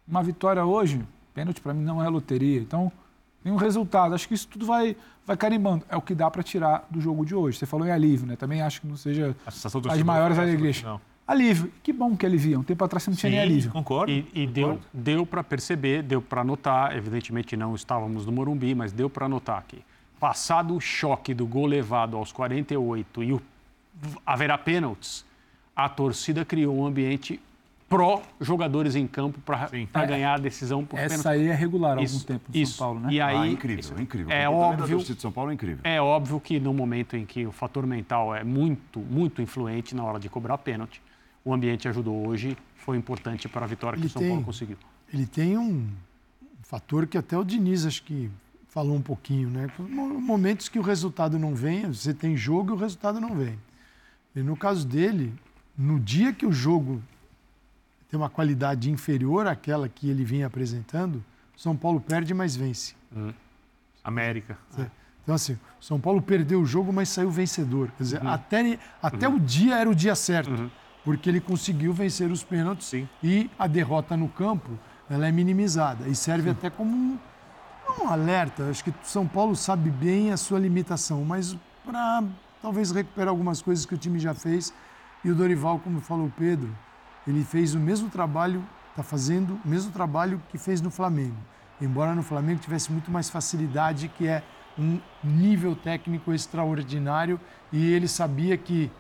[0.07, 2.59] Uma vitória hoje, pênalti para mim não é loteria.
[2.61, 2.91] Então,
[3.43, 4.15] tem um resultado.
[4.15, 4.97] Acho que isso tudo vai,
[5.27, 5.85] vai carimbando.
[5.91, 7.59] É o que dá para tirar do jogo de hoje.
[7.59, 8.37] Você falou em alívio, né?
[8.37, 9.37] Também acho que não seja
[9.93, 10.83] as maiores alegrias.
[10.83, 11.01] não.
[11.29, 11.71] Alívio.
[11.83, 12.59] Que bom que alivia.
[12.59, 13.71] Um tempo atrás você não tinha nem alívio.
[13.71, 14.11] concordo.
[14.11, 18.93] E, e deu, deu para perceber, deu para notar, evidentemente não estávamos no Morumbi, mas
[18.93, 19.83] deu para notar que,
[20.19, 23.43] passado o choque do gol levado aos 48 e o,
[24.25, 25.23] haverá pênaltis,
[25.77, 27.39] a torcida criou um ambiente
[27.91, 30.07] pró-jogadores em campo para É.
[30.07, 31.29] ganhar a decisão por Essa pênalti.
[31.29, 32.73] aí é regular há algum Isso, tempo no isso.
[32.75, 33.09] São Paulo, né?
[33.13, 34.31] E aí, Ah, incrível, incrível.
[34.33, 35.81] É óbvio, São Paulo é incrível.
[35.85, 40.05] é óbvio que no momento em que o fator mental é muito, muito influente na
[40.05, 41.01] hora de cobrar pênalti,
[41.49, 44.45] o ambiente ajudou hoje, foi importante para a vitória que Ele o São Paulo tem-
[44.45, 44.77] conseguiu.
[45.13, 45.89] Ele tem um,
[46.63, 48.31] fator que até o Diniz acho que
[48.69, 49.71] falou um pouquinho, né?
[49.79, 53.59] Mo- Momentos que o resultado não vem, você tem jogo e o resultado não vem.
[54.37, 55.33] E no caso dele,
[55.77, 57.03] no dia que o jogo
[58.11, 61.25] tem uma qualidade inferior àquela que ele vinha apresentando,
[61.57, 62.95] São Paulo perde, mas vence.
[64.05, 64.59] América.
[65.23, 67.91] Então, assim, São Paulo perdeu o jogo, mas saiu vencedor.
[67.97, 70.71] Quer dizer, até, até o dia era o dia certo,
[71.09, 74.79] porque ele conseguiu vencer os pênaltis e a derrota no campo
[75.09, 77.19] ela é minimizada e serve até como um,
[77.99, 78.69] um alerta.
[78.69, 82.23] Acho que São Paulo sabe bem a sua limitação, mas para
[82.61, 84.71] talvez recuperar algumas coisas que o time já fez.
[85.25, 86.69] E o Dorival, como falou o Pedro,
[87.27, 91.39] ele fez o mesmo trabalho, está fazendo o mesmo trabalho que fez no Flamengo.
[91.81, 94.43] Embora no Flamengo tivesse muito mais facilidade, que é
[94.79, 97.41] um nível técnico extraordinário,
[97.73, 98.91] e ele sabia que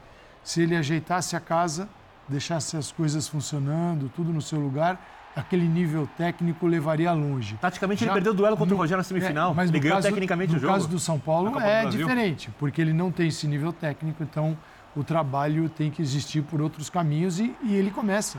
[0.42, 1.86] se ele ajeitasse a casa,
[2.28, 5.00] deixasse as coisas funcionando, tudo no seu lugar,
[5.34, 7.56] aquele nível técnico levaria longe.
[7.60, 9.52] Taticamente, ele perdeu o duelo contra o Rogério na semifinal.
[9.52, 10.72] É, mas Ele no ganhou caso, tecnicamente no o jogo.
[10.72, 14.56] caso do São Paulo é diferente, porque ele não tem esse nível técnico, então
[14.96, 18.38] o trabalho tem que existir por outros caminhos e, e ele começa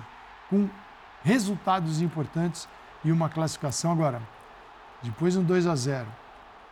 [0.49, 0.67] com
[1.23, 2.67] resultados importantes
[3.03, 4.21] e uma classificação agora.
[5.01, 6.07] Depois um 2 a 0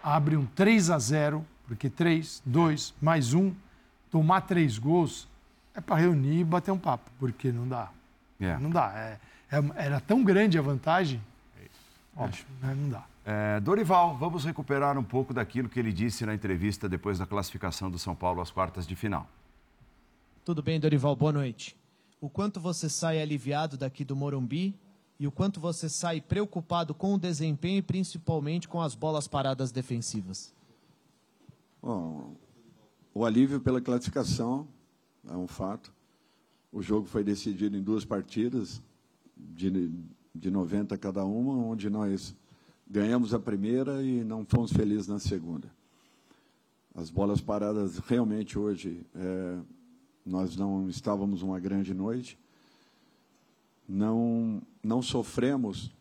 [0.04, 3.54] abre um 3 a 0 porque 3, 2, mais um,
[4.10, 5.28] tomar três gols
[5.78, 7.92] é para reunir e bater um papo, porque não dá.
[8.40, 8.58] É.
[8.58, 8.92] Não dá.
[8.96, 9.20] É-
[9.56, 11.22] é- era tão grande a vantagem,
[12.16, 12.74] óbvio, né?
[12.76, 13.06] não dá.
[13.24, 17.92] É, Dorival, vamos recuperar um pouco daquilo que ele disse na entrevista depois da classificação
[17.92, 19.28] do São Paulo às quartas de final.
[20.44, 21.16] Tudo bem, Dorival?
[21.16, 21.76] Boa noite.
[22.20, 24.74] O quanto você sai aliviado daqui do Morumbi
[25.20, 29.72] e o quanto você sai preocupado com o desempenho e principalmente com as bolas paradas
[29.72, 30.52] defensivas?
[31.84, 32.34] Bom,
[33.14, 34.68] o alívio pela classificação
[35.30, 35.94] é um fato.
[36.72, 38.82] O jogo foi decidido em duas partidas
[39.36, 39.92] de,
[40.34, 42.36] de 90 cada uma, onde nós
[42.90, 45.70] ganhamos a primeira e não fomos felizes na segunda.
[46.96, 49.60] As bolas paradas realmente hoje é,
[50.26, 52.38] nós não estávamos uma grande noite,
[53.88, 55.92] não não sofremos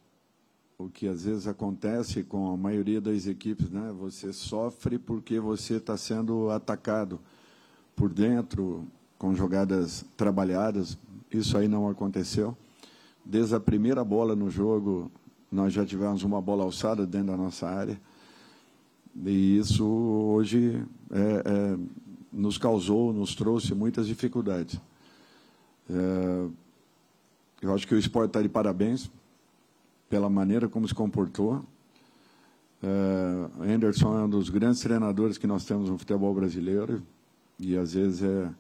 [0.79, 3.93] o que às vezes acontece com a maioria das equipes, né?
[3.99, 7.21] Você sofre porque você está sendo atacado
[7.95, 8.87] por dentro
[9.19, 10.99] com jogadas trabalhadas.
[11.31, 12.57] Isso aí não aconteceu.
[13.25, 15.11] Desde a primeira bola no jogo,
[15.51, 18.01] nós já tivemos uma bola alçada dentro da nossa área.
[19.25, 21.79] E isso hoje é, é,
[22.33, 24.79] nos causou, nos trouxe muitas dificuldades.
[25.89, 26.49] É,
[27.63, 29.11] eu acho que o esporte está de parabéns
[30.09, 31.65] pela maneira como se comportou.
[32.83, 37.03] É, Anderson é um dos grandes treinadores que nós temos no futebol brasileiro
[37.59, 38.51] e às vezes é,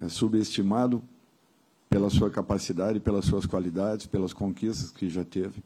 [0.00, 1.02] é subestimado
[1.88, 5.62] pela sua capacidade, pelas suas qualidades, pelas conquistas que já teve.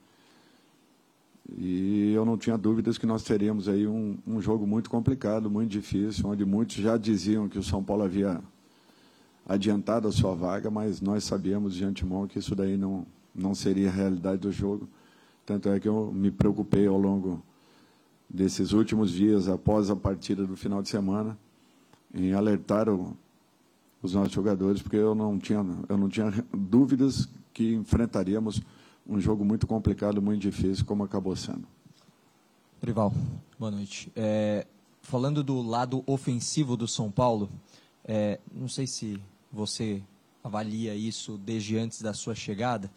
[1.57, 5.71] E eu não tinha dúvidas que nós teríamos aí um, um jogo muito complicado, muito
[5.71, 8.41] difícil, onde muitos já diziam que o São Paulo havia
[9.49, 13.89] adiantado a sua vaga, mas nós sabíamos de antemão que isso daí não, não seria
[13.89, 14.89] a realidade do jogo.
[15.45, 17.41] Tanto é que eu me preocupei ao longo
[18.29, 21.39] desses últimos dias, após a partida do final de semana,
[22.13, 23.17] em alertar o,
[24.07, 28.63] os nossos jogadores, porque eu não tinha, eu não tinha dúvidas que enfrentaríamos
[29.07, 31.67] um jogo muito complicado, muito difícil, como acabou sendo.
[32.81, 33.13] Prival,
[33.59, 34.11] boa noite.
[34.15, 34.67] É,
[35.03, 37.49] falando do lado ofensivo do São Paulo,
[38.05, 39.21] é, não sei se
[39.53, 40.03] você
[40.43, 42.91] avalia isso desde antes da sua chegada,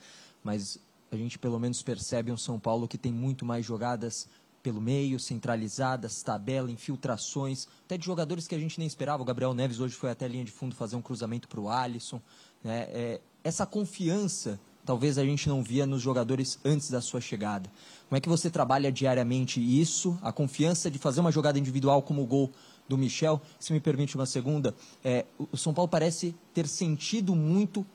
[0.44, 0.80] mas
[1.12, 4.28] a gente pelo menos percebe um São Paulo que tem muito mais jogadas
[4.62, 9.22] pelo meio, centralizadas, tabela, infiltrações, até de jogadores que a gente nem esperava.
[9.22, 11.70] O Gabriel Neves hoje foi até a linha de fundo fazer um cruzamento para o
[11.70, 12.22] Alisson.
[12.64, 12.88] Né?
[12.90, 14.60] É, essa confiança
[14.90, 17.70] talvez a gente não via nos jogadores antes da sua chegada.
[18.08, 22.24] Como é que você trabalha diariamente isso, a confiança de fazer uma jogada individual como
[22.24, 22.52] o gol
[22.88, 23.40] do Michel?
[23.60, 24.74] Se me permite uma segunda,
[25.04, 27.86] é, o São Paulo parece ter sentido muito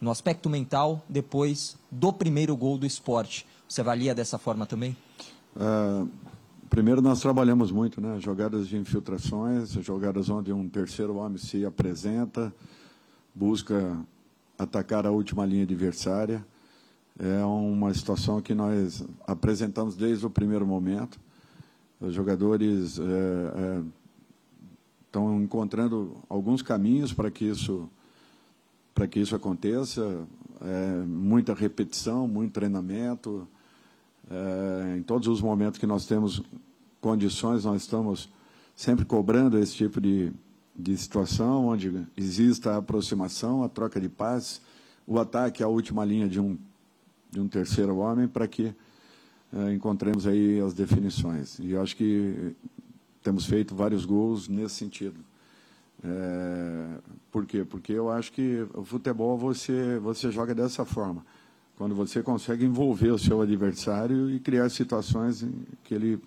[0.00, 3.46] no aspecto mental depois do primeiro gol do esporte.
[3.68, 4.96] Você avalia dessa forma também?
[5.54, 6.08] Uh,
[6.70, 8.18] primeiro, nós trabalhamos muito, né?
[8.20, 12.52] Jogadas de infiltrações, jogadas onde um terceiro homem se apresenta,
[13.34, 13.98] busca
[14.58, 16.44] atacar a última linha adversária.
[17.18, 21.20] É uma situação que nós apresentamos desde o primeiro momento.
[22.00, 23.82] Os jogadores é, é,
[25.06, 27.88] estão encontrando alguns caminhos para que isso
[28.94, 30.26] para que isso aconteça.
[30.60, 33.46] É, muita repetição, muito treinamento.
[34.32, 36.42] É, em todos os momentos que nós temos
[37.02, 38.30] condições, nós estamos
[38.74, 40.32] sempre cobrando esse tipo de,
[40.74, 44.62] de situação, onde exista a aproximação, a troca de paz,
[45.06, 46.56] o ataque à última linha de um,
[47.30, 48.74] de um terceiro homem, para que
[49.52, 51.58] é, encontremos aí as definições.
[51.58, 52.56] E eu acho que
[53.22, 55.20] temos feito vários gols nesse sentido.
[56.02, 56.86] É,
[57.30, 57.66] por quê?
[57.68, 61.22] Porque eu acho que o futebol você, você joga dessa forma.
[61.82, 65.44] Quando você consegue envolver o seu adversário e criar situações
[65.82, 66.22] que ele,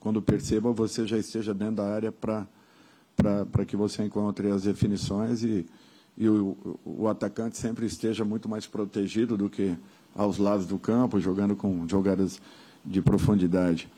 [0.00, 5.64] quando perceba, você já esteja dentro da área para que você encontre as definições e,
[6.18, 9.78] e o, o atacante sempre esteja muito mais protegido do que
[10.12, 12.42] aos lados do campo, jogando com jogadas
[12.84, 13.88] de profundidade,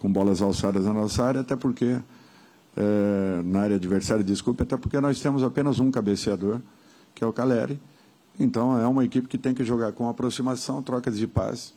[0.00, 1.96] com bolas alçadas na nossa área, até porque
[2.76, 6.60] é, na área adversária, desculpe, até porque nós temos apenas um cabeceador,
[7.14, 7.78] que é o Caleri.
[8.38, 11.72] Então, é uma equipe que tem que jogar com aproximação, trocas de paz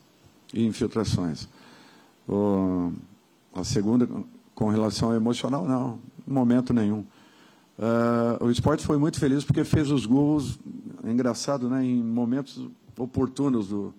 [0.53, 1.48] e infiltrações.
[2.27, 2.91] O,
[3.53, 4.07] a segunda,
[4.53, 7.06] com relação ao emocional, não, momento nenhum.
[7.80, 10.60] Uh, o esporte foi muito feliz porque fez os gols,
[11.03, 12.68] engraçado, né, em momentos
[12.98, 13.94] oportunos do,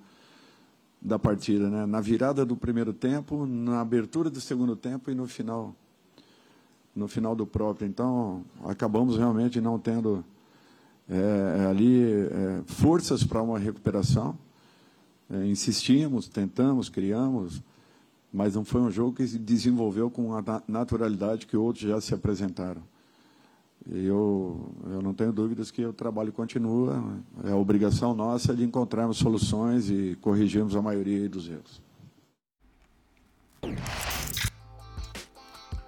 [1.01, 1.71] da partida.
[1.71, 1.87] Né?
[1.87, 5.75] Na virada do primeiro tempo, na abertura do segundo tempo e no final
[6.95, 7.87] no final do próprio.
[7.87, 10.25] Então, acabamos realmente não tendo
[11.11, 14.39] é, ali é, forças para uma recuperação.
[15.29, 17.63] É, insistimos, tentamos, criamos,
[18.33, 22.15] mas não foi um jogo que se desenvolveu com a naturalidade que outros já se
[22.15, 22.83] apresentaram.
[23.91, 27.03] Eu, eu não tenho dúvidas que o trabalho continua,
[27.45, 31.81] é obrigação nossa de encontrarmos soluções e corrigirmos a maioria dos erros.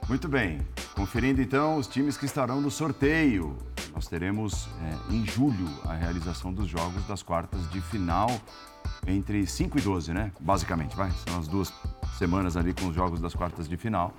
[0.09, 0.59] Muito bem.
[0.95, 3.57] Conferindo então os times que estarão no sorteio.
[3.95, 8.29] Nós teremos é, em julho a realização dos jogos das quartas de final
[9.07, 10.33] entre 5 e 12, né?
[10.41, 11.11] Basicamente, vai.
[11.29, 11.73] São as duas
[12.17, 14.15] semanas ali com os jogos das quartas de final.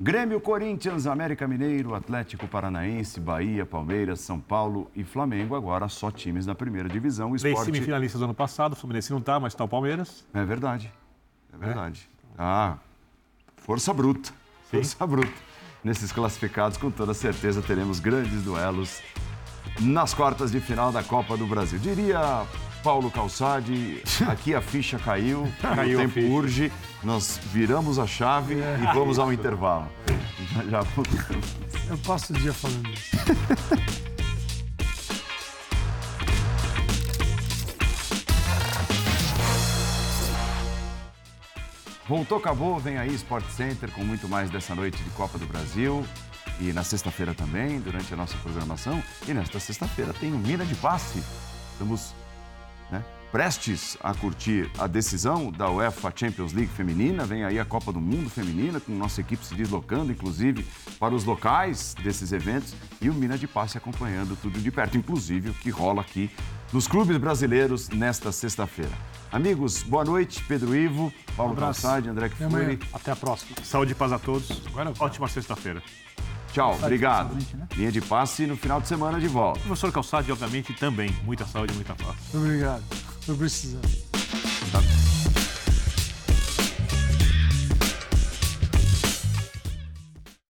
[0.00, 5.54] Grêmio, Corinthians, América Mineiro, Atlético Paranaense, Bahia, Palmeiras, São Paulo e Flamengo.
[5.54, 7.30] Agora só times na primeira divisão.
[7.32, 7.72] O Três esporte...
[7.72, 10.26] semifinalistas do ano passado, o Fluminense não está, mas está o Palmeiras.
[10.34, 10.92] É verdade.
[11.52, 12.08] É verdade.
[12.36, 12.78] Ah,
[13.56, 14.32] força bruta.
[14.70, 15.53] Força bruta.
[15.84, 19.00] Nesses classificados, com toda certeza, teremos grandes duelos
[19.80, 21.78] nas quartas de final da Copa do Brasil.
[21.78, 22.46] Diria
[22.82, 26.32] Paulo Calçade, aqui a ficha caiu, Caiu o tempo ficha.
[26.32, 29.86] urge, nós viramos a chave e vamos ao intervalo.
[30.54, 31.46] Já, já voltamos.
[31.90, 34.13] Eu passo o dia falando isso.
[42.06, 46.04] Voltou, acabou, vem aí Sport Center com muito mais dessa noite de Copa do Brasil.
[46.60, 49.02] E na sexta-feira também, durante a nossa programação.
[49.26, 51.22] E nesta sexta-feira tem o Mina de Passe.
[51.72, 52.14] Estamos
[53.34, 57.24] prestes a curtir a decisão da UEFA Champions League feminina.
[57.24, 60.64] Vem aí a Copa do Mundo feminina, com nossa equipe se deslocando, inclusive,
[61.00, 62.76] para os locais desses eventos.
[63.02, 66.30] E o Mina de Passe acompanhando tudo de perto, inclusive o que rola aqui
[66.72, 68.92] nos clubes brasileiros nesta sexta-feira.
[69.32, 70.40] Amigos, boa noite.
[70.46, 71.56] Pedro Ivo, Paulo Um.
[71.56, 72.28] Calçade, André.
[72.28, 72.78] Kfouri.
[72.92, 73.56] Até a próxima.
[73.64, 74.62] Saúde e paz a todos.
[75.00, 75.82] Ótima sexta-feira.
[76.52, 77.34] Tchau, Saúde, obrigado.
[77.34, 77.66] né?
[77.76, 79.58] Linha de passe no final de semana de volta.
[79.58, 81.10] Professor Calçade, obviamente, também.
[81.24, 82.14] Muita saúde e muita paz.
[82.32, 82.84] Obrigado.
[83.24, 83.88] Estou precisando.
[84.70, 85.33] Tá.